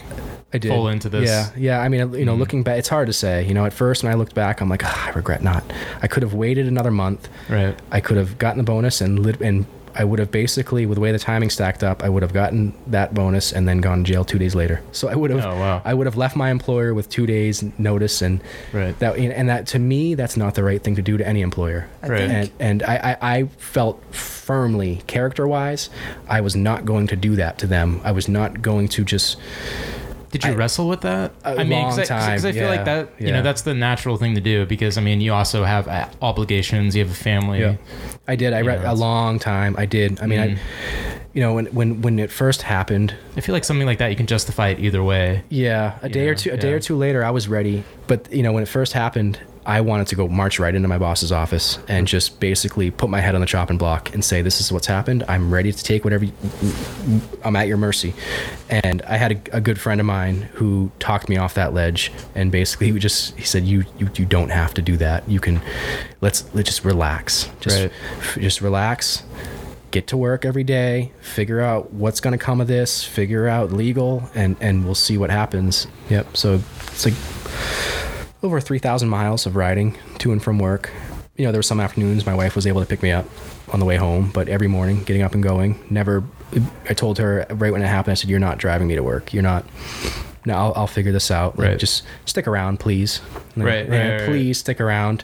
I 0.52 0.58
did. 0.58 0.70
full 0.70 0.88
into 0.88 1.08
this. 1.08 1.28
Yeah, 1.30 1.50
yeah. 1.56 1.80
I 1.80 1.88
mean, 1.88 2.12
you 2.14 2.24
know, 2.24 2.34
Mhm. 2.34 2.38
looking 2.40 2.62
back, 2.64 2.78
it's 2.80 2.88
hard 2.88 3.06
to 3.06 3.12
say. 3.12 3.46
You 3.46 3.54
know, 3.54 3.64
at 3.64 3.72
first 3.72 4.02
when 4.02 4.10
I 4.10 4.16
looked 4.16 4.34
back, 4.34 4.60
I'm 4.60 4.68
like, 4.68 4.82
"Ah, 4.84 5.06
I 5.06 5.10
regret 5.10 5.44
not. 5.44 5.62
I 6.02 6.08
could 6.08 6.24
have 6.24 6.34
waited 6.34 6.66
another 6.66 6.90
month. 6.90 7.28
Right. 7.48 7.78
I 7.92 8.00
could 8.00 8.16
have 8.16 8.38
gotten 8.38 8.58
the 8.58 8.64
bonus 8.64 9.00
and 9.00 9.20
lit, 9.20 9.40
and 9.40 9.66
I 10.00 10.04
would 10.04 10.18
have 10.18 10.30
basically, 10.30 10.86
with 10.86 10.96
the 10.96 11.02
way 11.02 11.12
the 11.12 11.18
timing 11.18 11.50
stacked 11.50 11.84
up, 11.84 12.02
I 12.02 12.08
would 12.08 12.22
have 12.22 12.32
gotten 12.32 12.72
that 12.86 13.12
bonus 13.12 13.52
and 13.52 13.68
then 13.68 13.82
gone 13.82 14.02
to 14.02 14.10
jail 14.10 14.24
two 14.24 14.38
days 14.38 14.54
later. 14.54 14.82
So 14.92 15.08
I 15.08 15.14
would 15.14 15.30
have, 15.30 15.44
Oh 15.44 15.56
wow. 15.56 15.82
I 15.84 15.92
would 15.92 16.06
have 16.06 16.16
left 16.16 16.36
my 16.36 16.50
employer 16.50 16.94
with 16.94 17.10
two 17.10 17.26
days 17.26 17.62
notice, 17.78 18.22
and 18.22 18.40
right. 18.72 18.98
that, 18.98 19.18
and 19.18 19.50
that 19.50 19.66
to 19.68 19.78
me, 19.78 20.14
that's 20.14 20.38
not 20.38 20.54
the 20.54 20.64
right 20.64 20.82
thing 20.82 20.96
to 20.96 21.02
do 21.02 21.18
to 21.18 21.28
any 21.28 21.42
employer. 21.42 21.86
Right. 22.02 22.22
And, 22.22 22.50
and 22.58 22.82
I, 22.82 22.96
I, 23.20 23.36
I 23.36 23.44
felt 23.58 24.02
firmly, 24.14 25.02
character 25.06 25.46
wise, 25.46 25.90
I 26.26 26.40
was 26.40 26.56
not 26.56 26.86
going 26.86 27.06
to 27.08 27.16
do 27.16 27.36
that 27.36 27.58
to 27.58 27.66
them. 27.66 28.00
I 28.02 28.12
was 28.12 28.26
not 28.26 28.62
going 28.62 28.88
to 28.88 29.04
just 29.04 29.36
Did 30.30 30.44
you 30.44 30.52
I- 30.52 30.54
wrestle 30.54 30.88
with 30.88 31.00
that? 31.02 31.32
A 31.44 31.48
I 31.60 31.64
mean, 31.64 31.82
'cause 31.84 31.96
long 31.98 32.18
I, 32.20 32.30
'cause 32.34 32.44
I 32.44 32.52
time, 32.52 32.54
feel 32.60 32.68
like 32.68 32.84
that. 32.84 33.08
You 33.18 33.26
yeah. 33.28 33.32
know, 33.34 33.42
that's 33.42 33.62
the 33.62 33.74
natural 33.74 34.16
thing 34.16 34.34
to 34.36 34.40
do 34.40 34.64
because 34.66 34.96
I 34.96 35.00
mean, 35.00 35.20
you 35.20 35.32
also 35.32 35.64
have 35.64 35.88
uh, 35.88 36.06
obligations. 36.22 36.94
You 36.94 37.02
have 37.04 37.12
a 37.12 37.16
family. 37.16 37.60
Yeah. 37.60 37.76
I 38.28 38.36
did. 38.36 38.52
I 38.52 38.60
You 38.60 38.66
read 38.68 38.84
a 38.84 38.94
long 38.94 39.38
time. 39.38 39.74
I 39.76 39.86
did. 39.86 40.20
I 40.22 40.26
mean, 40.26 40.38
Mhm. 40.40 40.56
I, 40.56 40.58
you 41.34 41.40
know, 41.42 41.54
when 41.54 41.66
when 41.66 42.00
when 42.02 42.18
it 42.18 42.30
first 42.30 42.62
happened, 42.62 43.14
I 43.36 43.40
feel 43.40 43.52
like 43.54 43.64
something 43.64 43.86
like 43.86 43.98
that 43.98 44.08
you 44.10 44.16
can 44.16 44.26
justify 44.26 44.68
it 44.68 44.78
either 44.78 45.02
way. 45.02 45.42
yeah, 45.48 45.94
a 46.02 46.08
day 46.08 46.24
Yeah, 46.26 46.30
or 46.30 46.34
two, 46.36 46.50
a 46.52 46.56
day 46.56 46.72
or 46.72 46.80
two 46.80 46.96
later, 46.96 47.24
I 47.24 47.30
was 47.30 47.48
ready. 47.48 47.82
But 48.06 48.32
you 48.32 48.42
know, 48.42 48.52
when 48.52 48.62
it 48.62 48.68
first 48.68 48.92
happened, 48.92 49.38
I 49.66 49.80
wanted 49.82 50.06
to 50.08 50.16
go 50.16 50.26
march 50.28 50.58
right 50.58 50.74
into 50.74 50.88
my 50.88 50.98
boss's 50.98 51.30
office 51.32 51.78
and 51.86 52.06
just 52.08 52.40
basically 52.40 52.90
put 52.90 53.10
my 53.10 53.20
head 53.20 53.34
on 53.34 53.40
the 53.40 53.46
chopping 53.46 53.76
block 53.78 54.12
and 54.14 54.24
say, 54.24 54.40
"This 54.42 54.60
is 54.60 54.72
what's 54.72 54.86
happened. 54.86 55.24
I'm 55.28 55.52
ready 55.52 55.70
to 55.72 55.84
take 55.84 56.02
whatever. 56.04 56.24
You, 56.24 56.32
I'm 57.44 57.54
at 57.56 57.68
your 57.68 57.76
mercy." 57.76 58.14
And 58.68 59.02
I 59.02 59.16
had 59.16 59.32
a, 59.52 59.56
a 59.58 59.60
good 59.60 59.78
friend 59.80 60.00
of 60.00 60.06
mine 60.06 60.48
who 60.54 60.90
talked 60.98 61.28
me 61.28 61.36
off 61.36 61.54
that 61.54 61.74
ledge 61.74 62.10
and 62.34 62.50
basically 62.50 62.90
he 62.92 62.98
just 62.98 63.36
he 63.36 63.44
said, 63.44 63.64
"You 63.64 63.84
you 63.98 64.08
you 64.16 64.24
don't 64.24 64.50
have 64.50 64.72
to 64.74 64.82
do 64.82 64.96
that. 64.96 65.28
You 65.28 65.40
can 65.40 65.60
let's 66.20 66.44
let's 66.54 66.68
just 66.68 66.84
relax. 66.84 67.48
Just 67.60 67.78
Right. 67.80 67.92
f- 68.18 68.38
just 68.40 68.60
relax." 68.60 69.22
get 69.92 70.06
to 70.06 70.16
work 70.16 70.44
every 70.44 70.62
day, 70.62 71.10
figure 71.20 71.60
out 71.60 71.92
what's 71.92 72.20
going 72.20 72.30
to 72.30 72.38
come 72.38 72.60
of 72.60 72.68
this, 72.68 73.02
figure 73.02 73.48
out 73.48 73.72
legal, 73.72 74.22
and 74.36 74.54
and 74.60 74.84
we'll 74.84 74.94
see 74.94 75.18
what 75.18 75.30
happens. 75.30 75.88
Yep. 76.08 76.36
So 76.36 76.60
it's 76.92 77.04
like 77.04 77.14
over 78.42 78.60
3,000 78.60 79.08
miles 79.08 79.46
of 79.46 79.56
riding 79.56 79.96
to 80.18 80.32
and 80.32 80.42
from 80.42 80.58
work. 80.58 80.90
You 81.36 81.44
know, 81.46 81.52
there 81.52 81.58
were 81.58 81.62
some 81.62 81.80
afternoons 81.80 82.26
my 82.26 82.34
wife 82.34 82.54
was 82.56 82.66
able 82.66 82.80
to 82.80 82.86
pick 82.86 83.02
me 83.02 83.10
up 83.12 83.26
on 83.72 83.80
the 83.80 83.86
way 83.86 83.96
home, 83.96 84.30
but 84.32 84.48
every 84.48 84.68
morning, 84.68 85.04
getting 85.04 85.22
up 85.22 85.32
and 85.34 85.42
going, 85.42 85.78
never. 85.90 86.22
I 86.88 86.94
told 86.94 87.18
her 87.18 87.46
right 87.50 87.72
when 87.72 87.80
it 87.82 87.86
happened, 87.86 88.12
I 88.12 88.14
said, 88.14 88.28
"You're 88.28 88.40
not 88.40 88.58
driving 88.58 88.88
me 88.88 88.96
to 88.96 89.02
work. 89.02 89.32
You're 89.32 89.42
not." 89.44 89.64
No, 90.46 90.54
I'll, 90.54 90.72
I'll 90.74 90.86
figure 90.86 91.12
this 91.12 91.30
out. 91.30 91.58
Like, 91.58 91.68
Right. 91.68 91.78
Just 91.78 92.02
stick 92.24 92.48
around, 92.48 92.80
please. 92.80 93.20
Like, 93.56 93.66
Right, 93.66 93.88
"Yeah, 93.88 93.98
right, 93.98 94.20
right, 94.20 94.28
please 94.28 94.58
stick 94.58 94.80
around. 94.80 95.22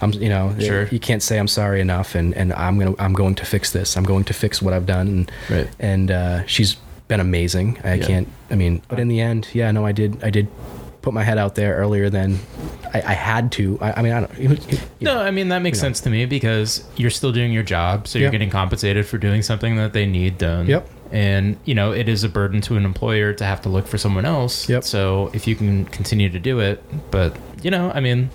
I'm, 0.00 0.12
you 0.12 0.28
know, 0.28 0.54
Sure. 0.60 0.86
you 0.88 1.00
can't 1.00 1.22
say 1.22 1.38
I'm 1.38 1.48
sorry 1.48 1.80
enough, 1.80 2.14
and, 2.14 2.34
and 2.34 2.52
I'm 2.52 2.78
gonna, 2.78 2.94
I'm 2.98 3.12
going 3.14 3.34
to 3.36 3.44
fix 3.46 3.72
this. 3.72 3.96
I'm 3.96 4.04
going 4.04 4.24
to 4.24 4.34
fix 4.34 4.62
what 4.62 4.72
I've 4.74 4.86
done, 4.86 5.08
and 5.08 5.32
Right. 5.50 5.68
and 5.80 6.10
uh, 6.10 6.46
she's 6.46 6.76
been 7.08 7.18
amazing. 7.20 7.78
I 7.82 7.94
Yeah. 7.94 8.06
can't. 8.06 8.28
I 8.50 8.54
mean, 8.54 8.82
but 8.88 9.00
in 9.00 9.08
the 9.08 9.20
end, 9.20 9.48
yeah, 9.54 9.70
no, 9.72 9.84
I 9.84 9.92
did. 9.92 10.22
I 10.22 10.30
did 10.30 10.46
put 11.08 11.14
my 11.14 11.24
head 11.24 11.38
out 11.38 11.54
there 11.54 11.74
earlier 11.76 12.10
than 12.10 12.38
I, 12.92 12.98
I 13.00 13.12
had 13.14 13.50
to. 13.52 13.78
I, 13.80 13.92
I 13.92 14.02
mean, 14.02 14.12
I 14.12 14.20
don't. 14.20 14.38
You, 14.38 14.50
you- 14.68 14.78
No, 15.00 15.18
I 15.18 15.30
mean 15.30 15.48
that 15.48 15.60
makes 15.62 15.78
You 15.78 15.82
know. 15.82 15.86
sense 15.88 16.00
to 16.02 16.10
me 16.10 16.26
because 16.26 16.84
you're 16.96 17.08
still 17.10 17.32
doing 17.32 17.50
your 17.50 17.62
job, 17.62 18.06
so 18.06 18.18
you're 18.18 18.26
Yeah. 18.26 18.32
getting 18.32 18.50
compensated 18.50 19.06
for 19.06 19.16
doing 19.16 19.40
something 19.40 19.76
that 19.76 19.94
they 19.94 20.04
need 20.04 20.36
done. 20.36 20.66
Yep. 20.66 20.86
And 21.10 21.56
you 21.64 21.74
know 21.74 21.92
it 21.92 22.06
is 22.10 22.24
a 22.24 22.28
burden 22.28 22.60
to 22.62 22.76
an 22.76 22.84
employer 22.84 23.32
to 23.32 23.44
have 23.44 23.62
to 23.62 23.70
look 23.70 23.86
for 23.86 23.96
someone 23.96 24.26
else. 24.26 24.68
Yep. 24.68 24.84
So 24.84 25.30
if 25.32 25.46
you 25.46 25.56
can 25.56 25.86
continue 25.86 26.28
to 26.28 26.38
do 26.38 26.60
it, 26.60 26.82
but 27.10 27.34
you 27.62 27.70
know, 27.70 27.90
I 27.94 28.00
mean, 28.00 28.28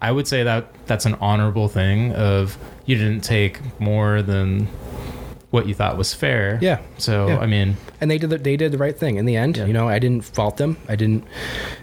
I 0.00 0.10
would 0.10 0.26
say 0.26 0.42
that 0.42 0.72
that's 0.86 1.04
an 1.04 1.16
honorable 1.20 1.68
thing 1.68 2.12
of 2.14 2.56
you 2.86 2.96
didn't 2.96 3.24
take 3.24 3.60
more 3.78 4.22
than 4.22 4.68
what 5.50 5.66
you 5.66 5.74
thought 5.74 5.96
was 5.96 6.12
fair. 6.12 6.58
Yeah. 6.60 6.80
So 6.98 7.28
Yeah. 7.28 7.38
I 7.38 7.46
mean, 7.46 7.76
and 8.00 8.10
they 8.10 8.18
did. 8.18 8.30
The, 8.30 8.38
they 8.38 8.56
did 8.56 8.72
the 8.72 8.78
right 8.78 8.96
thing 8.98 9.16
in 9.16 9.24
the 9.26 9.36
end. 9.36 9.56
Yeah. 9.56 9.66
You 9.66 9.72
know, 9.72 9.88
I 9.88 9.98
didn't 9.98 10.24
fault 10.24 10.56
them. 10.56 10.76
I 10.88 10.96
didn't. 10.96 11.24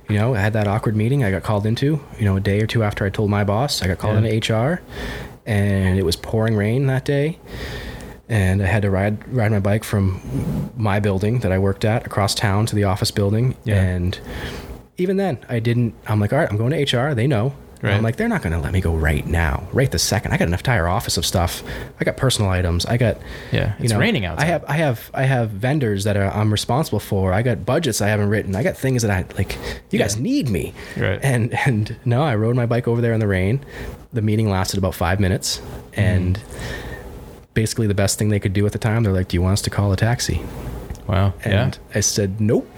You 0.10 0.18
know, 0.18 0.36
I 0.36 0.40
had 0.40 0.54
that 0.54 0.68
awkward 0.68 0.96
meeting 0.96 1.24
I 1.24 1.32
got 1.32 1.44
called 1.44 1.66
into. 1.66 2.00
You 2.20 2.26
know, 2.26 2.36
a 2.36 2.40
day 2.42 2.62
or 2.62 2.68
two 2.68 2.84
after 2.84 3.06
I 3.06 3.10
told 3.10 3.30
my 3.30 3.44
boss, 3.44 3.82
I 3.82 3.88
got 3.88 3.98
called 4.00 4.22
Yeah. 4.24 4.30
into 4.30 4.54
HR, 4.54 4.82
and 5.46 5.98
it 5.98 6.04
was 6.04 6.16
pouring 6.16 6.56
rain 6.56 6.88
that 6.88 7.06
day. 7.06 7.40
And 8.30 8.62
I 8.64 8.66
had 8.66 8.82
to 8.84 8.90
ride 8.90 9.28
ride 9.28 9.52
my 9.52 9.60
bike 9.60 9.84
from 9.84 10.72
my 10.78 11.00
building 11.00 11.40
that 11.40 11.52
I 11.52 11.58
worked 11.60 11.86
at 11.86 12.06
across 12.06 12.34
town 12.36 12.66
to 12.68 12.76
the 12.76 12.84
office 12.86 13.12
building. 13.12 13.56
Yeah. 13.64 13.82
And 13.82 14.20
even 14.98 15.18
then, 15.18 15.38
I 15.50 15.60
didn't. 15.60 15.94
I'm 16.08 16.20
like, 16.20 16.32
all 16.34 16.40
right, 16.40 16.50
I'm 16.50 16.58
going 16.58 16.72
to 16.72 16.98
HR. 16.98 17.14
They 17.16 17.28
know. 17.28 17.54
Right. 17.84 17.96
I'm 17.96 18.02
like, 18.02 18.16
they're 18.16 18.30
not 18.30 18.42
going 18.42 18.54
to 18.54 18.60
let 18.60 18.72
me 18.72 18.80
go 18.80 18.96
right 18.96 19.28
now, 19.28 19.68
right 19.74 19.92
this 19.92 20.04
second. 20.04 20.32
I 20.32 20.38
got 20.38 20.48
an 20.48 20.54
entire 20.54 20.88
office 20.88 21.18
of 21.18 21.26
stuff. 21.26 21.62
I 22.00 22.06
got 22.06 22.16
personal 22.16 22.50
items. 22.50 22.86
I 22.86 22.96
got 22.96 23.18
yeah, 23.52 23.76
you 23.78 23.84
it's 23.84 23.92
know, 23.94 24.00
raining 24.00 24.24
outside. 24.24 24.46
I 24.46 24.48
have 24.48 24.64
I 24.70 24.74
have 24.78 25.12
I 25.14 25.24
have 25.24 25.50
vendors 25.50 26.06
that 26.06 26.16
are, 26.16 26.32
I'm 26.32 26.50
responsible 26.50 27.02
for. 27.02 27.34
I 27.34 27.42
got 27.42 27.66
budgets 27.66 28.00
I 28.02 28.08
haven't 28.08 28.30
written. 28.30 28.56
I 28.56 28.64
got 28.64 28.78
things 28.78 29.02
that 29.02 29.12
I 29.12 29.26
like. 29.38 29.58
You 29.92 30.00
guys 30.00 30.16
need 30.18 30.48
me. 30.48 30.74
Right. 30.96 31.20
And 31.22 31.54
and 31.68 31.98
no, 32.06 32.24
I 32.24 32.36
rode 32.36 32.56
my 32.56 32.66
bike 32.66 32.88
over 32.88 33.02
there 33.02 33.12
in 33.12 33.20
the 33.20 33.28
rain. 33.28 33.60
The 34.14 34.22
meeting 34.22 34.50
lasted 34.50 34.78
about 34.78 34.96
five 34.96 35.20
minutes, 35.20 35.62
and 35.92 36.40
basically 37.54 37.88
the 37.88 37.94
best 37.96 38.18
thing 38.18 38.30
they 38.30 38.40
could 38.40 38.54
do 38.54 38.66
at 38.66 38.72
the 38.72 38.80
time, 38.80 39.04
they're 39.04 39.12
like, 39.12 39.28
"Do 39.28 39.36
you 39.36 39.42
want 39.42 39.54
us 39.54 39.62
to 39.64 39.70
call 39.70 39.92
a 39.92 39.98
taxi?" 39.98 40.42
wow. 41.06 41.34
And 41.44 41.78
I 41.94 42.00
said, 42.00 42.40
"Nope. 42.40 42.70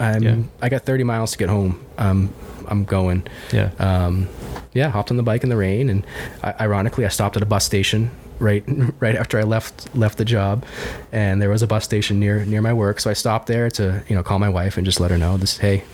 I'm 0.00 0.22
Yeah. 0.22 0.36
I 0.62 0.70
got 0.70 0.82
30 0.86 1.04
miles 1.04 1.32
to 1.32 1.38
get 1.38 1.50
home. 1.50 1.84
Um, 1.98 2.32
I'm 2.66 2.84
going." 2.84 3.26
yeah. 3.52 3.70
Yeah. 3.78 4.06
um, 4.06 4.28
yeah, 4.72 4.88
hopped 4.90 5.10
on 5.10 5.16
the 5.16 5.22
bike 5.22 5.42
in 5.42 5.48
the 5.48 5.56
rain, 5.56 5.88
and 5.90 6.06
I, 6.42 6.54
ironically, 6.60 7.04
I 7.04 7.08
stopped 7.08 7.36
at 7.36 7.42
a 7.42 7.46
bus 7.46 7.64
station 7.64 8.10
right 8.40 8.64
right 9.00 9.14
after 9.14 9.38
I 9.38 9.42
left 9.44 9.94
left 9.94 10.18
the 10.18 10.24
job, 10.24 10.64
and 11.12 11.40
there 11.40 11.50
was 11.50 11.62
a 11.62 11.66
bus 11.66 11.84
station 11.84 12.18
near 12.20 12.44
near 12.44 12.60
my 12.62 12.72
work, 12.72 13.00
so 13.00 13.10
I 13.10 13.14
stopped 13.14 13.46
there 13.46 13.70
to 13.70 14.02
you 14.08 14.14
know 14.16 14.22
call 14.22 14.38
my 14.38 14.48
wife 14.48 14.76
and 14.76 14.84
just 14.84 15.00
let 15.00 15.10
her 15.10 15.18
know 15.18 15.36
this 15.36 15.58
hey, 15.58 15.84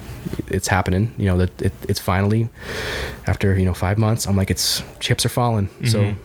it's 0.49 0.69
happening, 0.69 1.15
you 1.19 1.27
know 1.27 1.37
that 1.39 1.63
it, 1.63 1.73
it's 1.89 2.01
finally 2.01 2.49
after 3.27 3.59
you 3.59 3.65
know 3.65 3.75
five 3.75 3.99
months, 3.99 4.27
I'm 4.27 4.37
like 4.37 4.51
it's 4.51 4.83
chips 5.01 5.25
are 5.27 5.31
falling, 5.31 5.69
so 5.87 6.01
Mhm. 6.01 6.17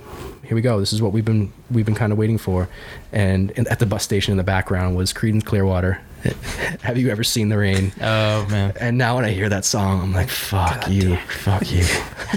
here 0.43 0.55
we 0.55 0.61
go. 0.61 0.79
This 0.79 0.93
is 0.93 1.01
what 1.01 1.11
we've 1.11 1.25
been 1.25 1.51
we've 1.71 1.85
been 1.85 1.95
kind 1.95 2.11
of 2.11 2.17
waiting 2.17 2.37
for. 2.37 2.67
And, 3.11 3.51
and 3.57 3.67
at 3.69 3.79
the 3.79 3.85
bus 3.85 4.03
station 4.03 4.31
in 4.31 4.37
the 4.37 4.43
background 4.43 4.95
was 4.97 5.11
Creedence 5.13 5.43
Clearwater. 5.45 5.99
Have 6.81 6.97
you 6.97 7.09
ever 7.09 7.23
seen 7.23 7.49
the 7.49 7.57
rain? 7.57 7.91
Oh 8.01 8.47
man. 8.49 8.73
And 8.79 8.97
now 8.97 9.15
when 9.15 9.25
I 9.25 9.31
hear 9.31 9.49
that 9.49 9.65
song, 9.65 10.01
I'm 10.01 10.13
like, 10.13 10.29
fuck 10.29 10.89
you, 10.89 11.17
fuck 11.17 11.71
you. 11.71 11.85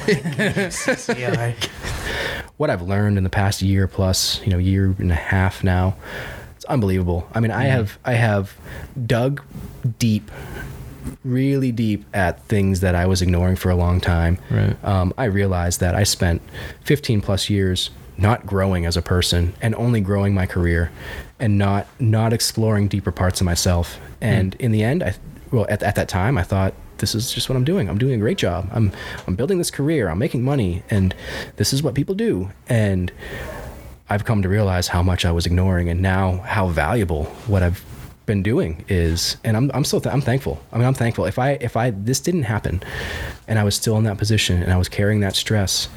What 2.59 2.71
I've 2.71 2.83
learned 2.83 3.19
in 3.19 3.23
the 3.23 3.31
past 3.31 3.63
year 3.63 3.87
plus, 3.87 4.45
you 4.45 4.51
know, 4.51 4.59
year 4.59 4.93
and 4.99 5.13
a 5.13 5.15
half 5.15 5.63
now, 5.63 5.95
it's 6.57 6.65
unbelievable. 6.65 7.29
I 7.33 7.39
mean, 7.39 7.53
I 7.53 7.67
have 7.67 8.01
I 8.05 8.15
have 8.15 8.57
dug 9.07 9.43
deep, 10.01 10.29
really 11.23 11.71
deep 11.71 12.05
at 12.13 12.43
things 12.47 12.81
that 12.81 12.97
I 12.97 13.07
was 13.07 13.23
ignoring 13.23 13.55
for 13.55 13.71
a 13.71 13.77
long 13.77 14.01
time. 14.01 14.39
Right. 14.51 14.77
Um, 14.85 15.15
I 15.17 15.27
realized 15.27 15.79
that 15.81 15.95
I 15.95 16.03
spent 16.03 16.43
15 16.83 17.21
plus 17.21 17.49
years 17.49 17.91
not 18.19 18.45
growing 18.45 18.85
as 18.85 18.97
a 18.97 19.03
person 19.03 19.55
and 19.63 19.75
only 19.77 20.01
growing 20.01 20.35
my 20.35 20.45
career 20.45 20.91
and 21.39 21.57
not 21.57 21.87
not 21.99 22.33
exploring 22.33 22.89
deeper 22.89 23.13
parts 23.13 23.41
of 23.41 23.45
myself. 23.45 23.97
Hmm. 24.19 24.25
And 24.25 24.55
in 24.57 24.73
the 24.73 24.83
end, 24.83 25.03
I 25.03 25.15
well 25.51 25.67
at, 25.69 25.83
at 25.83 25.95
that 25.95 26.09
time 26.09 26.37
I 26.37 26.43
thought 26.43 26.75
this 26.99 27.15
is 27.15 27.33
just 27.33 27.49
what 27.49 27.57
I'm 27.57 27.65
doing. 27.65 27.89
I'm 27.89 27.99
doing 27.99 28.15
a 28.15 28.19
great 28.19 28.39
job. 28.39 28.69
I'm 28.73 28.93
I'm 29.27 29.37
building 29.37 29.59
this 29.59 29.71
career. 29.71 30.09
I'm 30.09 30.19
making 30.19 30.43
money 30.43 30.83
and 30.91 31.15
this 31.57 31.73
is 31.73 31.83
what 31.83 31.95
people 31.95 32.15
do. 32.15 32.51
And 32.69 33.13
I've 34.11 34.25
come 34.25 34.43
to 34.43 34.49
realize 34.49 34.89
how 34.89 35.03
much 35.03 35.25
I 35.25 35.33
was 35.33 35.47
ignoring 35.47 35.89
and 35.89 36.03
now 36.03 36.39
how 36.39 36.69
valuable 36.69 37.25
what 37.47 37.63
I've 37.63 37.85
been 38.27 38.43
doing 38.43 38.85
is 38.89 39.37
and 39.45 39.57
I'm 39.57 39.71
I'm 39.73 39.85
still 39.85 40.01
th- 40.01 40.13
I'm 40.13 40.21
thankful. 40.21 40.61
I 40.73 40.79
mean 40.79 40.87
I'm 40.87 40.95
thankful. 40.95 41.25
If 41.25 41.39
I 41.39 41.53
if 41.53 41.77
I 41.77 41.91
this 41.91 42.19
didn't 42.19 42.43
happen 42.43 42.83
and 43.47 43.61
I 43.61 43.65
was 43.65 43.77
still 43.77 43.97
in 43.97 44.05
that 44.05 44.19
position 44.19 44.61
and 44.61 44.73
I 44.73 44.77
was 44.77 44.89
carrying 44.89 45.21
that 45.21 45.37
stress, 45.37 45.89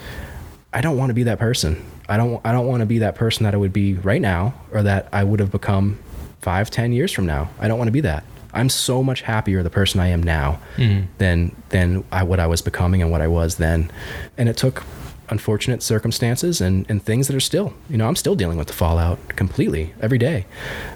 I 0.72 0.82
don't 0.82 0.98
want 0.98 1.10
to 1.10 1.14
be 1.16 1.24
that 1.24 1.40
person. 1.40 1.84
I 2.12 2.18
don't 2.18 2.46
I 2.46 2.52
don't 2.52 2.68
want 2.68 2.82
to 2.82 2.86
be 2.86 3.00
that 3.00 3.16
person 3.16 3.46
that 3.46 3.54
I 3.54 3.58
would 3.58 3.72
be 3.72 3.94
right 3.94 4.22
now 4.22 4.54
or 4.74 4.84
that 4.84 5.08
I 5.14 5.24
would 5.24 5.40
have 5.40 5.50
become 5.50 5.98
five, 6.42 6.70
ten 6.70 6.92
years 6.92 7.12
from 7.12 7.26
now. 7.26 7.50
I 7.58 7.70
don't 7.70 7.78
want 7.78 7.88
to 7.88 7.94
be 7.94 8.02
that. 8.02 8.26
I'm 8.54 8.68
so 8.68 9.02
much 9.02 9.22
happier 9.22 9.64
the 9.64 9.70
person 9.70 10.02
I 10.02 10.08
am 10.08 10.22
now 10.22 10.60
mm-hmm. 10.76 11.06
than 11.20 11.56
than 11.70 12.04
I, 12.12 12.24
what 12.24 12.42
I 12.42 12.48
was 12.48 12.62
becoming 12.62 13.02
and 13.02 13.12
what 13.12 13.22
I 13.22 13.28
was 13.28 13.56
then. 13.56 13.90
And 14.38 14.50
it 14.50 14.58
took 14.58 14.84
unfortunate 15.32 15.82
circumstances 15.82 16.62
and, 16.62 16.86
and 16.90 17.02
things 17.04 17.28
that 17.28 17.36
are 17.36 17.40
still, 17.40 17.74
you 17.90 17.98
know, 17.98 18.08
I'm 18.08 18.16
still 18.18 18.36
dealing 18.36 18.58
with 18.58 18.68
the 18.68 18.74
fallout 18.74 19.18
completely 19.30 19.94
every 20.02 20.18
day. 20.18 20.46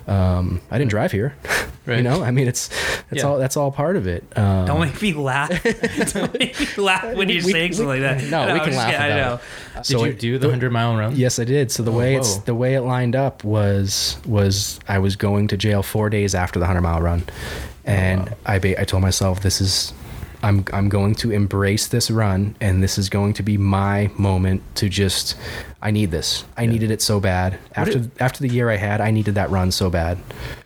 Um, 0.08 0.62
I 0.70 0.78
didn't 0.78 0.92
drive 0.92 1.12
here, 1.14 1.36
you 1.88 2.02
know, 2.04 2.22
I 2.22 2.32
mean, 2.32 2.48
it's, 2.48 2.70
it's 3.12 3.22
Yeah. 3.24 3.30
all, 3.30 3.38
that's 3.40 3.56
all 3.58 3.72
part 3.72 3.96
of 3.96 4.06
it. 4.08 4.24
Um, 4.38 4.66
Don't 4.68 4.82
make 4.82 5.02
me 5.02 5.14
laugh. 5.14 5.50
Don't 6.14 6.38
make 6.38 6.60
me 6.60 6.84
laugh 6.84 7.16
when 7.16 7.30
you're 7.30 7.44
We- 7.46 7.52
saying 7.54 7.70
we- 7.72 7.76
something 7.76 8.02
like 8.02 8.20
that. 8.20 8.24
no, 8.30 8.54
we 8.54 8.60
can 8.60 8.76
laugh 8.76 8.92
kidding, 8.92 9.02
I 9.02 9.08
know. 9.18 9.34
it. 9.36 9.76
Did 9.78 9.86
So 9.86 10.04
you 10.04 10.14
do 10.14 10.38
the 10.38 10.50
hundred 10.50 10.72
mile 10.72 10.96
run? 10.98 11.16
Yes, 11.16 11.40
I 11.40 11.44
did. 11.46 11.72
So 11.72 11.82
the 11.84 11.92
way 11.92 12.16
it's 12.16 12.38
the 12.40 12.56
way 12.56 12.76
it 12.76 12.82
lined 12.82 13.16
up 13.16 13.44
was 13.44 14.18
was 14.26 14.80
I 14.88 15.00
was 15.00 15.16
going 15.16 15.48
to 15.50 15.58
jail 15.58 15.82
four 15.84 16.10
days 16.10 16.34
after 16.36 16.60
the 16.60 16.66
hundred 16.66 16.82
mile 16.82 17.02
run, 17.02 17.24
and 17.86 18.34
I 18.46 18.60
ba- 18.60 18.80
I 18.80 18.84
told 18.86 19.02
myself 19.02 19.42
this 19.42 19.60
is. 19.62 19.94
I'm, 20.46 20.64
I'm 20.72 20.90
going 20.90 21.16
to 21.16 21.32
embrace 21.32 21.88
this 21.88 22.12
run 22.12 22.56
and 22.62 22.84
this 22.84 22.98
is 22.98 23.10
going 23.10 23.34
to 23.34 23.44
be 23.44 23.58
my 23.58 24.12
moment 24.18 24.62
to 24.76 24.90
just 24.90 25.36
I 25.82 25.92
need 25.92 26.12
this. 26.12 26.46
I 26.56 26.66
needed 26.68 26.92
it 26.92 27.02
so 27.02 27.20
bad. 27.20 27.58
After 27.76 27.98
it- 28.00 28.12
after 28.22 28.40
the 28.42 28.50
year 28.50 28.70
I 28.70 28.78
had, 28.78 29.02
I 29.02 29.12
needed 29.12 29.36
that 29.36 29.50
run 29.50 29.72
so 29.72 29.90
bad. 29.90 30.18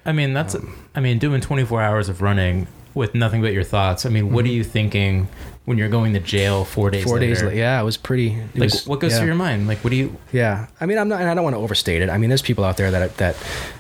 I 0.06 0.12
mean, 0.12 0.34
that's. 0.34 0.56
I 0.96 1.00
mean, 1.00 1.18
doing 1.20 1.42
24 1.42 1.82
hours 1.82 2.10
of 2.10 2.22
running 2.22 2.68
with 2.94 3.16
nothing 3.16 3.42
but 3.42 3.54
your 3.54 3.64
thoughts. 3.64 4.06
I 4.06 4.10
mean, 4.10 4.32
what 4.34 4.44
are 4.46 4.50
you 4.50 4.64
thinking 4.64 5.28
when 5.66 5.78
you're 5.78 5.90
going 5.90 6.14
to 6.14 6.20
jail 6.20 6.66
four 6.66 6.90
days? 6.90 7.02
Mm-hmm. 7.02 7.10
Four 7.10 7.20
days 7.20 7.38
later? 7.38 7.48
later. 7.48 7.58
Yeah, 7.60 7.82
it 7.82 7.84
was 7.84 7.98
pretty 7.98 8.34
it 8.34 8.56
Like, 8.56 8.72
was- 8.72 8.88
what 8.88 9.00
goes 9.00 9.12
yeah. 9.12 9.18
through 9.20 9.28
your 9.28 9.36
mind? 9.36 9.68
Like, 9.68 9.80
what 9.84 9.92
do 9.92 9.96
you? 9.98 10.16
Yeah, 10.32 10.68
I 10.82 10.86
mean, 10.86 10.98
I'm 10.98 11.08
not, 11.08 11.22
and 11.22 11.30
I 11.30 11.34
don't 11.36 11.44
want 11.44 11.56
to 11.56 11.60
overstate 11.62 12.02
it. 12.02 12.10
I 12.10 12.18
mean, 12.18 12.30
there's 12.30 12.42
people 12.42 12.64
out 12.66 12.78
there 12.78 12.92
that 12.92 13.18
that, 13.18 13.36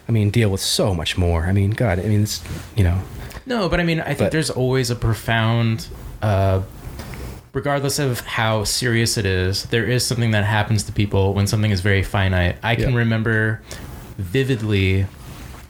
I 0.07 0.11
mean, 0.11 0.29
deal 0.29 0.49
with 0.49 0.61
so 0.61 0.93
much 0.93 1.17
more. 1.17 1.45
I 1.45 1.51
mean, 1.51 1.71
God, 1.71 1.99
I 1.99 2.03
mean, 2.03 2.23
it's 2.23 2.41
you 2.75 2.83
know, 2.83 3.01
No, 3.49 3.67
but 3.67 3.79
I 3.79 3.83
mean, 3.83 3.99
I 3.99 4.05
think 4.13 4.17
But- 4.19 4.31
there's 4.31 4.49
always 4.51 4.89
a 4.91 4.95
profound. 4.95 5.87
Uh, 6.21 6.61
regardless 7.51 7.97
of 7.97 8.19
how 8.21 8.63
serious 8.63 9.17
it 9.17 9.25
is, 9.25 9.63
there 9.65 9.83
is 9.85 10.05
something 10.05 10.31
that 10.31 10.45
happens 10.45 10.83
to 10.83 10.91
people 10.91 11.33
when 11.33 11.47
something 11.47 11.71
is 11.71 11.81
very 11.81 12.03
finite. 12.03 12.57
I 12.61 12.75
can 12.75 12.91
Yeah. 12.91 12.97
remember 12.97 13.61
vividly 14.19 15.07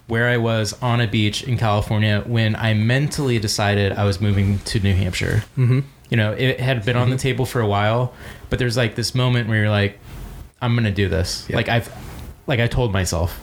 where 0.07 0.27
I 0.27 0.37
was 0.37 0.75
on 0.81 0.99
a 0.99 1.07
beach 1.07 1.43
in 1.43 1.55
California 1.57 2.21
when 2.25 2.55
I 2.55 2.73
mentally 2.73 3.39
decided 3.39 3.93
I 3.93 4.03
was 4.03 4.19
moving 4.19 4.59
to 4.65 4.79
New 4.79 4.93
Hampshire. 4.93 5.43
mm-hmm. 5.57 5.79
You 6.09 6.17
know, 6.17 6.31
it 6.31 6.59
had 6.59 6.83
been 6.83 6.97
on 6.97 7.11
the 7.11 7.17
table 7.17 7.45
for 7.45 7.61
a 7.61 7.67
while, 7.67 8.11
but 8.49 8.57
there's 8.59 8.75
like 8.75 8.95
this 8.95 9.13
moment 9.13 9.47
where 9.47 9.59
you're 9.61 9.69
like, 9.69 9.99
I'm 10.61 10.75
gonna 10.75 10.89
do 10.91 11.07
this. 11.07 11.45
Yeah. 11.47 11.55
Like 11.57 11.69
I've, 11.69 11.89
like 12.47 12.59
I 12.59 12.65
told 12.67 12.91
myself. 12.91 13.39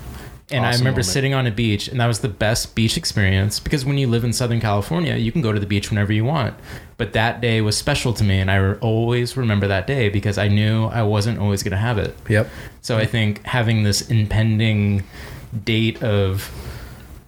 And 0.49 0.65
I 0.65 0.71
remember 0.71 0.91
moment. 0.99 1.07
sitting 1.07 1.35
on 1.35 1.47
a 1.49 1.51
beach, 1.51 1.89
and 1.89 1.99
that 2.01 2.07
was 2.07 2.21
the 2.21 2.29
best 2.29 2.77
beach 2.77 2.97
experience 2.97 3.59
because 3.59 3.85
when 3.85 3.99
you 3.99 4.07
live 4.07 4.23
in 4.23 4.33
Southern 4.33 4.61
California, 4.61 5.17
you 5.17 5.33
can 5.33 5.43
go 5.43 5.51
to 5.53 5.59
the 5.59 5.67
beach 5.67 5.91
whenever 5.91 6.13
you 6.13 6.25
want. 6.25 6.55
But 6.99 7.15
that 7.15 7.41
day 7.41 7.61
was 7.63 7.77
special 7.77 8.13
to 8.15 8.23
me, 8.23 8.39
and 8.39 8.49
I 8.49 8.57
re- 8.57 8.79
always 8.81 9.37
remember 9.37 9.67
that 9.67 9.89
day 9.89 10.09
because 10.09 10.39
I 10.39 10.47
knew 10.47 10.85
I 10.85 11.03
wasn't 11.03 11.41
always 11.41 11.65
going 11.65 11.73
to 11.73 11.77
have 11.79 11.99
it. 11.99 12.17
Yep. 12.29 12.49
So 12.81 12.97
I 12.97 13.07
think 13.07 13.45
having 13.45 13.83
this 13.83 14.09
impending 14.09 15.03
date 15.65 16.01
of, 16.05 16.49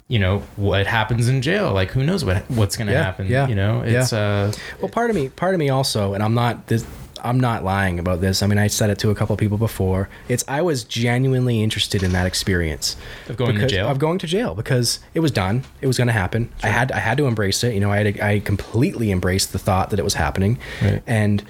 you 0.07 0.21
know, 0.21 0.39
what 0.55 0.87
happens 0.87 1.29
in 1.29 1.43
jail, 1.43 1.73
like 1.73 1.91
who 1.91 2.05
knows 2.05 2.25
what 2.25 2.49
what's 2.51 2.77
going 2.77 2.87
to 2.87 2.93
Yeah, 2.93 3.03
happen. 3.03 3.27
yeah, 3.27 3.49
You 3.49 3.57
know, 3.57 3.83
it's 3.85 4.13
uh, 4.13 4.53
Well, 4.81 4.91
part 4.91 5.11
of 5.11 5.17
me, 5.17 5.29
part 5.29 5.55
of 5.55 5.59
me 5.59 5.71
also, 5.71 6.15
and 6.15 6.23
I'm 6.23 6.35
not 6.35 6.69
this. 6.69 6.87
I'm 7.25 7.39
not 7.41 7.65
lying 7.65 7.99
about 7.99 8.21
this. 8.21 8.43
I 8.43 8.47
mean, 8.47 8.59
I 8.59 8.67
said 8.67 8.91
it 8.91 8.99
to 9.01 9.11
a 9.11 9.15
couple 9.15 9.37
people 9.37 9.59
before. 9.59 10.09
It's 10.29 10.45
I 10.49 10.63
was 10.63 10.85
genuinely 10.85 11.63
interested 11.63 12.03
in 12.03 12.13
that 12.13 12.27
experience 12.27 12.97
Of 13.29 13.37
going 13.37 13.57
to 13.59 13.67
jail? 13.67 13.89
Of 13.89 13.99
going 13.99 14.19
to 14.19 14.27
jail 14.27 14.55
because 14.55 15.01
it 15.15 15.21
was 15.21 15.31
done. 15.31 15.65
It 15.81 15.87
was 15.87 15.97
going 15.99 16.07
to 16.09 16.13
happen. 16.13 16.51
I 16.63 16.69
had 16.69 16.93
I 16.93 16.99
had 16.99 17.19
to 17.19 17.27
embrace 17.27 17.63
it. 17.65 17.75
You 17.75 17.81
know, 17.81 17.91
I 17.91 17.99
had 18.05 18.21
I 18.21 18.41
completely 18.41 19.11
embraced 19.11 19.53
the 19.53 19.59
thought 19.59 19.91
that 19.91 19.99
it 19.99 20.05
was 20.05 20.15
happening, 20.15 20.59
Right. 20.83 21.03
and 21.07 21.43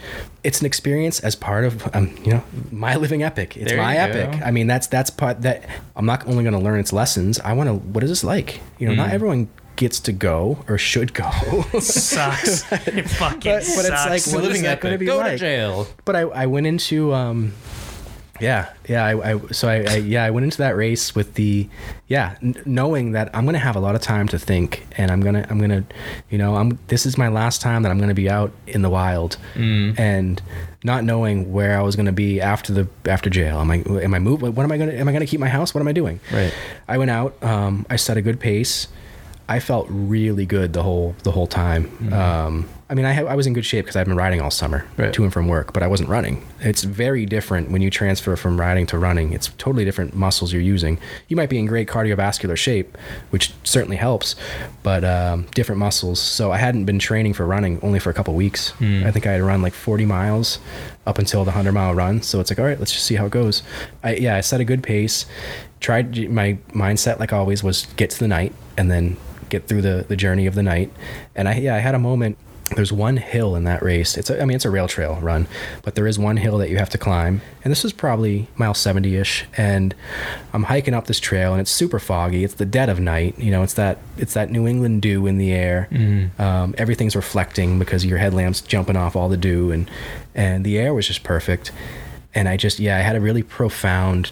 it's 0.44 0.60
an 0.60 0.66
experience 0.66 1.20
as 1.20 1.34
part 1.34 1.64
of 1.64 1.94
um, 1.94 2.16
you 2.24 2.32
know 2.32 2.42
my 2.70 2.96
living 2.96 3.22
epic. 3.22 3.56
It's 3.56 3.70
There 3.70 3.76
my 3.80 3.96
epic. 3.96 4.38
go. 4.40 4.46
I 4.46 4.50
mean, 4.50 4.66
that's 4.66 4.86
that's 4.86 5.10
part 5.10 5.42
that 5.42 5.64
I'm 5.96 6.06
not 6.06 6.26
only 6.26 6.42
going 6.44 6.54
to 6.54 6.60
learn 6.60 6.80
its 6.80 6.92
lessons. 6.92 7.38
I 7.40 7.52
want 7.52 7.68
to. 7.68 7.74
What 7.74 8.02
is 8.04 8.10
this 8.10 8.24
like? 8.24 8.60
You 8.78 8.86
know, 8.88 8.92
Mm. 8.94 8.96
not 8.96 9.10
everyone 9.10 9.48
gets 9.78 9.98
to 10.00 10.12
go 10.12 10.62
or 10.68 10.76
should 10.76 11.14
go. 11.14 11.30
Sucks. 11.80 12.70
It 12.86 13.08
fucking 13.08 13.40
But- 13.40 13.42
but 13.42 13.54
it's 13.62 13.88
sucks. 13.88 14.10
like, 14.10 14.34
what 14.34 14.42
is 14.44 14.48
living 14.48 14.62
that 14.64 14.80
gonna 14.80 14.94
epic. 14.94 15.00
be 15.00 15.06
Go 15.06 15.22
to 15.22 15.36
jail. 15.38 15.86
but 16.04 16.14
I, 16.16 16.20
I 16.20 16.46
went 16.46 16.66
into 16.66 17.14
um 17.14 17.54
yeah 18.40 18.68
yeah 18.88 19.04
I, 19.04 19.32
I 19.34 19.40
so 19.50 19.68
I, 19.68 19.74
I 19.82 19.96
yeah 19.96 20.22
I 20.22 20.30
went 20.30 20.44
into 20.44 20.58
that 20.58 20.76
race 20.76 21.12
with 21.12 21.34
the 21.34 21.68
yeah 22.06 22.36
n- 22.40 22.54
knowing 22.64 23.10
that 23.12 23.30
I'm 23.34 23.44
gonna 23.46 23.58
have 23.58 23.74
a 23.74 23.80
lot 23.80 23.96
of 23.96 24.00
time 24.00 24.28
to 24.28 24.38
think 24.38 24.86
and 24.96 25.10
I'm 25.10 25.20
gonna 25.20 25.44
I'm 25.50 25.58
gonna 25.60 25.82
you 26.30 26.38
know 26.38 26.54
I'm 26.54 26.78
this 26.86 27.04
is 27.04 27.18
my 27.18 27.26
last 27.28 27.60
time 27.60 27.82
that 27.82 27.90
I'm 27.90 27.98
gonna 27.98 28.14
be 28.14 28.30
out 28.30 28.52
in 28.68 28.82
the 28.82 28.90
wild 28.90 29.38
Mm. 29.54 29.98
and 29.98 30.40
not 30.84 31.02
knowing 31.02 31.52
where 31.52 31.76
I 31.76 31.82
was 31.82 31.96
gonna 31.96 32.12
be 32.12 32.40
after 32.40 32.72
the 32.72 32.86
after 33.06 33.28
jail 33.28 33.58
am 33.58 33.72
I 33.72 33.82
am 34.06 34.14
I 34.14 34.20
move 34.20 34.42
what 34.42 34.56
am 34.58 34.70
I 34.70 34.78
gonna 34.78 34.92
am 34.92 35.08
I 35.08 35.12
gonna 35.12 35.26
keep 35.26 35.40
my 35.40 35.48
house 35.48 35.74
what 35.74 35.80
am 35.80 35.88
I 35.88 35.92
doing 35.92 36.20
Right. 36.32 36.54
I 36.86 36.96
went 36.98 37.10
out 37.10 37.42
um, 37.42 37.86
I 37.90 37.96
set 37.96 38.16
a 38.16 38.22
good 38.22 38.38
pace 38.38 38.86
I 39.50 39.60
felt 39.60 39.86
really 39.88 40.44
good 40.46 40.72
the 40.74 40.82
whole 40.82 41.14
the 41.22 41.30
whole 41.30 41.46
time. 41.46 42.12
Um, 42.12 42.68
I 42.90 42.94
mean, 42.94 43.04
I, 43.04 43.12
ha- 43.12 43.26
I 43.26 43.34
was 43.34 43.46
in 43.46 43.52
good 43.52 43.66
shape 43.66 43.84
because 43.84 43.96
I've 43.96 44.06
been 44.06 44.16
riding 44.16 44.40
all 44.40 44.50
summer 44.50 44.86
Right. 44.96 45.12
to 45.12 45.22
and 45.22 45.30
from 45.30 45.46
work, 45.46 45.74
but 45.74 45.82
I 45.82 45.86
wasn't 45.86 46.08
running. 46.08 46.46
It's 46.60 46.84
very 46.84 47.26
different 47.26 47.70
when 47.70 47.82
you 47.82 47.90
transfer 47.90 48.34
from 48.34 48.58
riding 48.58 48.86
to 48.86 48.98
running. 48.98 49.34
It's 49.34 49.48
totally 49.58 49.84
different 49.84 50.14
muscles 50.14 50.54
you're 50.54 50.62
using. 50.62 50.98
You 51.28 51.36
might 51.36 51.50
be 51.50 51.58
in 51.58 51.66
great 51.66 51.86
cardiovascular 51.86 52.56
shape, 52.56 52.96
which 53.28 53.52
certainly 53.62 53.96
helps, 53.96 54.36
but 54.82 55.04
um, 55.04 55.42
different 55.54 55.78
muscles. 55.80 56.18
So 56.18 56.50
I 56.50 56.56
hadn't 56.56 56.86
been 56.86 56.98
training 56.98 57.34
for 57.34 57.44
running 57.46 57.78
only 57.82 57.98
for 57.98 58.08
a 58.08 58.14
couple 58.14 58.32
weeks. 58.34 58.72
I 58.80 59.10
think 59.10 59.26
I 59.26 59.32
had 59.32 59.42
run 59.42 59.60
like 59.60 59.74
40 59.74 60.06
miles 60.06 60.58
up 61.06 61.18
until 61.18 61.40
the 61.44 61.50
100 61.50 61.72
mile 61.72 61.94
run. 61.94 62.22
So 62.22 62.40
it's 62.40 62.50
like, 62.50 62.58
all 62.58 62.64
right, 62.64 62.78
let's 62.78 62.92
just 62.92 63.04
see 63.04 63.16
how 63.16 63.26
it 63.26 63.32
goes. 63.32 63.62
I, 64.02 64.14
yeah, 64.16 64.36
I 64.36 64.40
set 64.40 64.60
a 64.62 64.64
good 64.64 64.82
pace. 64.82 65.26
Tried 65.80 66.30
my 66.30 66.56
mindset, 66.70 67.18
like 67.18 67.34
always, 67.34 67.62
was 67.62 67.86
get 67.96 68.08
to 68.10 68.18
the 68.18 68.28
night 68.28 68.54
and 68.78 68.90
then 68.90 69.16
get 69.48 69.66
through 69.66 69.82
the, 69.82 70.04
the 70.08 70.16
journey 70.16 70.46
of 70.46 70.54
the 70.54 70.62
night. 70.62 70.92
And 71.34 71.48
I 71.48 71.58
yeah, 71.58 71.74
I 71.74 71.78
had 71.78 71.94
a 71.94 71.98
moment. 71.98 72.38
There's 72.76 72.92
one 72.92 73.16
hill 73.16 73.56
in 73.56 73.64
that 73.64 73.82
race. 73.82 74.18
It's 74.18 74.28
a, 74.28 74.42
I 74.42 74.44
mean 74.44 74.54
it's 74.54 74.66
a 74.66 74.70
rail 74.70 74.88
trail 74.88 75.18
run, 75.22 75.48
but 75.82 75.94
there 75.94 76.06
is 76.06 76.18
one 76.18 76.36
hill 76.36 76.58
that 76.58 76.68
you 76.68 76.76
have 76.76 76.90
to 76.90 76.98
climb. 76.98 77.40
And 77.64 77.70
this 77.70 77.82
is 77.82 77.94
probably 77.94 78.46
mile 78.56 78.74
70ish 78.74 79.44
and 79.56 79.94
I'm 80.52 80.64
hiking 80.64 80.92
up 80.92 81.06
this 81.06 81.18
trail 81.18 81.52
and 81.52 81.62
it's 81.62 81.70
super 81.70 81.98
foggy. 81.98 82.44
It's 82.44 82.54
the 82.54 82.66
dead 82.66 82.90
of 82.90 83.00
night, 83.00 83.38
you 83.38 83.50
know, 83.50 83.62
it's 83.62 83.74
that 83.74 83.98
it's 84.18 84.34
that 84.34 84.50
New 84.50 84.66
England 84.66 85.00
dew 85.00 85.26
in 85.26 85.38
the 85.38 85.52
air. 85.52 85.88
Um, 86.38 86.74
everything's 86.76 87.16
reflecting 87.16 87.78
because 87.78 88.04
your 88.04 88.18
headlamps 88.18 88.60
jumping 88.60 88.96
off 88.96 89.16
all 89.16 89.30
the 89.30 89.38
dew 89.38 89.70
and 89.70 89.90
and 90.34 90.62
the 90.62 90.78
air 90.78 90.92
was 90.92 91.06
just 91.06 91.22
perfect. 91.22 91.72
And 92.34 92.48
I 92.48 92.58
just 92.58 92.78
yeah, 92.78 92.98
I 92.98 93.00
had 93.00 93.16
a 93.16 93.20
really 93.20 93.42
profound 93.42 94.30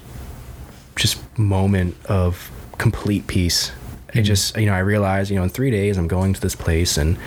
just 0.94 1.18
moment 1.38 1.96
of 2.06 2.50
complete 2.78 3.26
peace. 3.26 3.72
It 4.18 4.22
just, 4.22 4.56
you 4.56 4.66
know, 4.66 4.74
I 4.74 4.78
realized, 4.80 5.30
you 5.30 5.36
know, 5.36 5.42
in 5.44 5.48
three 5.50 5.70
days 5.70 5.96
I'm 5.98 6.08
going 6.08 6.32
to 6.34 6.40
this 6.40 6.54
place 6.54 6.96
and 6.96 7.18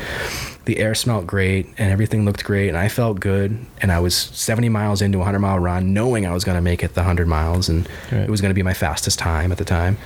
the 0.65 0.77
air 0.79 0.93
smelled 0.93 1.25
great 1.25 1.65
and 1.77 1.91
everything 1.91 2.25
looked 2.25 2.43
great 2.43 2.67
and 2.69 2.77
I 2.77 2.89
felt 2.89 3.19
good 3.19 3.57
and 3.81 3.91
I 3.91 3.99
was 3.99 4.15
70 4.15 4.69
miles 4.69 5.01
into 5.01 5.17
a 5.17 5.21
100 5.21 5.39
mile 5.39 5.59
run 5.59 5.93
knowing 5.93 6.25
I 6.27 6.33
was 6.33 6.43
going 6.43 6.55
to 6.57 6.61
make 6.61 6.83
it 6.83 6.93
the 6.93 7.01
100 7.01 7.27
miles 7.27 7.69
and 7.69 7.87
Right. 8.11 8.21
it 8.21 8.29
was 8.29 8.41
going 8.41 8.51
to 8.51 8.55
be 8.55 8.63
my 8.63 8.73
fastest 8.73 9.17
time 9.19 9.51
at 9.51 9.57
the 9.57 9.65
time. 9.65 9.97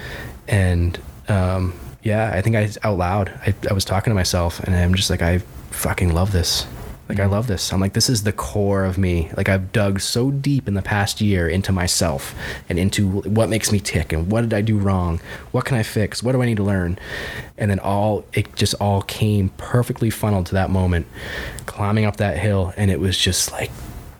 And 0.47 0.99
um, 1.27 1.73
yeah 2.01 2.31
I 2.34 2.41
think 2.41 2.55
I 2.55 2.69
out 2.84 2.97
loud 2.97 3.29
I, 3.45 3.53
I 3.69 3.73
was 3.73 3.86
talking 3.86 4.11
to 4.11 4.15
myself 4.15 4.59
and 4.61 4.75
I'm 4.75 4.93
just 4.93 5.09
like 5.09 5.21
I 5.21 5.39
fucking 5.71 6.13
love 6.13 6.31
this 6.31 6.65
like 7.14 7.22
I 7.22 7.30
love 7.30 7.45
this. 7.45 7.72
I'm 7.72 7.80
like 7.80 7.93
this 7.93 8.09
is 8.09 8.24
the 8.24 8.32
core 8.32 8.84
of 8.84 8.97
me. 8.97 9.30
Like 9.38 9.47
I've 9.47 9.72
dug 9.72 9.99
so 9.99 10.32
deep 10.32 10.68
in 10.68 10.74
the 10.74 10.82
past 10.82 11.22
year 11.22 11.47
into 11.47 11.72
myself 11.72 12.34
and 12.68 12.80
into 12.80 13.07
what 13.07 13.49
makes 13.49 13.72
me 13.72 13.80
tick 13.80 14.11
and 14.11 14.32
what 14.32 14.41
did 14.41 14.53
I 14.53 14.61
do 14.61 14.80
wrong? 14.80 15.22
What 15.51 15.66
can 15.66 15.78
I 15.78 15.84
fix? 15.84 16.24
What 16.24 16.32
do 16.32 16.41
I 16.41 16.45
need 16.45 16.57
to 16.57 16.64
learn? 16.64 16.97
And 17.55 17.70
then 17.70 17.78
all 17.80 18.26
it 18.34 18.55
just 18.55 18.74
all 18.76 19.03
came 19.03 19.49
perfectly 19.49 20.09
funneled 20.09 20.47
to 20.47 20.55
that 20.55 20.72
moment 20.72 21.05
climbing 21.68 22.05
up 22.05 22.18
that 22.18 22.39
hill. 22.39 22.74
And 22.78 22.89
it 22.89 22.99
was 22.99 23.16
just 23.18 23.51
like 23.51 23.70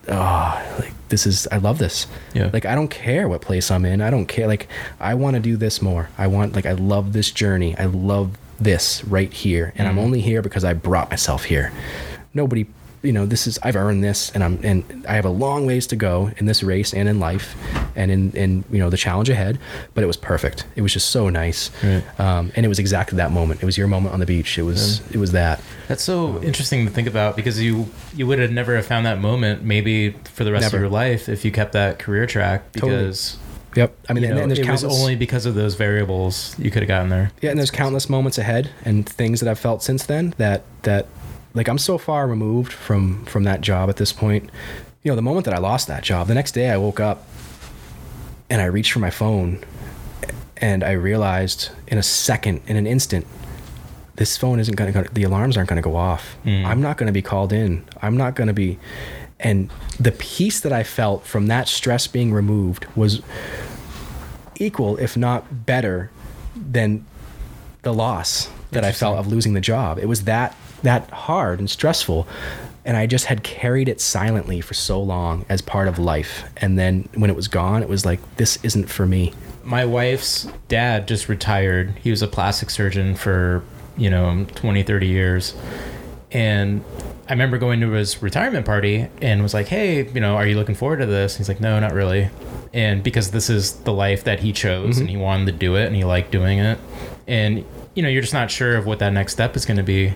oh 0.06 0.76
like 0.78 0.92
this 1.08 1.26
is 1.26 1.48
i 1.50 1.56
love 1.56 1.78
this. 1.78 2.06
Yeah. 2.32 2.50
like 2.52 2.66
i 2.66 2.74
don't 2.74 2.88
care 2.88 3.28
what 3.28 3.40
place 3.40 3.72
i'm 3.72 3.84
in. 3.84 4.00
I 4.02 4.10
don't 4.10 4.26
care. 4.26 4.46
Like 4.46 4.68
i 5.00 5.14
want 5.14 5.34
to 5.34 5.40
do 5.40 5.56
this 5.56 5.82
more. 5.82 6.10
I 6.16 6.28
want 6.28 6.54
like 6.54 6.66
i 6.66 6.72
love 6.72 7.12
this 7.12 7.32
journey. 7.32 7.76
I 7.76 7.86
love 7.86 8.38
this 8.60 9.02
right 9.04 9.32
here. 9.32 9.72
And 9.74 9.88
i'm 9.88 9.96
mm-hmm. 9.96 10.04
only 10.04 10.20
here 10.20 10.42
because 10.42 10.62
i 10.62 10.74
brought 10.74 11.10
myself 11.10 11.46
here. 11.46 11.72
Nobody 12.32 12.66
you 13.04 13.12
know 13.12 13.26
this 13.26 13.46
is 13.46 13.58
i've 13.62 13.76
earned 13.76 14.02
this 14.02 14.30
and 14.34 14.42
i'm 14.42 14.58
and 14.64 15.04
i 15.06 15.14
have 15.14 15.24
a 15.26 15.30
long 15.30 15.66
ways 15.66 15.86
to 15.86 15.94
go 15.94 16.30
in 16.38 16.46
this 16.46 16.62
race 16.62 16.92
and 16.94 17.08
in 17.08 17.20
life 17.20 17.54
and 17.94 18.10
in 18.10 18.30
in 18.32 18.64
you 18.70 18.78
know 18.78 18.88
the 18.90 18.96
challenge 18.96 19.28
ahead 19.28 19.58
but 19.92 20.02
it 20.02 20.06
was 20.06 20.16
perfect 20.16 20.64
it 20.74 20.80
was 20.82 20.92
just 20.92 21.10
so 21.10 21.28
nice 21.28 21.70
Right. 21.82 22.02
um, 22.18 22.50
and 22.56 22.64
it 22.64 22.68
was 22.68 22.78
exactly 22.78 23.16
that 23.16 23.30
moment 23.30 23.62
it 23.62 23.66
was 23.66 23.76
your 23.76 23.86
moment 23.88 24.14
on 24.14 24.20
the 24.20 24.26
beach 24.26 24.58
it 24.58 24.62
was 24.62 25.00
it 25.12 25.18
was 25.18 25.32
that 25.32 25.60
That's 25.86 26.02
so 26.02 26.42
interesting 26.42 26.86
to 26.86 26.90
think 26.92 27.06
about 27.06 27.36
because 27.36 27.60
you 27.60 27.86
you 28.14 28.26
would 28.26 28.38
have 28.38 28.50
never 28.50 28.74
have 28.74 28.86
found 28.86 29.04
that 29.06 29.20
moment 29.20 29.62
maybe 29.62 30.10
for 30.24 30.44
the 30.44 30.50
rest 30.52 30.62
Never. 30.62 30.78
of 30.78 30.80
your 30.82 30.90
life 30.90 31.28
if 31.28 31.44
you 31.44 31.52
kept 31.52 31.72
that 31.74 31.98
career 31.98 32.26
track 32.26 32.72
Totally. 32.72 32.92
because 32.96 33.36
yep 33.76 33.94
i 34.08 34.12
mean 34.14 34.22
you 34.22 34.28
and, 34.30 34.36
know, 34.38 34.42
and 34.44 34.50
there's 34.50 34.60
it 34.60 34.70
was 34.70 34.80
countless 34.82 35.00
only 35.00 35.16
because 35.16 35.44
of 35.46 35.54
those 35.54 35.74
variables 35.74 36.56
you 36.58 36.70
could 36.70 36.82
have 36.82 36.88
gotten 36.88 37.10
there. 37.10 37.32
Yeah, 37.42 37.50
and 37.50 37.58
there's 37.58 37.70
countless 37.70 38.08
moments 38.08 38.38
ahead 38.38 38.70
and 38.84 39.06
things 39.08 39.40
that 39.40 39.48
I've 39.50 39.58
felt 39.58 39.82
since 39.82 40.06
then 40.06 40.32
that 40.38 40.62
that 40.82 41.06
like 41.54 41.68
I'm 41.68 41.78
so 41.78 41.98
far 41.98 42.26
removed 42.26 42.72
from 42.72 43.24
from 43.26 43.44
that 43.44 43.60
job 43.60 43.88
at 43.88 43.96
this 43.96 44.12
point. 44.12 44.50
You 45.02 45.10
know, 45.10 45.16
the 45.16 45.22
moment 45.22 45.44
that 45.46 45.54
I 45.54 45.58
lost 45.58 45.86
that 45.88 46.02
job, 46.02 46.26
the 46.26 46.34
next 46.34 46.52
day 46.52 46.70
I 46.70 46.76
woke 46.76 47.00
up 47.00 47.26
and 48.50 48.60
I 48.60 48.66
reached 48.66 48.92
for 48.92 48.98
my 48.98 49.10
phone 49.10 49.64
and 50.56 50.82
I 50.82 50.92
realized 50.92 51.70
in 51.86 51.98
a 51.98 52.02
second, 52.02 52.62
in 52.66 52.76
an 52.76 52.86
instant, 52.86 53.26
this 54.16 54.36
phone 54.36 54.60
isn't 54.60 54.74
going 54.76 54.92
to 54.92 55.02
the 55.12 55.22
alarms 55.24 55.56
aren't 55.56 55.68
going 55.68 55.82
to 55.82 55.88
go 55.88 55.96
off. 55.96 56.36
Mm. 56.44 56.64
I'm 56.64 56.80
not 56.80 56.96
going 56.96 57.06
to 57.06 57.12
be 57.12 57.22
called 57.22 57.52
in. 57.52 57.84
I'm 58.02 58.16
not 58.16 58.34
going 58.34 58.48
to 58.48 58.54
be 58.54 58.78
and 59.40 59.70
the 60.00 60.12
peace 60.12 60.60
that 60.60 60.72
I 60.72 60.82
felt 60.82 61.24
from 61.24 61.48
that 61.48 61.68
stress 61.68 62.06
being 62.06 62.32
removed 62.32 62.86
was 62.96 63.20
equal 64.56 64.96
if 64.96 65.16
not 65.16 65.66
better 65.66 66.10
than 66.56 67.04
the 67.82 67.92
loss 67.92 68.48
that 68.70 68.84
I 68.84 68.92
felt 68.92 69.18
of 69.18 69.26
losing 69.26 69.52
the 69.54 69.60
job. 69.60 69.98
It 69.98 70.06
was 70.06 70.24
that 70.24 70.56
that 70.84 71.10
hard 71.10 71.58
and 71.58 71.68
stressful 71.68 72.26
and 72.84 72.96
I 72.96 73.06
just 73.06 73.26
had 73.26 73.42
carried 73.42 73.88
it 73.88 74.00
silently 74.00 74.60
for 74.60 74.74
so 74.74 75.00
long 75.00 75.46
as 75.48 75.62
part 75.62 75.88
of 75.88 75.98
life. 75.98 76.44
And 76.58 76.78
then 76.78 77.08
when 77.14 77.30
it 77.30 77.36
was 77.36 77.48
gone, 77.48 77.82
it 77.82 77.88
was 77.88 78.04
like 78.04 78.20
this 78.36 78.58
isn't 78.62 78.90
for 78.90 79.06
me. 79.06 79.32
My 79.62 79.86
wife's 79.86 80.46
dad 80.68 81.08
just 81.08 81.28
retired. 81.28 81.94
He 82.02 82.10
was 82.10 82.20
a 82.20 82.28
plastic 82.28 82.68
surgeon 82.68 83.14
for, 83.14 83.64
you 83.96 84.10
know, 84.10 84.44
20, 84.56 84.82
30 84.82 85.06
years. 85.06 85.54
And 86.30 86.84
I 87.26 87.32
remember 87.32 87.56
going 87.56 87.80
to 87.80 87.92
his 87.92 88.20
retirement 88.20 88.66
party 88.66 89.08
and 89.22 89.42
was 89.42 89.54
like, 89.54 89.68
hey, 89.68 90.06
you 90.06 90.20
know, 90.20 90.36
are 90.36 90.46
you 90.46 90.56
looking 90.56 90.74
forward 90.74 90.98
to 90.98 91.06
this? 91.06 91.38
He's 91.38 91.48
like, 91.48 91.60
no, 91.60 91.80
not 91.80 91.94
really. 91.94 92.28
And 92.74 93.02
because 93.02 93.30
this 93.30 93.48
is 93.48 93.72
the 93.72 93.92
life 93.92 94.24
that 94.24 94.40
he 94.40 94.52
chose 94.52 94.98
and 94.98 95.08
mm-hmm. 95.08 95.16
he 95.16 95.22
wanted 95.22 95.46
to 95.46 95.52
do 95.52 95.76
it 95.76 95.86
and 95.86 95.96
he 95.96 96.04
liked 96.04 96.30
doing 96.32 96.58
it. 96.58 96.78
And, 97.26 97.64
you 97.94 98.02
know, 98.02 98.10
you're 98.10 98.20
just 98.20 98.34
not 98.34 98.50
sure 98.50 98.76
of 98.76 98.84
what 98.84 98.98
that 98.98 99.14
next 99.14 99.32
step 99.32 99.56
is 99.56 99.64
going 99.64 99.78
to 99.78 99.82
be. 99.82 100.12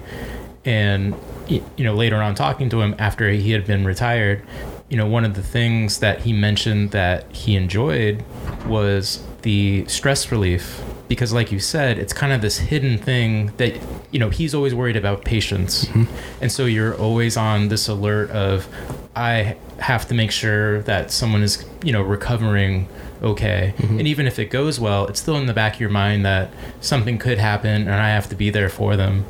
And, 0.65 1.15
you 1.49 1.63
know, 1.79 1.95
later 1.95 2.17
on 2.17 2.35
talking 2.35 2.69
to 2.71 2.81
him 2.81 2.95
after 2.99 3.31
he 3.31 3.53
had 3.53 3.67
been 3.67 3.85
retired, 3.85 4.45
you 4.89 4.97
know, 4.97 5.07
one 5.07 5.25
of 5.25 5.35
the 5.35 5.43
things 5.43 5.99
that 6.01 6.23
he 6.23 6.33
mentioned 6.33 6.91
that 6.91 7.31
he 7.35 7.57
enjoyed 7.57 8.25
was 8.67 9.25
the 9.43 9.87
stress 9.87 10.33
relief. 10.33 10.83
Because 11.09 11.33
like 11.33 11.51
you 11.51 11.59
said 11.59 11.97
it's 11.97 12.13
kind 12.13 12.35
of 12.35 12.43
this 12.43 12.59
hidden 12.59 12.99
thing 12.99 13.53
that 13.57 13.75
you 14.11 14.19
know 14.19 14.29
he's 14.29 14.55
always 14.55 14.75
worried 14.75 14.97
about 14.97 15.25
patients. 15.25 15.87
Mm-hmm. 15.87 16.43
And 16.43 16.53
so 16.53 16.67
you're 16.67 16.95
always 16.97 17.37
on 17.37 17.69
this 17.69 17.89
alert 17.89 18.31
of 18.31 18.69
i 19.17 19.57
have 19.79 20.07
to 20.09 20.15
make 20.15 20.31
sure 20.31 20.83
that 20.83 21.11
someone 21.11 21.43
is 21.43 21.65
you 21.83 21.93
know 21.93 22.03
recovering 22.03 22.89
okay. 23.23 23.73
Mm-hmm. 23.79 23.99
And 24.01 24.09
even 24.09 24.27
if 24.27 24.39
it 24.39 24.51
goes 24.51 24.79
well 24.79 25.07
it's 25.07 25.21
still 25.21 25.37
in 25.37 25.47
the 25.47 25.55
back 25.55 25.75
of 25.75 25.81
your 25.81 25.91
mind 25.91 26.27
that 26.27 26.51
something 26.81 27.17
could 27.17 27.39
happen 27.39 27.83
and 27.83 27.95
i 27.95 28.11
have 28.11 28.29
to 28.29 28.35
be 28.35 28.51
there 28.51 28.69
for 28.69 28.95
them. 28.97 29.25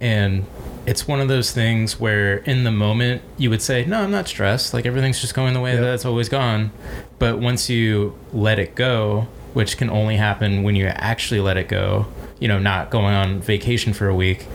And 0.00 0.46
it's 0.86 1.06
one 1.06 1.20
of 1.20 1.28
those 1.28 1.52
things 1.52 2.00
where 2.00 2.38
in 2.38 2.64
the 2.64 2.70
moment 2.70 3.20
you 3.36 3.50
would 3.50 3.60
say 3.62 3.84
no 3.84 4.00
i'm 4.02 4.10
not 4.10 4.26
stressed 4.26 4.72
like 4.74 4.86
everything's 4.86 5.20
just 5.20 5.34
going 5.34 5.52
the 5.54 5.60
way 5.60 5.72
Yep. 5.74 5.80
that 5.82 5.94
it's 5.94 6.04
always 6.04 6.28
gone 6.28 6.70
but 7.18 7.38
once 7.38 7.68
you 7.68 8.16
let 8.32 8.58
it 8.58 8.74
go 8.74 9.28
which 9.52 9.76
can 9.76 9.90
only 9.90 10.16
happen 10.16 10.62
when 10.62 10.76
you 10.76 10.86
actually 10.86 11.40
let 11.40 11.56
it 11.56 11.68
go 11.68 12.06
you 12.38 12.48
know 12.48 12.58
not 12.58 12.90
going 12.90 13.14
on 13.14 13.40
vacation 13.40 13.92
for 13.92 14.08
a 14.08 14.14
week 14.14 14.46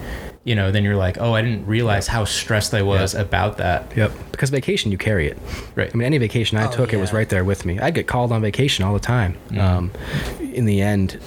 you 0.44 0.56
know 0.56 0.72
then 0.72 0.84
you're 0.84 0.96
like 0.96 1.18
oh 1.20 1.34
i 1.34 1.42
didn't 1.42 1.66
realize 1.68 2.08
how 2.08 2.24
stressed 2.26 2.74
i 2.74 2.82
was 2.82 3.14
Yeah. 3.14 3.22
about 3.22 3.58
that 3.58 3.92
Yep. 3.96 4.12
Because 4.32 4.50
vacation, 4.50 4.92
you 4.92 4.98
carry 4.98 5.28
it. 5.30 5.38
Right. 5.76 5.90
I 5.94 5.96
mean, 5.98 6.06
any 6.06 6.18
vacation 6.18 6.58
I 6.58 6.68
Oh, 6.68 6.72
took, 6.72 6.92
it 6.92 6.98
was 6.98 7.14
right 7.14 7.30
there 7.30 7.46
with 7.46 7.66
me. 7.66 7.80
I'd 7.80 7.96
get 7.96 8.06
called 8.06 8.34
on 8.34 8.42
vacation 8.42 8.84
all 8.84 8.94
the 8.94 9.00
time. 9.00 9.38
Um, 9.58 9.92
in 10.40 10.66
the 10.66 10.82
end, 10.82 11.18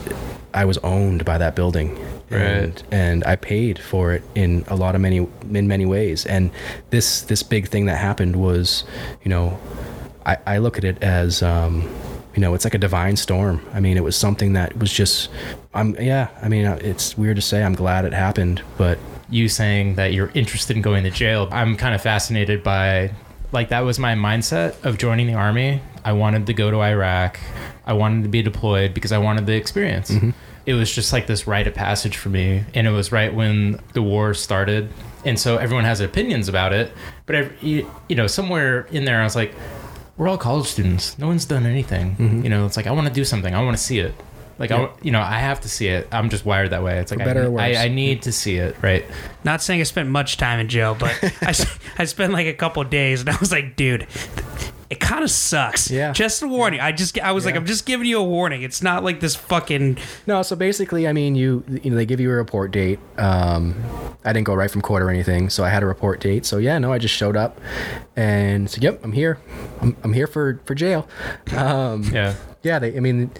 I 0.52 0.66
was 0.66 0.76
owned 0.78 1.24
by 1.24 1.38
that 1.38 1.56
building. 1.56 1.98
And, 2.30 2.74
Right. 2.74 2.84
and 2.92 3.24
I 3.24 3.36
paid 3.36 3.78
for 3.78 4.12
it 4.12 4.22
in 4.34 4.64
a 4.68 4.76
lot 4.76 4.94
of 4.94 5.00
many 5.00 5.26
in 5.52 5.66
many 5.68 5.86
ways. 5.86 6.26
And 6.26 6.50
this 6.90 7.22
this 7.22 7.42
big 7.42 7.68
thing 7.68 7.86
that 7.86 7.96
happened 7.98 8.36
was, 8.36 8.84
you 9.24 9.30
know, 9.30 9.58
I, 10.26 10.36
I 10.46 10.58
look 10.58 10.76
at 10.78 10.84
it 10.84 11.02
as 11.02 11.42
um, 11.42 11.88
you 12.34 12.40
know, 12.40 12.54
it's 12.54 12.64
like 12.64 12.74
a 12.74 12.78
divine 12.78 13.16
storm. 13.16 13.60
I 13.74 13.80
mean, 13.80 13.96
it 13.96 14.04
was 14.04 14.14
something 14.16 14.52
that 14.52 14.76
was 14.78 14.92
just, 14.92 15.28
I'm, 15.74 15.96
yeah. 15.98 16.28
I 16.42 16.48
mean, 16.48 16.66
uh, 16.66 16.78
it's 16.82 17.16
weird 17.18 17.36
to 17.36 17.42
say. 17.42 17.64
I'm 17.64 17.74
glad 17.74 18.04
it 18.04 18.12
happened, 18.12 18.62
but 18.76 18.98
you 19.30 19.48
saying 19.48 19.94
that 19.96 20.12
you're 20.12 20.30
interested 20.34 20.74
in 20.76 20.80
going 20.82 21.04
to 21.04 21.10
jail 21.10 21.48
i'm 21.52 21.76
kind 21.76 21.94
of 21.94 22.00
fascinated 22.00 22.62
by 22.62 23.10
like 23.52 23.68
that 23.68 23.80
was 23.80 23.98
my 23.98 24.14
mindset 24.14 24.74
of 24.86 24.96
joining 24.96 25.26
the 25.26 25.34
army 25.34 25.82
i 26.02 26.10
wanted 26.10 26.46
to 26.46 26.54
go 26.54 26.70
to 26.70 26.80
iraq 26.80 27.38
i 27.84 27.92
wanted 27.92 28.22
to 28.22 28.28
be 28.30 28.40
deployed 28.40 28.94
because 28.94 29.12
i 29.12 29.18
wanted 29.18 29.44
the 29.44 29.52
experience 29.54 30.10
it 30.68 30.74
was 30.74 30.94
just 30.94 31.14
like 31.14 31.26
this 31.26 31.46
rite 31.46 31.66
of 31.66 31.72
passage 31.72 32.18
for 32.18 32.28
me 32.28 32.62
and 32.74 32.86
it 32.86 32.90
was 32.90 33.10
right 33.10 33.34
when 33.34 33.80
the 33.94 34.02
war 34.02 34.34
started 34.34 34.92
and 35.24 35.38
so 35.38 35.56
everyone 35.56 35.84
has 35.84 35.98
opinions 36.00 36.46
about 36.46 36.74
it 36.74 36.92
but 37.24 37.34
ev- 37.34 37.62
you 37.62 37.86
know 38.10 38.26
somewhere 38.26 38.82
in 38.90 39.06
there 39.06 39.22
i 39.22 39.24
was 39.24 39.34
like 39.34 39.54
we're 40.18 40.28
all 40.28 40.36
college 40.36 40.66
students 40.66 41.18
no 41.18 41.26
one's 41.26 41.46
done 41.46 41.64
anything 41.64 42.14
mm-hmm. 42.16 42.42
you 42.42 42.50
know 42.50 42.66
it's 42.66 42.76
like 42.76 42.86
i 42.86 42.90
want 42.90 43.08
to 43.08 43.12
do 43.12 43.24
something 43.24 43.54
i 43.54 43.64
want 43.64 43.74
to 43.74 43.82
see 43.82 43.98
it 43.98 44.14
like 44.58 44.72
I, 44.72 44.90
you 45.02 45.12
know, 45.12 45.20
I 45.20 45.38
have 45.38 45.60
to 45.60 45.68
see 45.68 45.86
it. 45.86 46.08
I'm 46.10 46.30
just 46.30 46.44
wired 46.44 46.70
that 46.70 46.82
way. 46.82 46.98
It's 46.98 47.12
like 47.12 47.24
better 47.24 47.42
I, 47.42 47.44
or 47.44 47.50
worse. 47.52 47.62
I, 47.62 47.84
I 47.84 47.88
need 47.88 48.22
to 48.22 48.32
see 48.32 48.56
it, 48.56 48.74
right? 48.82 49.04
Not 49.44 49.62
saying 49.62 49.80
I 49.80 49.84
spent 49.84 50.08
much 50.08 50.36
time 50.36 50.58
in 50.58 50.68
jail, 50.68 50.96
but 50.98 51.16
I, 51.42 51.54
I 51.96 52.04
spent 52.06 52.32
like 52.32 52.48
a 52.48 52.54
couple 52.54 52.82
days, 52.82 53.20
and 53.20 53.30
I 53.30 53.36
was 53.38 53.52
like, 53.52 53.76
dude, 53.76 54.08
it 54.90 55.00
kind 55.00 55.22
of 55.22 55.30
sucks. 55.30 55.90
Yeah. 55.90 56.12
Just 56.12 56.42
a 56.42 56.48
warning. 56.48 56.80
I 56.80 56.92
just 56.92 57.18
I 57.20 57.32
was 57.32 57.44
like, 57.44 57.56
I'm 57.56 57.66
just 57.66 57.84
giving 57.84 58.06
you 58.06 58.18
a 58.18 58.24
warning. 58.24 58.62
It's 58.62 58.82
not 58.82 59.04
like 59.04 59.20
this 59.20 59.36
fucking. 59.36 59.98
No, 60.26 60.42
so 60.42 60.56
basically, 60.56 61.06
I 61.06 61.12
mean, 61.12 61.34
you 61.34 61.62
you 61.82 61.90
know 61.90 61.96
they 61.96 62.06
give 62.06 62.20
you 62.20 62.30
a 62.30 62.34
report 62.34 62.70
date. 62.70 62.98
Um, 63.18 63.74
I 64.24 64.32
didn't 64.32 64.46
go 64.46 64.54
right 64.54 64.70
from 64.70 64.80
court 64.82 65.02
or 65.02 65.10
anything, 65.10 65.50
so 65.50 65.62
I 65.64 65.68
had 65.68 65.82
a 65.82 65.86
report 65.86 66.20
date. 66.20 66.46
So 66.46 66.56
yeah, 66.58 66.78
no, 66.78 66.92
I 66.92 66.98
just 66.98 67.14
showed 67.14 67.36
up 67.36 67.60
and 68.16 68.70
said, 68.70 68.82
"Yep, 68.82 69.00
I'm 69.04 69.12
here. 69.12 69.38
I'm, 69.82 69.96
I'm 70.02 70.12
here 70.12 70.26
for 70.26 70.60
for 70.64 70.74
jail." 70.74 71.06
Um, 71.56 72.02
Yeah. 72.04 72.34
Yeah, 72.62 72.78
they. 72.78 72.96
I 72.96 73.00
mean, 73.00 73.30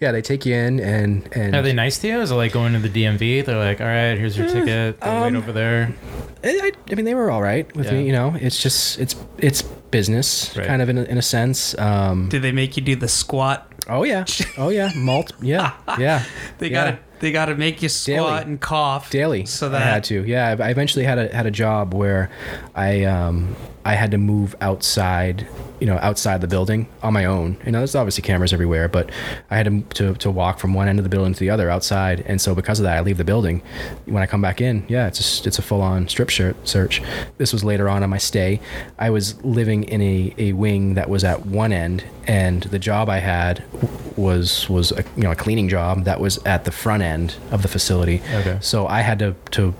yeah, 0.00 0.12
they 0.12 0.22
take 0.22 0.46
you 0.46 0.54
in 0.54 0.80
and 0.80 1.28
and 1.36 1.54
Are 1.54 1.62
they 1.62 1.72
nice 1.72 1.98
to 1.98 2.08
you? 2.08 2.20
Is 2.20 2.30
it 2.30 2.34
like 2.34 2.52
going 2.52 2.72
to 2.74 2.78
the 2.78 2.88
DMV? 2.88 3.44
They're 3.44 3.58
like, 3.58 3.80
all 3.80 3.86
right, 3.86 4.16
here's 4.16 4.36
your 4.36 4.46
eh, 4.46 4.52
ticket. 4.52 5.00
Go 5.00 5.22
wait 5.22 5.28
um, 5.28 5.36
over 5.36 5.52
there. 5.52 5.92
I, 6.44 6.48
I, 6.48 6.72
I 6.90 6.94
mean, 6.94 7.04
they 7.04 7.14
were 7.14 7.30
all 7.30 7.42
right 7.42 7.66
with 7.76 7.86
Yeah. 7.86 7.92
me. 7.94 8.06
You 8.06 8.12
know, 8.12 8.36
it's 8.40 8.62
just 8.62 8.98
it's 8.98 9.16
it's 9.38 9.62
business, 9.62 10.54
Right. 10.56 10.66
kind 10.66 10.82
of 10.82 10.88
in 10.88 10.98
a, 10.98 11.04
in 11.04 11.18
a 11.18 11.22
sense. 11.22 11.76
Um, 11.78 12.28
Did 12.28 12.42
they 12.42 12.52
make 12.52 12.76
you 12.76 12.82
do 12.82 12.94
the 12.96 13.08
squat? 13.08 13.64
oh 13.88 14.04
yeah, 14.04 14.24
oh 14.58 14.68
yeah, 14.68 14.90
malt, 14.94 15.32
yeah, 15.40 15.72
yeah. 15.98 16.22
They 16.58 16.68
got 16.68 16.88
Yeah. 16.94 16.98
They 17.20 17.32
gotta 17.32 17.54
make 17.54 17.82
you 17.82 17.88
squat 17.88 18.16
Daily. 18.16 18.42
and 18.42 18.60
cough 18.60 19.10
daily. 19.10 19.46
So 19.46 19.68
that 19.68 19.82
I 19.82 19.84
had 19.84 20.04
to. 20.04 20.24
Yeah, 20.24 20.56
I 20.58 20.66
I 20.66 20.70
eventually 20.70 21.04
had 21.04 21.18
a 21.18 21.34
had 21.34 21.46
a 21.46 21.50
job 21.50 21.94
where 21.94 22.30
I 22.74 23.04
um 23.04 23.56
I 23.84 23.94
had 23.94 24.10
to 24.10 24.18
move 24.18 24.54
outside, 24.60 25.46
you 25.80 25.86
know, 25.86 25.98
outside 26.02 26.42
the 26.42 26.46
building 26.46 26.88
on 27.02 27.14
my 27.14 27.24
own. 27.24 27.56
You 27.64 27.72
know, 27.72 27.78
there's 27.78 27.94
obviously 27.94 28.20
cameras 28.22 28.52
everywhere, 28.52 28.86
but 28.86 29.10
I 29.50 29.56
had 29.56 29.64
to 29.66 29.80
to, 29.94 30.14
to 30.16 30.30
walk 30.30 30.58
from 30.58 30.74
one 30.74 30.88
end 30.88 30.98
of 30.98 31.04
the 31.04 31.08
building 31.08 31.32
to 31.32 31.40
the 31.40 31.50
other 31.50 31.70
outside, 31.70 32.22
and 32.26 32.40
so 32.40 32.54
because 32.54 32.80
of 32.80 32.84
that, 32.84 32.96
I 32.98 33.00
leave 33.00 33.16
the 33.16 33.24
building. 33.24 33.62
When 34.04 34.22
I 34.22 34.26
come 34.26 34.42
back 34.42 34.60
in, 34.60 34.84
yeah, 34.88 35.06
it's 35.06 35.18
just 35.18 35.46
it's 35.46 35.58
a 35.58 35.62
full 35.62 35.80
on 35.80 36.06
strip 36.08 36.28
shirt 36.28 36.56
search. 36.68 37.00
This 37.38 37.52
was 37.52 37.64
later 37.64 37.88
on 37.88 38.02
on 38.02 38.10
my 38.10 38.18
stay. 38.18 38.60
I 38.98 39.10
was 39.10 39.42
living 39.42 39.84
in 39.84 40.02
a, 40.02 40.34
a 40.36 40.52
wing 40.52 40.94
that 40.94 41.08
was 41.08 41.24
at 41.24 41.46
one 41.46 41.72
end, 41.72 42.04
and 42.26 42.64
the 42.64 42.78
job 42.78 43.08
I 43.08 43.18
had 43.18 43.64
was 44.16 44.68
was 44.68 44.92
a, 44.92 45.02
you 45.16 45.22
know 45.22 45.30
a 45.30 45.36
cleaning 45.36 45.68
job 45.68 46.04
that 46.04 46.20
was 46.20 46.38
at 46.44 46.64
the 46.64 46.72
front 46.72 47.02
end 47.02 47.07
of 47.50 47.62
the 47.62 47.68
facility. 47.68 48.20
Okay. 48.34 48.58
So 48.60 48.86
I 48.86 49.00
had 49.02 49.18
to 49.20 49.34
to 49.52 49.74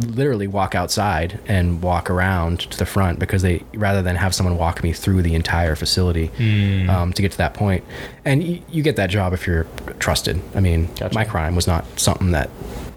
literally 0.00 0.46
walk 0.46 0.76
outside 0.76 1.40
and 1.48 1.82
walk 1.82 2.08
around 2.08 2.60
to 2.60 2.78
the 2.78 2.86
front 2.86 3.18
because 3.18 3.42
they 3.42 3.64
rather 3.74 4.00
than 4.00 4.14
have 4.14 4.32
someone 4.32 4.56
walk 4.56 4.80
me 4.84 4.92
through 4.92 5.22
the 5.22 5.34
entire 5.34 5.74
facility 5.74 6.30
um, 6.88 7.12
to 7.12 7.20
get 7.20 7.32
to 7.32 7.38
that 7.38 7.52
point. 7.54 7.82
And 8.24 8.44
you, 8.44 8.62
you 8.70 8.82
get 8.84 8.94
that 8.96 9.10
job 9.10 9.32
if 9.32 9.44
you're 9.44 9.66
trusted. 9.98 10.40
I 10.54 10.60
mean, 10.60 10.86
Gotcha. 10.94 11.14
my 11.14 11.24
crime 11.24 11.56
was 11.56 11.66
not 11.66 11.84
something 11.98 12.30
that 12.30 12.48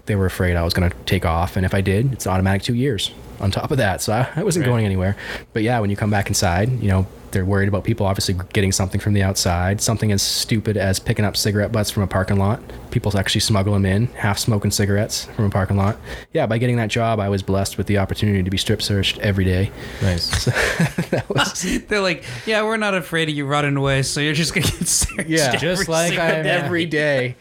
they 0.06 0.14
were 0.14 0.26
afraid 0.26 0.54
I 0.54 0.62
was 0.62 0.74
going 0.74 0.88
to 0.90 0.96
take 1.04 1.24
off, 1.26 1.56
and 1.56 1.66
if 1.66 1.74
I 1.74 1.80
did, 1.80 2.12
it's 2.12 2.26
automatic 2.26 2.62
two 2.62 2.74
years 2.74 3.10
on 3.40 3.50
top 3.50 3.72
of 3.72 3.78
that. 3.78 4.00
So 4.00 4.12
I, 4.12 4.28
I 4.36 4.42
wasn't 4.44 4.64
Right. 4.66 4.70
going 4.72 4.84
anywhere. 4.84 5.16
But 5.52 5.62
yeah, 5.64 5.80
when 5.80 5.90
you 5.90 5.96
come 5.96 6.10
back 6.10 6.28
inside, 6.28 6.70
you 6.80 6.88
know. 6.88 7.06
They're 7.32 7.44
worried 7.44 7.68
about 7.68 7.84
people 7.84 8.06
obviously 8.06 8.34
getting 8.52 8.72
something 8.72 9.00
from 9.00 9.14
the 9.14 9.22
outside, 9.22 9.80
something 9.80 10.12
as 10.12 10.22
stupid 10.22 10.76
as 10.76 10.98
picking 10.98 11.24
up 11.24 11.36
cigarette 11.36 11.72
butts 11.72 11.90
from 11.90 12.02
a 12.02 12.06
parking 12.06 12.36
lot. 12.38 12.60
People 12.90 13.16
actually 13.18 13.40
smuggle 13.40 13.72
them 13.72 13.86
in, 13.86 14.06
half 14.08 14.38
smoking 14.38 14.70
cigarettes 14.70 15.24
from 15.24 15.46
a 15.46 15.50
parking 15.50 15.76
lot. 15.78 15.96
Yeah, 16.32 16.46
by 16.46 16.58
getting 16.58 16.76
that 16.76 16.90
job, 16.90 17.18
I 17.20 17.28
was 17.30 17.42
blessed 17.42 17.78
with 17.78 17.86
the 17.86 17.98
opportunity 17.98 18.42
to 18.42 18.50
be 18.50 18.58
strip 18.58 18.82
searched 18.82 19.18
every 19.20 19.44
day. 19.44 19.70
Nice. 20.02 20.44
they're 21.88 22.00
like, 22.00 22.24
yeah, 22.46 22.62
we're 22.62 22.76
not 22.76 22.94
afraid 22.94 23.28
of 23.28 23.34
you 23.34 23.46
running 23.46 23.76
away, 23.76 24.02
so 24.02 24.20
you're 24.20 24.34
just 24.34 24.54
gonna 24.54 24.66
get 24.66 24.86
searched. 24.86 25.28
Yeah. 25.28 25.46
every 25.54 25.58
Just 25.58 25.88
like 25.88 26.18
I- 26.18 26.42
day. 26.42 26.50
Every 26.50 26.86
day. 26.86 27.36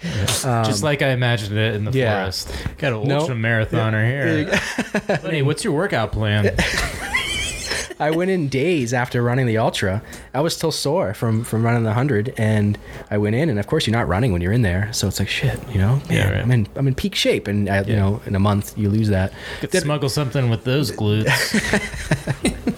Um, 0.46 0.64
Just 0.64 0.84
like 0.84 1.02
I 1.02 1.10
imagined 1.10 1.58
it 1.58 1.76
in 1.76 1.84
the 1.86 1.92
yeah. 1.92 2.22
forest. 2.24 2.52
Got 2.78 2.94
an 2.94 3.08
No. 3.08 3.20
ultra 3.20 3.36
marathoner 3.36 4.06
here. 4.08 5.18
Buddy, 5.22 5.42
what's 5.42 5.64
your 5.64 5.74
workout 5.74 6.12
plan? 6.12 6.56
I 8.02 8.12
went 8.12 8.32
in 8.32 8.50
days 8.50 8.94
after 8.94 9.22
running 9.22 9.46
the 9.46 9.58
ultra. 9.58 10.02
I 10.34 10.42
was 10.42 10.56
still 10.56 10.72
sore 10.72 11.14
from 11.14 11.44
from 11.44 11.64
running 11.64 11.84
the 11.84 11.94
hundred, 11.94 12.34
and 12.38 12.78
I 13.10 13.18
went 13.18 13.36
in, 13.36 13.48
and 13.48 13.60
of 13.60 13.68
course 13.68 13.86
you're 13.86 13.96
not 13.96 14.08
running 14.08 14.34
when 14.34 14.42
you're 14.42 14.52
in 14.52 14.64
there, 14.64 14.92
so 14.92 15.08
it's 15.08 15.20
like 15.20 15.30
shit, 15.30 15.60
you 15.70 15.78
know. 15.78 16.02
Yeah, 16.10 16.32
right. 16.32 16.42
I'm 16.42 16.52
in 16.52 16.68
I'm 16.76 16.88
in 16.88 16.96
peak 16.96 17.16
shape, 17.16 17.48
and 17.48 17.70
I, 17.70 17.84
you 17.84 17.96
know, 17.96 18.22
in 18.26 18.36
a 18.36 18.40
month 18.40 18.78
you 18.78 18.90
lose 18.90 19.10
that. 19.10 19.32
Could 19.60 19.70
Did, 19.70 19.84
smuggle 19.84 20.10
something 20.10 20.50
with 20.50 20.64
those 20.64 20.92
glutes. 20.92 21.30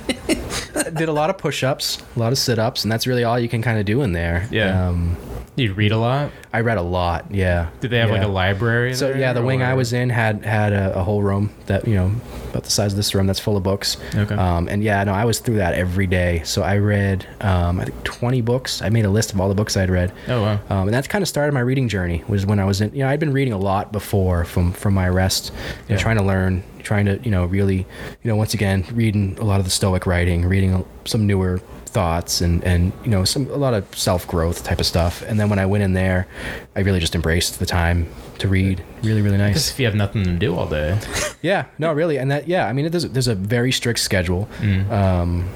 did 0.95 1.09
a 1.09 1.13
lot 1.13 1.29
of 1.29 1.37
push-ups, 1.37 2.03
a 2.15 2.19
lot 2.19 2.31
of 2.31 2.37
sit-ups, 2.37 2.83
and 2.83 2.91
that's 2.91 3.07
really 3.07 3.23
all 3.23 3.39
you 3.39 3.49
can 3.49 3.61
kind 3.61 3.79
of 3.79 3.85
do 3.85 4.01
in 4.01 4.13
there. 4.13 4.47
Yeah. 4.51 4.87
Um, 4.87 5.17
You 5.55 5.73
read 5.73 5.91
a 5.91 5.97
lot. 5.97 6.31
I 6.51 6.61
read 6.61 6.77
a 6.77 6.81
lot. 6.81 7.25
Yeah. 7.31 7.69
Did 7.79 7.91
they 7.91 7.99
have 7.99 8.09
like 8.09 8.23
a 8.23 8.27
library? 8.27 8.95
So 8.95 9.09
there, 9.09 9.19
yeah, 9.19 9.33
the 9.33 9.41
wing 9.41 9.61
I 9.61 9.75
was 9.75 9.93
in 9.93 10.09
had 10.09 10.43
had 10.43 10.73
a, 10.73 10.99
a 10.99 11.03
whole 11.03 11.21
room 11.21 11.51
that 11.67 11.87
you 11.87 11.95
know 11.95 12.11
about 12.53 12.63
the 12.63 12.69
size 12.71 12.93
of 12.93 12.97
this 12.97 13.13
room 13.15 13.25
that's 13.27 13.39
full 13.39 13.57
of 13.57 13.63
books. 13.63 13.97
Okay. 14.15 14.35
Um, 14.35 14.67
and 14.67 14.83
yeah, 14.83 15.03
no, 15.03 15.13
I 15.13 15.25
was 15.25 15.39
through 15.39 15.55
that 15.57 15.73
every 15.73 16.07
day. 16.07 16.41
So 16.45 16.61
I 16.61 16.77
read 16.77 17.25
um, 17.41 17.79
I 17.79 17.85
think 17.85 18.03
20 18.03 18.41
books. 18.41 18.81
I 18.81 18.89
made 18.89 19.05
a 19.05 19.09
list 19.09 19.33
of 19.33 19.41
all 19.41 19.49
the 19.49 19.55
books 19.55 19.75
I'd 19.75 19.89
read. 19.89 20.11
Oh 20.27 20.41
wow. 20.43 20.59
Um, 20.69 20.87
and 20.87 20.93
that's 20.93 21.07
kind 21.07 21.21
of 21.21 21.27
started 21.27 21.53
my 21.53 21.59
reading 21.61 21.87
journey. 21.89 22.23
Was 22.27 22.45
when 22.45 22.59
I 22.59 22.65
was 22.65 22.79
in, 22.81 22.91
you 22.93 22.99
know, 22.99 23.09
I'd 23.09 23.19
been 23.19 23.33
reading 23.33 23.53
a 23.53 23.57
lot 23.57 23.91
before 23.91 24.45
from 24.45 24.71
from 24.73 24.93
my 24.93 25.07
arrest, 25.09 25.51
Yeah. 25.89 25.97
trying 25.97 26.17
to 26.17 26.23
learn, 26.23 26.63
trying 26.83 27.05
to, 27.05 27.19
you 27.23 27.31
know, 27.31 27.45
really, 27.45 27.77
you 27.77 28.29
know, 28.29 28.35
once 28.35 28.53
again, 28.53 28.85
reading 28.93 29.37
a 29.39 29.43
lot 29.43 29.59
of 29.59 29.65
the 29.65 29.71
Stoic 29.71 30.05
writing, 30.05 30.45
reading 30.45 30.85
some 31.05 31.25
newer 31.27 31.59
thoughts 31.93 32.41
and 32.41 32.63
and 32.63 32.91
you 33.03 33.11
know 33.11 33.23
some 33.23 33.47
a 33.51 33.55
lot 33.55 33.73
of 33.73 33.83
self 33.97 34.27
growth 34.27 34.63
type 34.63 34.79
of 34.79 34.85
stuff. 34.85 35.21
And 35.27 35.39
then 35.39 35.49
when 35.49 35.59
I 35.59 35.65
went 35.65 35.83
in 35.83 35.93
there, 35.93 36.27
I 36.75 36.79
really 36.81 36.99
just 36.99 37.15
embraced 37.15 37.59
the 37.59 37.65
time 37.65 38.07
to 38.39 38.47
read. 38.47 38.83
Really, 39.03 39.21
really 39.21 39.37
Just 39.37 39.53
nice. 39.53 39.71
if 39.71 39.79
you 39.79 39.85
have 39.85 39.95
nothing 39.95 40.23
to 40.23 40.31
do 40.33 40.55
all 40.55 40.67
day. 40.67 40.99
Yeah, 41.43 41.65
no, 41.77 41.91
really, 41.91 42.17
and 42.17 42.31
that 42.31 42.47
yeah, 42.47 42.67
I 42.67 42.71
mean, 42.73 42.89
there's 42.89 43.03
a, 43.03 43.09
there's 43.09 43.27
a 43.27 43.35
very 43.35 43.73
strict 43.73 43.99
schedule. 43.99 44.47
Um, 44.89 45.49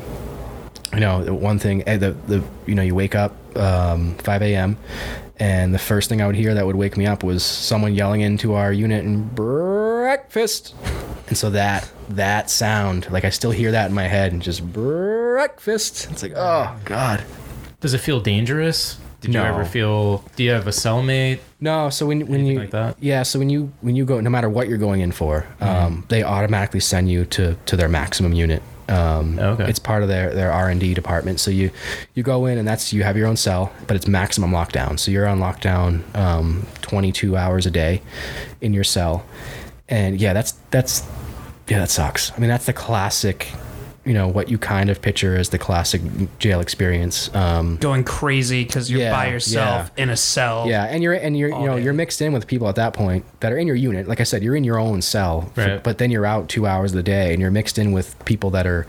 you 0.91 0.99
know, 0.99 1.23
the 1.23 1.33
one 1.33 1.59
thing, 1.59 1.81
eh, 1.87 1.95
the 1.95 2.11
the 2.11 2.43
you 2.65 2.75
know, 2.75 2.81
you 2.83 2.93
wake 2.93 3.15
up 3.15 3.31
um, 3.55 4.15
5 4.15 4.41
a.m. 4.41 4.77
and 5.39 5.73
the 5.73 5.79
first 5.79 6.09
thing 6.09 6.21
I 6.21 6.27
would 6.27 6.35
hear 6.35 6.53
that 6.55 6.65
would 6.65 6.75
wake 6.75 6.97
me 6.97 7.05
up 7.07 7.23
was 7.23 7.41
someone 7.41 7.93
yelling 7.95 8.19
into 8.19 8.53
our 8.53 8.73
unit 8.73 9.05
and 9.05 9.33
breakfast. 9.33 10.75
And 11.27 11.37
so 11.37 11.49
that 11.51 11.89
that 12.09 12.49
sound, 12.49 13.09
like 13.11 13.25
I 13.25 13.29
still 13.29 13.51
hear 13.51 13.71
that 13.71 13.89
in 13.89 13.93
my 13.95 14.07
head, 14.07 14.31
and 14.33 14.41
just 14.41 14.63
breakfast. 14.71 16.07
It's 16.11 16.23
like, 16.23 16.33
oh 16.35 16.75
god. 16.85 17.23
Does 17.79 17.93
it 17.93 17.99
feel 17.99 18.19
dangerous? 18.19 18.97
Did 19.21 19.31
No. 19.31 19.41
you 19.43 19.47
ever 19.49 19.65
feel? 19.65 20.23
Do 20.35 20.43
you 20.43 20.51
have 20.51 20.67
a 20.67 20.71
cellmate? 20.71 21.39
No, 21.59 21.89
so 21.89 22.05
when 22.05 22.21
when 22.21 22.35
Anything 22.41 22.47
you 22.53 22.59
like 22.59 22.71
that? 22.71 22.97
yeah, 22.99 23.23
so 23.23 23.39
when 23.39 23.49
you 23.49 23.71
when 23.81 23.95
you 23.95 24.05
go, 24.05 24.19
no 24.19 24.29
matter 24.29 24.49
what 24.49 24.67
you're 24.67 24.77
going 24.77 25.01
in 25.01 25.11
for, 25.11 25.45
um, 25.59 26.05
they 26.09 26.23
automatically 26.23 26.79
send 26.79 27.09
you 27.11 27.25
to 27.25 27.55
to 27.65 27.75
their 27.75 27.89
maximum 27.89 28.33
unit. 28.33 28.61
Um, 28.89 29.37
Okay. 29.37 29.65
It's 29.69 29.79
part 29.79 30.01
of 30.01 30.07
their 30.07 30.33
their 30.33 30.51
R 30.51 30.69
and 30.69 30.79
D 30.79 30.93
department. 30.93 31.39
So 31.39 31.51
you 31.51 31.71
you 32.13 32.23
go 32.23 32.45
in 32.45 32.57
and 32.57 32.67
that's 32.67 32.93
you 32.93 33.03
have 33.03 33.17
your 33.17 33.27
own 33.27 33.37
cell, 33.37 33.71
but 33.87 33.95
it's 33.97 34.07
maximum 34.07 34.51
lockdown. 34.51 34.97
So 34.99 35.11
you're 35.11 35.27
on 35.27 35.39
lockdown 35.39 36.03
um, 36.15 36.65
22 36.83 37.35
hours 37.35 37.65
a 37.65 37.71
day 37.71 38.01
in 38.61 38.73
your 38.73 38.85
cell, 38.85 39.25
and 39.89 40.19
yeah, 40.19 40.33
that's 40.33 40.53
that's 40.71 41.05
yeah, 41.67 41.79
that 41.79 41.89
sucks. 41.89 42.31
I 42.31 42.39
mean, 42.39 42.49
that's 42.49 42.65
the 42.65 42.73
classic. 42.73 43.47
You 44.05 44.13
know 44.13 44.29
what 44.29 44.47
you 44.49 44.57
kind 44.57 44.89
of 44.89 45.01
picture 45.01 45.35
as 45.35 45.49
the 45.49 45.57
classic 45.57 46.01
jail 46.39 46.61
experience. 46.61 47.29
Um, 47.35 47.75
going 47.75 48.05
crazy 48.05 48.63
because 48.63 48.89
you're 48.89 49.01
Yeah, 49.01 49.11
by 49.11 49.27
yourself 49.27 49.91
in 49.97 50.09
a 50.09 50.15
cell. 50.15 50.65
yeah, 50.65 50.85
and 50.85 51.03
you're 51.03 51.11
and 51.11 51.37
you're 51.37 51.49
you 51.49 51.65
know 51.65 51.75
you're 51.75 51.91
mixed 51.91 52.21
in 52.21 52.31
with 52.31 52.47
people 52.47 52.69
at 52.69 52.75
that 52.75 52.93
point 52.93 53.25
that 53.41 53.51
are 53.51 53.57
in 53.57 53.67
your 53.67 53.75
unit. 53.75 54.07
Like 54.07 54.21
I 54.21 54.23
said, 54.23 54.43
you're 54.43 54.55
in 54.55 54.63
your 54.63 54.79
own 54.79 55.01
cell, 55.01 55.51
f- 55.51 55.57
Right. 55.57 55.83
but 55.83 55.97
then 55.97 56.09
you're 56.09 56.25
out 56.25 56.47
two 56.47 56.65
hours 56.65 56.93
of 56.93 56.95
the 56.95 57.03
day, 57.03 57.33
and 57.33 57.41
you're 57.41 57.51
mixed 57.51 57.77
in 57.77 57.91
with 57.91 58.15
people 58.23 58.49
that 58.51 58.65
are, 58.65 58.87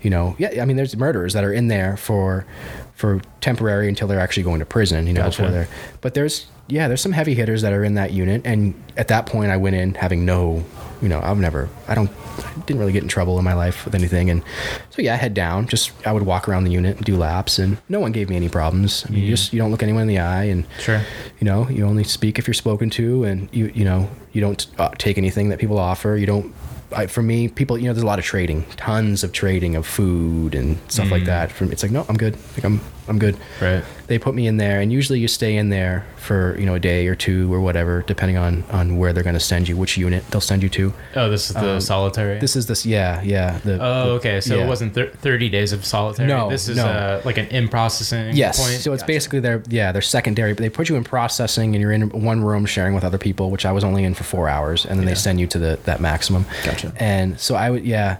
you 0.00 0.08
know, 0.08 0.34
yeah. 0.38 0.62
I 0.62 0.64
mean, 0.64 0.78
there's 0.78 0.96
murderers 0.96 1.34
that 1.34 1.44
are 1.44 1.52
in 1.52 1.68
there 1.68 1.98
for 1.98 2.46
for 2.94 3.20
temporary 3.42 3.86
until 3.86 4.08
they're 4.08 4.18
actually 4.20 4.44
going 4.44 4.60
to 4.60 4.66
prison. 4.66 5.06
You 5.06 5.12
know, 5.12 5.24
before 5.24 5.50
they're. 5.50 5.68
But 6.00 6.14
there's 6.14 6.46
yeah, 6.68 6.88
there's 6.88 7.00
some 7.02 7.12
heavy 7.12 7.34
hitters 7.34 7.62
that 7.62 7.72
are 7.72 7.84
in 7.84 7.94
that 7.94 8.12
unit, 8.12 8.42
and 8.44 8.74
at 8.96 9.08
that 9.08 9.26
point, 9.26 9.50
I 9.50 9.56
went 9.56 9.76
in 9.76 9.94
having 9.94 10.24
no, 10.24 10.64
you 11.02 11.08
know, 11.08 11.20
I've 11.22 11.36
never, 11.38 11.68
I 11.88 11.94
don't, 11.94 12.10
I 12.38 12.52
didn't 12.66 12.78
really 12.80 12.92
get 12.92 13.02
in 13.02 13.08
trouble 13.08 13.38
in 13.38 13.44
my 13.44 13.52
life 13.54 13.84
with 13.84 13.94
anything, 13.94 14.30
and 14.30 14.42
so 14.90 15.02
yeah, 15.02 15.14
I 15.14 15.16
head 15.16 15.34
down. 15.34 15.66
Just 15.68 15.92
I 16.06 16.12
would 16.12 16.22
walk 16.24 16.48
around 16.48 16.64
the 16.64 16.70
unit, 16.70 16.96
and 16.96 17.04
do 17.04 17.16
laps, 17.16 17.58
and 17.58 17.76
no 17.88 18.00
one 18.00 18.12
gave 18.12 18.30
me 18.30 18.36
any 18.36 18.48
problems. 18.48 19.04
I 19.06 19.10
mean, 19.10 19.22
you 19.24 19.30
just 19.30 19.52
you 19.52 19.58
don't 19.58 19.70
look 19.70 19.82
anyone 19.82 20.02
in 20.02 20.08
the 20.08 20.18
eye, 20.20 20.44
and 20.44 20.66
Sure. 20.80 21.00
you 21.38 21.44
know 21.44 21.68
you 21.68 21.84
only 21.84 22.04
speak 22.04 22.38
if 22.38 22.46
you're 22.46 22.54
spoken 22.54 22.88
to 22.90 23.24
and 23.24 23.48
you 23.52 23.70
you 23.74 23.84
know 23.84 24.08
you 24.32 24.40
don't 24.40 24.66
uh, 24.78 24.88
take 24.98 25.18
anything 25.18 25.48
that 25.50 25.58
people 25.58 25.78
offer 25.78 26.16
you 26.16 26.26
don't 26.26 26.54
I, 26.94 27.06
for 27.06 27.22
me 27.22 27.48
people 27.48 27.76
you 27.78 27.86
know 27.86 27.92
there's 27.92 28.02
a 28.02 28.06
lot 28.06 28.18
of 28.18 28.24
trading 28.24 28.64
tons 28.76 29.22
of 29.24 29.32
trading 29.32 29.76
of 29.76 29.86
food 29.86 30.54
and 30.54 30.78
stuff 30.88 31.10
like 31.10 31.24
that 31.24 31.50
from 31.52 31.70
it's 31.72 31.82
like 31.82 31.92
no 31.92 32.04
i'm 32.08 32.16
good 32.16 32.36
like 32.56 32.64
i'm 32.64 32.80
i'm 33.08 33.18
good 33.18 33.36
Right. 33.60 33.84
they 34.06 34.18
put 34.18 34.34
me 34.34 34.46
in 34.46 34.56
there 34.56 34.80
and 34.80 34.92
usually 34.92 35.18
you 35.20 35.28
stay 35.28 35.56
in 35.56 35.68
there 35.68 36.04
for 36.16 36.56
you 36.58 36.64
know 36.64 36.74
a 36.74 36.80
day 36.80 37.06
or 37.06 37.14
two 37.14 37.52
or 37.52 37.60
whatever 37.60 38.02
depending 38.06 38.36
on 38.38 38.64
on 38.70 38.96
where 38.96 39.12
they're 39.12 39.22
going 39.22 39.34
to 39.34 39.40
send 39.40 39.68
you 39.68 39.76
which 39.76 39.96
unit 39.98 40.24
they'll 40.30 40.40
send 40.40 40.62
you 40.62 40.68
to 40.70 40.92
Oh, 41.16 41.28
this 41.28 41.48
is 41.50 41.54
the 41.54 41.80
solitary. 41.80 42.34
Um, 42.34 42.40
this 42.40 42.56
is 42.56 42.66
this 42.66 42.86
yeah 42.86 43.20
yeah 43.22 43.58
the, 43.58 43.74
Oh, 43.74 43.76
the- 44.06 44.10
okay. 44.14 44.40
So 44.40 44.56
yeah. 44.56 44.64
it 44.64 44.68
wasn't 44.68 44.94
thir- 44.94 45.10
30 45.10 45.48
days 45.50 45.72
of 45.72 45.84
solitary. 45.84 46.26
No, 46.28 46.48
this 46.48 46.68
is 46.68 46.76
no. 46.78 46.86
uh, 46.86 47.22
like 47.24 47.36
an 47.38 47.46
in 47.48 47.68
processing 47.68 48.34
Yes. 48.34 48.58
point. 48.58 48.80
So 48.80 48.92
it's 48.94 49.02
Gotcha. 49.02 49.12
basically 49.12 49.40
their 49.40 49.62
yeah 49.68 49.92
their 49.92 50.02
secondary. 50.02 50.54
But 50.54 50.62
they 50.62 50.70
put 50.70 50.88
you 50.88 50.96
in 50.96 51.04
processing, 51.04 51.74
and 51.74 51.82
you're 51.82 51.92
in 51.92 52.08
one 52.10 52.42
room 52.42 52.64
sharing 52.66 52.94
with 52.94 53.04
other 53.04 53.18
people, 53.18 53.50
which 53.50 53.64
I 53.66 53.72
was 53.72 53.84
only 53.84 54.02
in 54.04 54.14
for 54.14 54.24
four 54.24 54.48
hours, 54.48 54.84
and 54.86 54.98
then 54.98 55.06
they 55.06 55.14
send 55.14 55.38
you 55.40 55.46
to 55.48 55.58
the 55.58 55.78
that 55.84 56.00
maximum. 56.00 56.46
Gotcha. 56.64 56.92
And 56.96 57.38
so 57.38 57.54
I 57.54 57.70
would 57.70 57.84
yeah. 57.84 58.16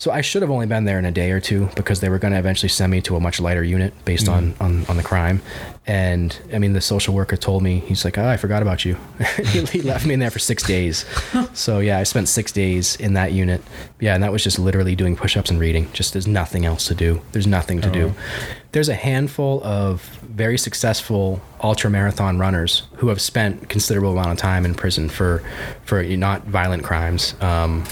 So 0.00 0.10
I 0.10 0.22
should 0.22 0.40
have 0.40 0.50
only 0.50 0.64
been 0.64 0.84
there 0.84 0.98
in 0.98 1.04
a 1.04 1.10
day 1.10 1.30
or 1.30 1.40
two 1.40 1.68
because 1.76 2.00
they 2.00 2.08
were 2.08 2.18
going 2.18 2.32
to 2.32 2.38
eventually 2.38 2.70
send 2.70 2.90
me 2.90 3.02
to 3.02 3.16
a 3.16 3.20
much 3.20 3.38
lighter 3.38 3.62
unit 3.62 3.92
based 4.06 4.30
on, 4.30 4.54
mm-hmm. 4.54 4.62
on 4.62 4.86
on 4.86 4.96
the 4.96 5.02
crime. 5.02 5.42
And 5.86 6.38
I 6.54 6.58
mean, 6.58 6.72
the 6.72 6.80
social 6.80 7.12
worker 7.12 7.36
told 7.36 7.62
me 7.62 7.80
he's 7.80 8.02
like, 8.02 8.16
"Oh, 8.16 8.26
I 8.26 8.38
forgot 8.38 8.62
about 8.62 8.82
you." 8.82 8.96
he, 9.44 9.62
he 9.66 9.82
left 9.82 10.06
me 10.06 10.14
in 10.14 10.20
there 10.20 10.30
for 10.30 10.38
six 10.38 10.62
days. 10.62 11.04
so 11.52 11.80
yeah, 11.80 11.98
I 11.98 12.04
spent 12.04 12.28
six 12.28 12.50
days 12.50 12.96
in 12.96 13.12
that 13.12 13.32
unit. 13.32 13.60
Yeah, 14.00 14.14
and 14.14 14.22
that 14.22 14.32
was 14.32 14.42
just 14.42 14.58
literally 14.58 14.96
doing 14.96 15.16
push-ups 15.16 15.50
and 15.50 15.60
reading. 15.60 15.92
Just 15.92 16.14
there's 16.14 16.26
nothing 16.26 16.64
else 16.64 16.86
to 16.86 16.94
do. 16.94 17.20
There's 17.32 17.46
nothing 17.46 17.82
to 17.82 17.90
Oh. 17.90 17.92
do. 17.92 18.06
Uh-huh. 18.08 18.54
There's 18.72 18.88
a 18.88 18.94
handful 18.94 19.62
of 19.64 20.00
very 20.22 20.56
successful 20.56 21.42
ultra 21.62 21.90
marathon 21.90 22.38
runners 22.38 22.84
who 22.94 23.08
have 23.08 23.20
spent 23.20 23.68
considerable 23.68 24.12
amount 24.12 24.30
of 24.30 24.38
time 24.38 24.64
in 24.64 24.74
prison 24.74 25.10
for 25.10 25.42
for 25.84 26.02
not 26.02 26.46
violent 26.46 26.84
crimes. 26.84 27.34
Um, 27.42 27.84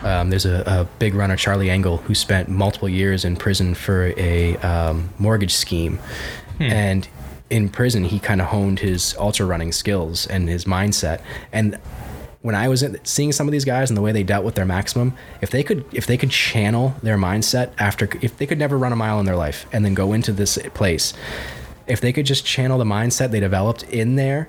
um, 0.00 0.30
there's 0.30 0.46
a, 0.46 0.62
a 0.66 0.84
big 0.98 1.14
runner, 1.14 1.36
Charlie 1.36 1.70
Engle, 1.70 1.98
who 1.98 2.14
spent 2.14 2.48
multiple 2.48 2.88
years 2.88 3.24
in 3.24 3.36
prison 3.36 3.74
for 3.74 4.12
a 4.16 4.56
um, 4.58 5.10
mortgage 5.18 5.54
scheme, 5.54 5.98
and 6.60 7.08
in 7.50 7.68
prison, 7.68 8.04
he 8.04 8.18
kind 8.18 8.40
of 8.40 8.48
honed 8.48 8.80
his 8.80 9.14
ultra 9.18 9.46
running 9.46 9.72
skills 9.72 10.26
and 10.26 10.48
his 10.48 10.64
mindset. 10.64 11.20
And 11.52 11.78
when 12.42 12.54
I 12.54 12.68
was 12.68 12.82
in, 12.82 12.98
seeing 13.04 13.32
some 13.32 13.48
of 13.48 13.52
these 13.52 13.64
guys 13.64 13.90
and 13.90 13.96
the 13.96 14.02
way 14.02 14.12
they 14.12 14.22
dealt 14.22 14.44
with 14.44 14.54
their 14.54 14.64
maximum, 14.64 15.14
if 15.40 15.50
they 15.50 15.62
could 15.62 15.84
if 15.92 16.06
they 16.06 16.16
could 16.16 16.30
channel 16.30 16.94
their 17.02 17.16
mindset 17.16 17.72
after 17.78 18.08
if 18.20 18.36
they 18.36 18.46
could 18.46 18.58
never 18.58 18.78
run 18.78 18.92
a 18.92 18.96
mile 18.96 19.18
in 19.20 19.26
their 19.26 19.36
life 19.36 19.66
and 19.72 19.84
then 19.84 19.94
go 19.94 20.12
into 20.12 20.32
this 20.32 20.58
place, 20.74 21.14
if 21.86 22.00
they 22.00 22.12
could 22.12 22.26
just 22.26 22.44
channel 22.44 22.78
the 22.78 22.84
mindset 22.84 23.30
they 23.30 23.40
developed 23.40 23.82
in 23.84 24.16
there 24.16 24.48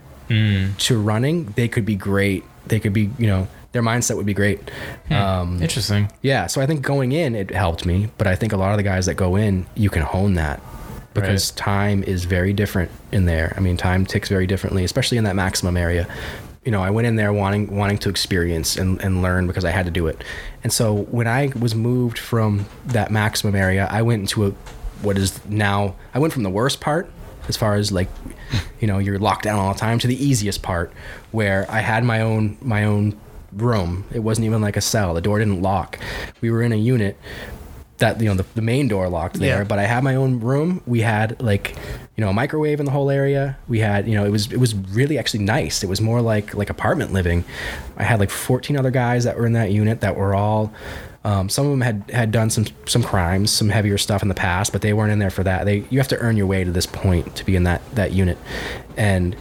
to 0.78 1.00
running, 1.00 1.45
they 1.56 1.68
could 1.68 1.86
be 1.86 1.95
great. 1.95 2.43
They 2.68 2.80
could 2.80 2.93
be, 2.93 3.10
you 3.18 3.26
know, 3.28 3.47
their 3.72 3.84
mindset 3.84 4.17
would 4.17 4.26
be 4.26 4.34
great. 4.34 4.59
Um, 5.11 5.61
Interesting. 5.61 6.11
yeah, 6.22 6.47
so 6.47 6.61
I 6.61 6.65
think 6.65 6.82
going 6.82 7.11
in 7.11 7.36
it 7.36 7.51
helped 7.51 7.86
me, 7.86 8.09
but 8.17 8.28
I 8.28 8.36
think 8.36 8.53
a 8.53 8.57
lot 8.57 8.72
of 8.72 8.78
the 8.78 8.84
guys 8.84 9.05
that 9.05 9.15
go 9.15 9.36
in, 9.36 9.65
you 9.76 9.89
can 9.89 10.01
hone 10.01 10.36
that 10.36 10.61
because 11.13 11.51
time 11.51 12.03
is 12.03 12.26
very 12.26 12.53
different 12.53 12.91
in 13.11 13.26
there. 13.26 13.53
I 13.57 13.59
mean, 13.59 13.78
time 13.78 14.05
ticks 14.05 14.30
very 14.30 14.47
differently, 14.47 14.84
especially 14.84 15.17
in 15.17 15.24
that 15.26 15.36
maximum 15.36 15.78
area. 15.78 16.07
You 16.63 16.72
know, 16.72 16.82
I 16.82 16.89
went 16.89 17.07
in 17.07 17.15
there 17.15 17.34
wanting 17.34 17.76
wanting 17.76 17.97
to 17.99 18.09
experience 18.09 18.76
and, 18.78 19.01
and 19.01 19.22
learn 19.22 19.47
because 19.47 19.65
I 19.65 19.72
had 19.72 19.86
to 19.86 19.91
do 19.91 20.07
it. 20.07 20.24
And 20.63 20.72
so 20.72 21.03
when 21.03 21.28
I 21.28 21.51
was 21.59 21.74
moved 21.74 22.20
from 22.20 22.65
that 22.88 23.11
maximum 23.11 23.55
area, 23.55 23.88
I 23.89 24.01
went 24.01 24.22
into 24.22 24.47
a 24.47 24.49
what 25.01 25.17
is 25.17 25.43
now 25.45 25.95
I 26.13 26.20
went 26.20 26.34
from 26.34 26.43
the 26.43 26.49
worst 26.49 26.82
part 26.82 27.09
as 27.47 27.55
far 27.55 27.76
as 27.76 27.91
like 27.91 28.09
you 28.80 28.88
know, 28.88 28.99
you're 28.99 29.20
locked 29.20 29.43
down 29.43 29.59
all 29.59 29.74
the 29.74 29.80
time 29.80 29.99
to 29.99 30.07
the 30.07 30.24
easiest 30.24 30.61
part 30.61 30.91
where 31.32 31.65
I 31.70 31.80
had 31.80 32.03
my 32.03 32.22
own 32.22 32.57
my 32.61 32.84
own 32.84 33.20
room. 33.54 34.06
It 34.14 34.20
wasn't 34.20 34.45
even 34.45 34.62
like 34.62 34.78
a 34.78 34.82
cell. 34.82 35.14
The 35.14 35.22
door 35.22 35.39
didn't 35.39 35.62
lock. 35.62 36.00
We 36.41 36.52
were 36.52 36.62
in 36.62 36.72
a 36.72 36.78
unit 36.78 37.18
that 38.00 38.22
you 38.22 38.30
know 38.30 38.36
the, 38.36 38.45
the 38.56 38.62
main 38.62 38.88
door 38.88 39.10
locked 39.10 39.36
there 39.39 39.58
Yeah. 39.58 39.64
but 39.66 39.78
i 39.78 39.84
had 39.84 40.06
my 40.06 40.16
own 40.16 40.39
room 40.39 40.82
we 40.88 41.02
had 41.02 41.41
like 41.41 41.76
you 42.16 42.24
know 42.24 42.30
a 42.30 42.34
microwave 42.34 42.80
in 42.80 42.86
the 42.86 42.93
whole 42.93 43.10
area 43.10 43.58
we 43.68 43.80
had 43.80 44.08
you 44.08 44.16
know 44.16 44.24
it 44.24 44.30
was 44.30 44.50
it 44.54 44.58
was 44.58 44.74
really 44.74 45.18
actually 45.18 45.43
nice 45.43 45.84
it 45.84 45.89
was 45.89 46.00
more 46.00 46.22
like 46.22 46.54
like 46.56 46.70
apartment 46.70 47.12
living 47.12 47.43
i 47.97 48.04
had 48.04 48.22
like 48.22 48.30
14 48.30 48.78
other 48.78 48.89
guys 48.89 49.26
that 49.26 49.38
were 49.38 49.45
in 49.45 49.52
that 49.52 49.74
unit 49.74 50.00
that 50.00 50.16
were 50.16 50.34
all 50.34 50.72
um, 51.26 51.50
some 51.50 51.66
of 51.66 51.72
them 51.72 51.82
had 51.82 52.10
had 52.14 52.32
done 52.32 52.50
some 52.50 52.68
some 52.86 53.04
crimes 53.04 53.52
some 53.52 53.68
heavier 53.68 53.97
stuff 53.97 54.22
in 54.22 54.30
the 54.30 54.34
past 54.34 54.72
but 54.72 54.82
they 54.82 54.93
weren't 54.93 55.12
in 55.12 55.20
there 55.20 55.30
for 55.30 55.43
that 55.43 55.66
they 55.66 55.84
you 55.89 56.00
have 56.00 56.08
to 56.08 56.18
earn 56.20 56.38
your 56.38 56.47
way 56.47 56.64
to 56.64 56.72
this 56.72 56.86
point 56.86 57.36
to 57.36 57.43
be 57.43 57.58
in 57.58 57.64
that 57.66 57.82
that 57.95 58.14
unit 58.14 58.38
and 58.95 59.36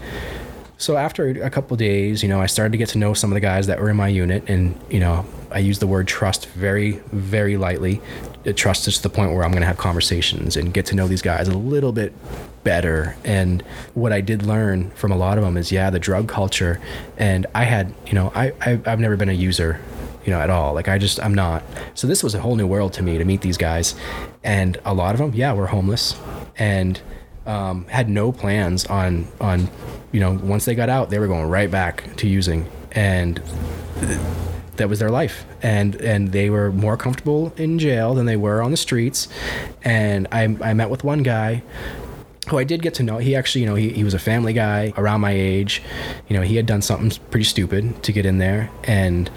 so 0.78 0.96
after 0.96 1.28
a 1.42 1.50
couple 1.50 1.76
days, 1.76 2.22
you 2.22 2.28
know, 2.28 2.40
I 2.40 2.46
started 2.46 2.70
to 2.70 2.78
get 2.78 2.88
to 2.90 2.98
know 2.98 3.12
some 3.12 3.32
of 3.32 3.34
the 3.34 3.40
guys 3.40 3.66
that 3.66 3.80
were 3.80 3.90
in 3.90 3.96
my 3.96 4.06
unit, 4.06 4.48
and 4.48 4.80
you 4.88 5.00
know, 5.00 5.26
I 5.50 5.58
use 5.58 5.80
the 5.80 5.88
word 5.88 6.06
trust 6.06 6.46
very, 6.50 6.92
very 7.10 7.56
lightly. 7.56 8.00
Trust 8.54 8.86
is 8.86 8.96
to 8.98 9.02
the 9.02 9.10
point 9.10 9.32
where 9.32 9.42
I'm 9.42 9.50
going 9.50 9.62
to 9.62 9.66
have 9.66 9.76
conversations 9.76 10.56
and 10.56 10.72
get 10.72 10.86
to 10.86 10.94
know 10.94 11.08
these 11.08 11.20
guys 11.20 11.48
a 11.48 11.58
little 11.58 11.90
bit 11.90 12.14
better. 12.62 13.16
And 13.24 13.62
what 13.94 14.12
I 14.12 14.20
did 14.20 14.44
learn 14.44 14.90
from 14.92 15.10
a 15.10 15.16
lot 15.16 15.36
of 15.36 15.42
them 15.42 15.56
is, 15.56 15.72
yeah, 15.72 15.90
the 15.90 15.98
drug 15.98 16.28
culture. 16.28 16.80
And 17.16 17.44
I 17.56 17.64
had, 17.64 17.92
you 18.06 18.12
know, 18.12 18.30
I, 18.36 18.52
I 18.60 18.80
I've 18.86 19.00
never 19.00 19.16
been 19.16 19.28
a 19.28 19.32
user, 19.32 19.80
you 20.24 20.32
know, 20.32 20.40
at 20.40 20.48
all. 20.48 20.74
Like 20.74 20.86
I 20.86 20.96
just 20.96 21.18
I'm 21.20 21.34
not. 21.34 21.64
So 21.94 22.06
this 22.06 22.22
was 22.22 22.36
a 22.36 22.40
whole 22.40 22.54
new 22.54 22.68
world 22.68 22.92
to 22.94 23.02
me 23.02 23.18
to 23.18 23.24
meet 23.24 23.40
these 23.40 23.56
guys, 23.56 23.96
and 24.44 24.78
a 24.84 24.94
lot 24.94 25.16
of 25.16 25.18
them, 25.18 25.34
yeah, 25.34 25.52
were 25.54 25.66
homeless, 25.66 26.14
and 26.56 27.00
um, 27.48 27.86
had 27.86 28.08
no 28.08 28.30
plans 28.30 28.86
on 28.86 29.26
on 29.40 29.68
you 30.12 30.20
know 30.20 30.32
once 30.32 30.64
they 30.64 30.74
got 30.74 30.88
out 30.88 31.10
they 31.10 31.18
were 31.18 31.26
going 31.26 31.48
right 31.48 31.70
back 31.70 32.16
to 32.16 32.28
using 32.28 32.66
and 32.92 33.42
that 34.76 34.88
was 34.88 35.00
their 35.00 35.10
life 35.10 35.44
and 35.62 35.96
and 35.96 36.30
they 36.30 36.50
were 36.50 36.70
more 36.70 36.96
comfortable 36.96 37.52
in 37.56 37.78
jail 37.78 38.14
than 38.14 38.26
they 38.26 38.36
were 38.36 38.62
on 38.62 38.70
the 38.70 38.76
streets 38.76 39.26
and 39.82 40.28
I, 40.30 40.42
I 40.62 40.74
met 40.74 40.90
with 40.90 41.02
one 41.02 41.22
guy 41.22 41.62
who 42.48 42.58
I 42.58 42.64
did 42.64 42.82
get 42.82 42.94
to 42.94 43.02
know. 43.02 43.18
He 43.18 43.36
actually, 43.36 43.62
you 43.62 43.66
know, 43.66 43.74
he, 43.74 43.90
he 43.90 44.04
was 44.04 44.14
a 44.14 44.18
family 44.18 44.54
guy 44.54 44.92
around 44.96 45.20
my 45.20 45.32
age. 45.32 45.82
You 46.28 46.36
know, 46.36 46.42
he 46.42 46.56
had 46.56 46.64
done 46.64 46.80
something 46.82 47.10
pretty 47.30 47.44
stupid 47.44 48.02
to 48.02 48.12
get 48.12 48.24
in 48.24 48.38
there 48.38 48.70
and 48.84 49.30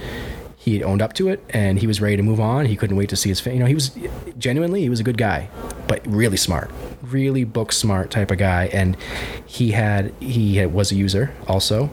he 0.57 0.83
owned 0.83 1.01
up 1.01 1.13
to 1.13 1.27
it 1.27 1.43
and 1.49 1.79
he 1.79 1.87
was 1.87 1.99
ready 1.99 2.15
to 2.17 2.23
move 2.23 2.39
on. 2.39 2.67
He 2.67 2.75
couldn't 2.75 2.95
wait 2.95 3.09
to 3.09 3.15
see 3.15 3.29
his 3.29 3.39
family. 3.39 3.57
You 3.57 3.63
know, 3.63 3.67
he 3.67 3.73
was 3.73 3.91
genuinely, 4.37 4.81
he 4.81 4.89
was 4.89 4.99
a 4.99 5.03
good 5.03 5.17
guy, 5.17 5.49
but 5.87 6.05
really 6.07 6.37
smart, 6.37 6.71
really 7.11 7.43
book 7.43 7.71
smart 7.71 8.11
type 8.11 8.31
of 8.31 8.37
guy. 8.37 8.65
And 8.67 8.97
he 9.45 9.71
had, 9.71 10.13
he 10.19 10.57
had, 10.57 10.73
was 10.73 10.91
a 10.91 10.95
user 10.95 11.33
also. 11.47 11.89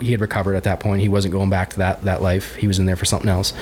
He 0.00 0.12
had 0.12 0.20
recovered 0.20 0.56
at 0.56 0.64
that 0.64 0.80
point. 0.80 1.00
He 1.00 1.08
wasn't 1.08 1.32
going 1.32 1.50
back 1.50 1.70
to 1.70 1.78
that, 1.78 2.02
that 2.02 2.22
life. 2.22 2.56
He 2.56 2.66
was 2.66 2.78
in 2.78 2.86
there 2.86 2.96
for 2.96 3.06
something 3.06 3.30
else, 3.30 3.52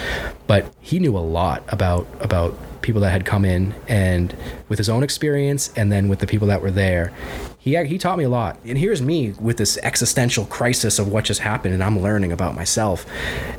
but 0.46 0.72
he 0.80 0.98
knew 0.98 1.16
a 1.16 1.20
lot 1.20 1.62
about, 1.68 2.09
about 2.20 2.59
people 2.82 3.02
that 3.02 3.11
had 3.11 3.24
come 3.24 3.44
in 3.44 3.74
and 3.86 4.34
with 4.68 4.78
his 4.78 4.88
own 4.88 5.02
experience 5.02 5.70
and 5.76 5.92
then 5.92 6.09
with 6.09 6.20
the 6.20 6.26
people 6.26 6.48
that 6.48 6.62
were 6.62 6.70
there 6.70 7.12
he 7.59 7.76
he 7.84 7.98
taught 7.98 8.16
me 8.16 8.24
a 8.24 8.28
lot 8.28 8.59
and 8.64 8.78
here's 8.78 9.02
me 9.02 9.32
with 9.32 9.59
this 9.59 9.76
existential 9.82 10.46
crisis 10.46 10.98
of 10.98 11.09
what 11.09 11.24
just 11.24 11.40
happened 11.40 11.74
and 11.74 11.84
I'm 11.84 12.00
learning 12.00 12.32
about 12.32 12.54
myself 12.54 13.04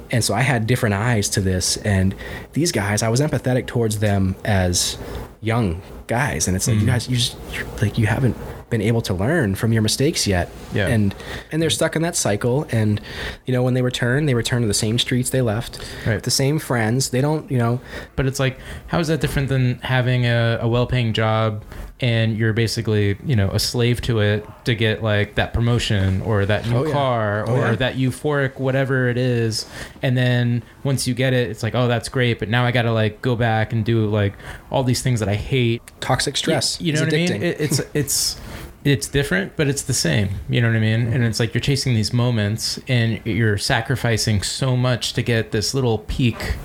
and 0.09 0.23
so 0.23 0.33
I 0.33 0.41
had 0.41 0.65
different 0.65 0.95
eyes 0.95 1.29
to 1.29 1.41
this 1.41 1.77
and 1.77 2.15
these 2.53 2.71
guys 2.71 3.03
I 3.03 3.09
was 3.09 3.21
empathetic 3.21 3.67
towards 3.67 3.99
them 3.99 4.35
as 4.43 4.97
young 5.41 5.81
guys 6.07 6.47
and 6.47 6.55
it's 6.55 6.67
like 6.67 6.77
you 6.77 6.83
mm. 6.83 6.87
guys 6.87 7.07
you 7.07 7.15
just 7.15 7.37
like 7.81 7.97
you 7.97 8.05
haven't 8.07 8.35
been 8.69 8.81
able 8.81 9.01
to 9.01 9.13
learn 9.13 9.55
from 9.55 9.71
your 9.71 9.81
mistakes 9.81 10.27
yet 10.27 10.49
Yeah. 10.73 10.87
and 10.87 11.15
and 11.51 11.61
they're 11.61 11.69
stuck 11.69 11.95
in 11.95 12.01
that 12.01 12.15
cycle 12.15 12.67
and 12.71 12.99
you 13.45 13.53
know 13.53 13.63
when 13.63 13.73
they 13.73 13.81
return 13.81 14.25
they 14.25 14.33
return 14.35 14.61
to 14.61 14.67
the 14.67 14.73
same 14.73 14.99
streets 14.99 15.29
they 15.29 15.41
left 15.41 15.79
Right. 16.05 16.21
the 16.21 16.29
same 16.31 16.59
friends 16.59 17.09
they 17.09 17.21
don't 17.21 17.49
you 17.49 17.57
know 17.57 17.79
But 18.15 18.25
it's 18.25 18.39
like, 18.39 18.59
how 18.87 18.99
is 18.99 19.07
that 19.07 19.21
different 19.21 19.47
than 19.49 19.75
having 19.79 20.25
a, 20.25 20.59
a 20.61 20.67
well-paying 20.67 21.13
job 21.13 21.63
and 22.01 22.37
you're 22.37 22.53
basically, 22.53 23.17
you 23.25 23.35
know, 23.35 23.49
a 23.51 23.59
slave 23.59 24.01
to 24.01 24.19
it 24.19 24.45
to 24.65 24.73
get 24.75 25.03
like 25.03 25.35
that 25.35 25.53
promotion 25.53 26.21
or 26.21 26.45
that 26.45 26.65
new 26.67 26.77
Oh, 26.77 26.85
yeah. 26.85 26.93
car 26.93 27.45
Oh, 27.47 27.55
or 27.55 27.57
yeah. 27.59 27.75
that 27.75 27.95
euphoric 27.95 28.57
whatever 28.59 29.09
it 29.09 29.17
is, 29.17 29.65
and 30.01 30.17
then 30.17 30.63
once 30.83 31.07
you 31.07 31.13
get 31.13 31.33
it, 31.33 31.49
it's 31.49 31.61
like, 31.63 31.75
oh, 31.75 31.87
that's 31.87 32.07
great, 32.09 32.39
but 32.39 32.47
now 32.49 32.65
I 32.65 32.71
got 32.71 32.83
to 32.83 32.91
like 32.93 33.21
go 33.21 33.35
back 33.35 33.73
and 33.73 33.83
do 33.83 34.05
like 34.07 34.33
all 34.71 34.83
these 34.83 35.01
things 35.01 35.19
that 35.19 35.29
I 35.29 35.35
hate. 35.35 35.81
toxic 35.99 36.37
stress 36.37 36.79
You, 36.79 36.87
you 36.87 36.93
know 36.93 36.99
is 37.01 37.05
what 37.05 37.13
I 37.13 37.17
mean? 37.17 37.43
It, 37.43 37.59
it's 37.61 37.81
it's 37.93 38.39
it's 38.85 39.09
different, 39.09 39.57
but 39.57 39.67
it's 39.67 39.81
the 39.81 39.93
same. 39.93 40.29
You 40.49 40.61
know 40.61 40.69
what 40.69 40.77
I 40.77 40.79
mean? 40.79 41.07
And 41.11 41.25
it's 41.25 41.37
like 41.37 41.53
you're 41.53 41.59
chasing 41.59 41.95
these 41.95 42.13
moments 42.13 42.79
and 42.87 43.19
you're 43.25 43.57
sacrificing 43.57 44.41
so 44.41 44.77
much 44.77 45.11
to 45.13 45.21
get 45.21 45.51
this 45.51 45.73
little 45.73 45.97
peak. 45.97 46.55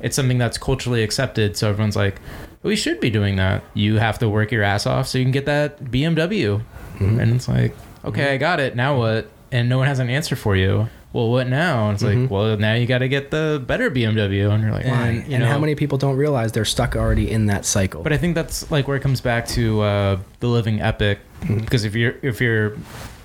It's 0.00 0.14
something 0.14 0.38
that's 0.38 0.56
culturally 0.56 1.02
accepted, 1.02 1.56
so 1.56 1.68
everyone's 1.68 1.96
like, 1.96 2.20
"We 2.62 2.76
should 2.76 3.00
be 3.00 3.10
doing 3.10 3.36
that." 3.36 3.62
You 3.74 3.96
have 3.98 4.18
to 4.20 4.28
work 4.28 4.50
your 4.52 4.62
ass 4.62 4.86
off 4.86 5.08
so 5.08 5.18
you 5.18 5.24
can 5.24 5.32
get 5.32 5.46
that 5.46 5.84
BMW, 5.84 6.60
Mm-hmm. 6.98 7.20
and 7.20 7.34
it's 7.34 7.48
like, 7.48 7.74
"Okay, 8.04 8.32
I 8.34 8.36
got 8.38 8.60
it. 8.60 8.74
Now 8.76 8.98
what?" 8.98 9.28
And 9.52 9.68
no 9.68 9.78
one 9.78 9.86
has 9.86 9.98
an 9.98 10.10
answer 10.10 10.36
for 10.36 10.56
you. 10.56 10.88
Well, 11.14 11.30
what 11.30 11.48
now? 11.48 11.88
And 11.88 11.94
it's 11.94 12.02
like, 12.04 12.30
well, 12.30 12.58
now 12.58 12.74
you 12.74 12.84
got 12.86 12.98
to 12.98 13.08
get 13.08 13.30
the 13.30 13.62
better 13.66 13.90
BMW, 13.90 14.50
and 14.52 14.62
you're 14.62 14.72
like, 14.72 14.84
Mm-hmm. 14.84 14.94
and, 14.94 15.18
"Why?" 15.22 15.26
You 15.28 15.34
and 15.36 15.44
know? 15.44 15.48
how 15.48 15.58
many 15.58 15.74
people 15.74 15.96
don't 15.96 16.16
realize 16.16 16.52
they're 16.52 16.66
stuck 16.66 16.96
already 16.96 17.30
in 17.30 17.46
that 17.46 17.64
cycle 17.64 18.02
But 18.02 18.12
I 18.12 18.18
think 18.18 18.34
that's 18.34 18.70
like 18.70 18.86
where 18.88 18.96
it 18.96 19.00
comes 19.00 19.20
back 19.22 19.46
to 19.48 19.80
uh, 19.80 20.18
the 20.40 20.48
living 20.48 20.80
epic, 20.80 21.18
Mm-hmm. 21.40 21.58
because 21.60 21.84
if 21.84 21.94
you're 21.94 22.14
if 22.22 22.40
you're 22.40 22.76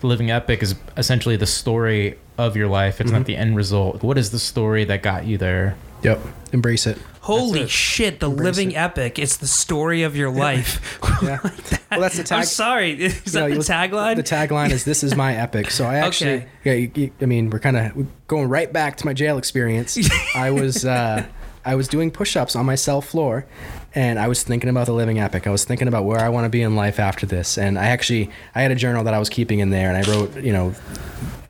living 0.03 0.29
epic 0.31 0.61
is 0.61 0.75
essentially 0.97 1.35
the 1.35 1.45
story 1.47 2.15
of 2.37 2.55
your 2.55 2.67
life. 2.67 3.01
It's 3.01 3.09
Mm-hmm. 3.09 3.17
not 3.19 3.25
the 3.25 3.35
end 3.37 3.55
result. 3.57 4.01
What 4.03 4.17
is 4.17 4.29
the 4.31 4.39
story 4.39 4.85
that 4.85 5.01
got 5.03 5.25
you 5.25 5.37
there? 5.37 5.75
yep 6.03 6.19
embrace 6.51 6.85
it 6.85 6.97
Holy 7.23 7.67
shit, 7.67 8.19
the 8.19 8.29
living 8.29 8.71
it. 8.71 8.75
epic. 8.77 9.17
It's 9.17 9.37
the 9.37 9.47
story 9.47 10.03
of 10.03 10.15
your 10.15 10.29
life. 10.29 10.99
yeah 11.23 11.39
well 11.91 12.01
that's 12.01 12.17
the 12.17 12.23
tag 12.23 12.39
I'm 12.39 12.45
sorry. 12.45 12.91
Is 13.03 13.13
you 13.25 13.31
that 13.33 13.39
know, 13.39 13.47
the 13.49 13.53
you- 13.55 13.59
tagline? 13.61 14.15
the 14.15 14.23
tagline 14.23 14.71
is 14.71 14.83
this 14.83 15.03
is 15.03 15.15
my 15.15 15.35
epic 15.35 15.69
so 15.71 15.85
i 15.85 15.95
actually 15.95 16.31
Okay. 16.37 16.47
yeah 16.63 16.73
you, 16.73 16.91
you- 16.95 17.11
i 17.21 17.25
mean 17.25 17.49
we're 17.49 17.59
kind 17.59 17.77
of 17.77 18.07
going 18.27 18.49
right 18.49 18.71
back 18.73 18.97
to 18.97 19.05
my 19.05 19.13
jail 19.13 19.37
experience 19.37 19.97
i 20.35 20.49
was 20.49 20.85
uh 20.85 21.23
i 21.65 21.75
was 21.75 21.87
doing 21.87 22.09
push-ups 22.11 22.55
on 22.55 22.65
my 22.65 22.75
cell 22.75 22.99
floor 23.01 23.45
and 23.93 24.17
i 24.19 24.27
was 24.27 24.41
thinking 24.43 24.69
about 24.69 24.87
the 24.87 24.93
living 24.93 25.19
epic 25.19 25.45
i 25.45 25.49
was 25.51 25.63
thinking 25.65 25.87
about 25.87 26.03
where 26.05 26.19
i 26.19 26.29
want 26.29 26.45
to 26.45 26.49
be 26.49 26.61
in 26.63 26.75
life 26.75 26.99
after 26.99 27.25
this 27.27 27.57
and 27.57 27.77
i 27.77 27.85
actually 27.85 28.29
i 28.55 28.61
had 28.63 28.71
a 28.71 28.75
journal 28.75 29.03
that 29.03 29.13
i 29.13 29.19
was 29.19 29.29
keeping 29.29 29.59
in 29.59 29.69
there 29.69 29.93
and 29.93 29.97
i 30.05 30.11
wrote 30.11 30.35
you 30.37 30.51
know 30.51 30.73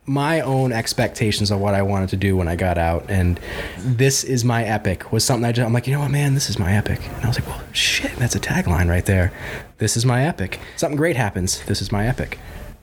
my 0.06 0.40
own 0.40 0.72
expectations 0.72 1.50
of 1.50 1.60
what 1.60 1.74
I 1.74 1.82
wanted 1.82 2.10
to 2.10 2.16
do 2.16 2.36
when 2.36 2.46
I 2.46 2.56
got 2.56 2.76
out, 2.76 3.06
and 3.08 3.40
this 3.78 4.22
is 4.22 4.44
my 4.44 4.64
epic 4.64 5.12
was 5.12 5.24
something 5.24 5.44
I 5.44 5.52
just 5.52 5.66
I'm 5.66 5.72
like, 5.72 5.86
you 5.86 5.94
know 5.94 6.00
what, 6.00 6.10
man, 6.10 6.34
this 6.34 6.50
is 6.50 6.58
my 6.58 6.76
epic, 6.76 7.00
and 7.06 7.24
I 7.24 7.28
was 7.28 7.38
like, 7.38 7.48
well, 7.48 7.62
shit, 7.72 8.14
that's 8.16 8.34
a 8.34 8.40
tagline 8.40 8.88
right 8.88 9.06
there. 9.06 9.32
This 9.78 9.96
is 9.96 10.04
my 10.04 10.24
epic. 10.24 10.60
Something 10.76 10.96
great 10.96 11.16
happens. 11.16 11.64
This 11.64 11.80
is 11.80 11.90
my 11.90 12.06
epic. 12.06 12.38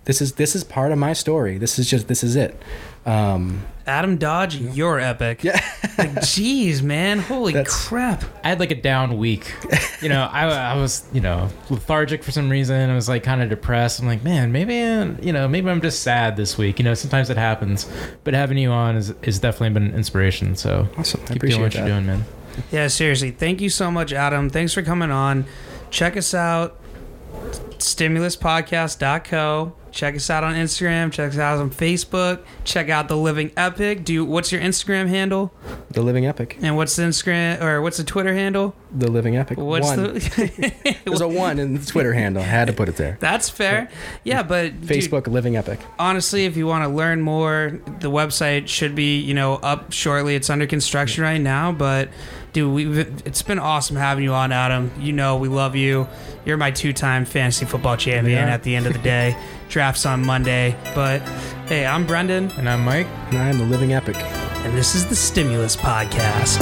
This 0.05 0.21
is 0.21 0.33
this 0.33 0.55
is 0.55 0.63
part 0.63 0.91
of 0.91 0.97
my 0.97 1.13
story. 1.13 1.57
This 1.57 1.77
is 1.77 1.89
just 1.89 2.07
this 2.07 2.23
is 2.23 2.35
it. 2.35 2.59
Um, 3.05 3.65
Adam 3.87 4.17
Dodge, 4.17 4.55
you're 4.57 4.99
epic. 4.99 5.43
yeah, 5.43 5.59
Like, 5.97 6.11
jeez, 6.15 6.81
man. 6.81 7.19
Holy 7.19 7.53
That's- 7.53 7.87
crap. 7.87 8.23
I 8.43 8.49
had 8.49 8.59
like 8.59 8.71
a 8.71 8.75
down 8.75 9.17
week. 9.17 9.53
You 10.01 10.09
know, 10.09 10.27
I, 10.31 10.45
I 10.47 10.75
was 10.75 11.05
you 11.13 11.21
know 11.21 11.49
lethargic 11.69 12.23
for 12.23 12.31
some 12.31 12.49
reason. 12.49 12.89
I 12.89 12.95
was 12.95 13.07
like 13.09 13.23
kind 13.23 13.41
of 13.41 13.49
depressed. 13.49 13.99
I'm 13.99 14.07
like, 14.07 14.23
man, 14.23 14.51
maybe 14.51 14.75
you 15.25 15.33
know 15.33 15.47
maybe 15.47 15.69
I'm 15.69 15.81
just 15.81 16.01
sad 16.03 16.35
this 16.37 16.57
week. 16.57 16.79
You 16.79 16.85
know, 16.85 16.93
sometimes 16.93 17.29
it 17.29 17.37
happens. 17.37 17.89
But 18.23 18.33
having 18.33 18.57
you 18.57 18.71
on 18.71 18.95
is 18.95 19.11
is 19.23 19.39
definitely 19.39 19.69
been 19.73 19.87
an 19.91 19.95
inspiration. 19.95 20.55
So 20.55 20.87
awesome. 20.97 21.21
I 21.23 21.27
keep 21.27 21.35
appreciate 21.37 21.57
doing 21.57 21.61
what 21.63 21.71
that. 21.73 21.77
you're 21.79 21.87
doing, 21.87 22.05
man. 22.05 22.25
Yeah, 22.71 22.87
seriously. 22.87 23.31
Thank 23.31 23.61
you 23.61 23.69
so 23.69 23.89
much, 23.91 24.11
Adam. 24.11 24.49
Thanks 24.49 24.73
for 24.73 24.81
coming 24.81 25.11
on. 25.11 25.45
Check 25.89 26.17
us 26.17 26.33
out 26.33 26.77
stimuluspodcast.co. 27.77 29.73
Check 29.91 30.15
us 30.15 30.29
out 30.29 30.45
on 30.45 30.53
Instagram. 30.53 31.11
Check 31.11 31.31
us 31.31 31.37
out 31.37 31.59
on 31.59 31.69
Facebook. 31.69 32.43
Check 32.63 32.87
out 32.89 33.09
the 33.09 33.17
Living 33.17 33.51
Epic. 33.57 34.05
Do 34.05 34.13
you, 34.13 34.23
what's 34.23 34.49
your 34.51 34.61
Instagram 34.61 35.09
handle? 35.09 35.51
The 35.89 36.01
Living 36.01 36.25
Epic. 36.25 36.57
And 36.61 36.77
what's 36.77 36.95
the 36.95 37.03
Instagram 37.03 37.61
or 37.61 37.81
what's 37.81 37.97
the 37.97 38.05
Twitter 38.05 38.33
handle? 38.33 38.73
The 38.93 39.11
Living 39.11 39.35
Epic. 39.35 39.57
What's 39.57 39.87
one. 39.87 40.13
the? 40.13 41.01
There's 41.05 41.19
a 41.19 41.27
one 41.27 41.59
in 41.59 41.73
the 41.73 41.85
Twitter 41.85 42.13
handle. 42.13 42.41
I 42.41 42.45
had 42.45 42.67
to 42.67 42.73
put 42.73 42.87
it 42.87 42.95
there. 42.95 43.17
That's 43.19 43.49
fair. 43.49 43.89
Yeah, 44.23 44.43
but 44.43 44.79
dude, 44.79 44.89
Facebook 44.89 45.27
Living 45.27 45.57
Epic. 45.57 45.81
honestly, 45.99 46.45
if 46.45 46.55
you 46.55 46.67
want 46.67 46.85
to 46.85 46.89
learn 46.89 47.21
more, 47.21 47.79
the 47.99 48.09
website 48.09 48.69
should 48.69 48.95
be 48.95 49.19
you 49.19 49.33
know 49.33 49.55
up 49.55 49.91
shortly. 49.91 50.35
It's 50.35 50.49
under 50.49 50.67
construction 50.67 51.23
right 51.23 51.41
now, 51.41 51.73
but 51.73 52.09
dude, 52.53 52.73
we 52.73 52.99
it's 53.25 53.41
been 53.41 53.59
awesome 53.59 53.95
having 53.95 54.23
you 54.23 54.33
on, 54.33 54.51
Adam. 54.51 54.91
You 54.99 55.13
know 55.13 55.37
we 55.37 55.47
love 55.47 55.75
you. 55.75 56.07
You're 56.45 56.57
my 56.57 56.71
two-time 56.71 57.25
fantasy 57.25 57.65
football 57.65 57.97
champion. 57.97 58.47
Yeah. 58.47 58.53
At 58.53 58.63
the 58.63 58.75
end 58.75 58.87
of 58.87 58.93
the 58.93 58.99
day, 58.99 59.35
drafts 59.69 60.05
on 60.05 60.23
Monday. 60.25 60.75
But 60.95 61.21
hey, 61.67 61.85
I'm 61.85 62.05
Brendan, 62.05 62.49
And 62.57 62.67
I'm 62.67 62.83
Mike. 62.83 63.07
And 63.29 63.37
I 63.37 63.49
am 63.49 63.57
the 63.59 63.65
Living 63.65 63.93
Epic. 63.93 64.15
and 64.17 64.77
this 64.77 64.95
is 64.95 65.07
the 65.07 65.15
Stimulus 65.15 65.75
Podcast. 65.75 66.61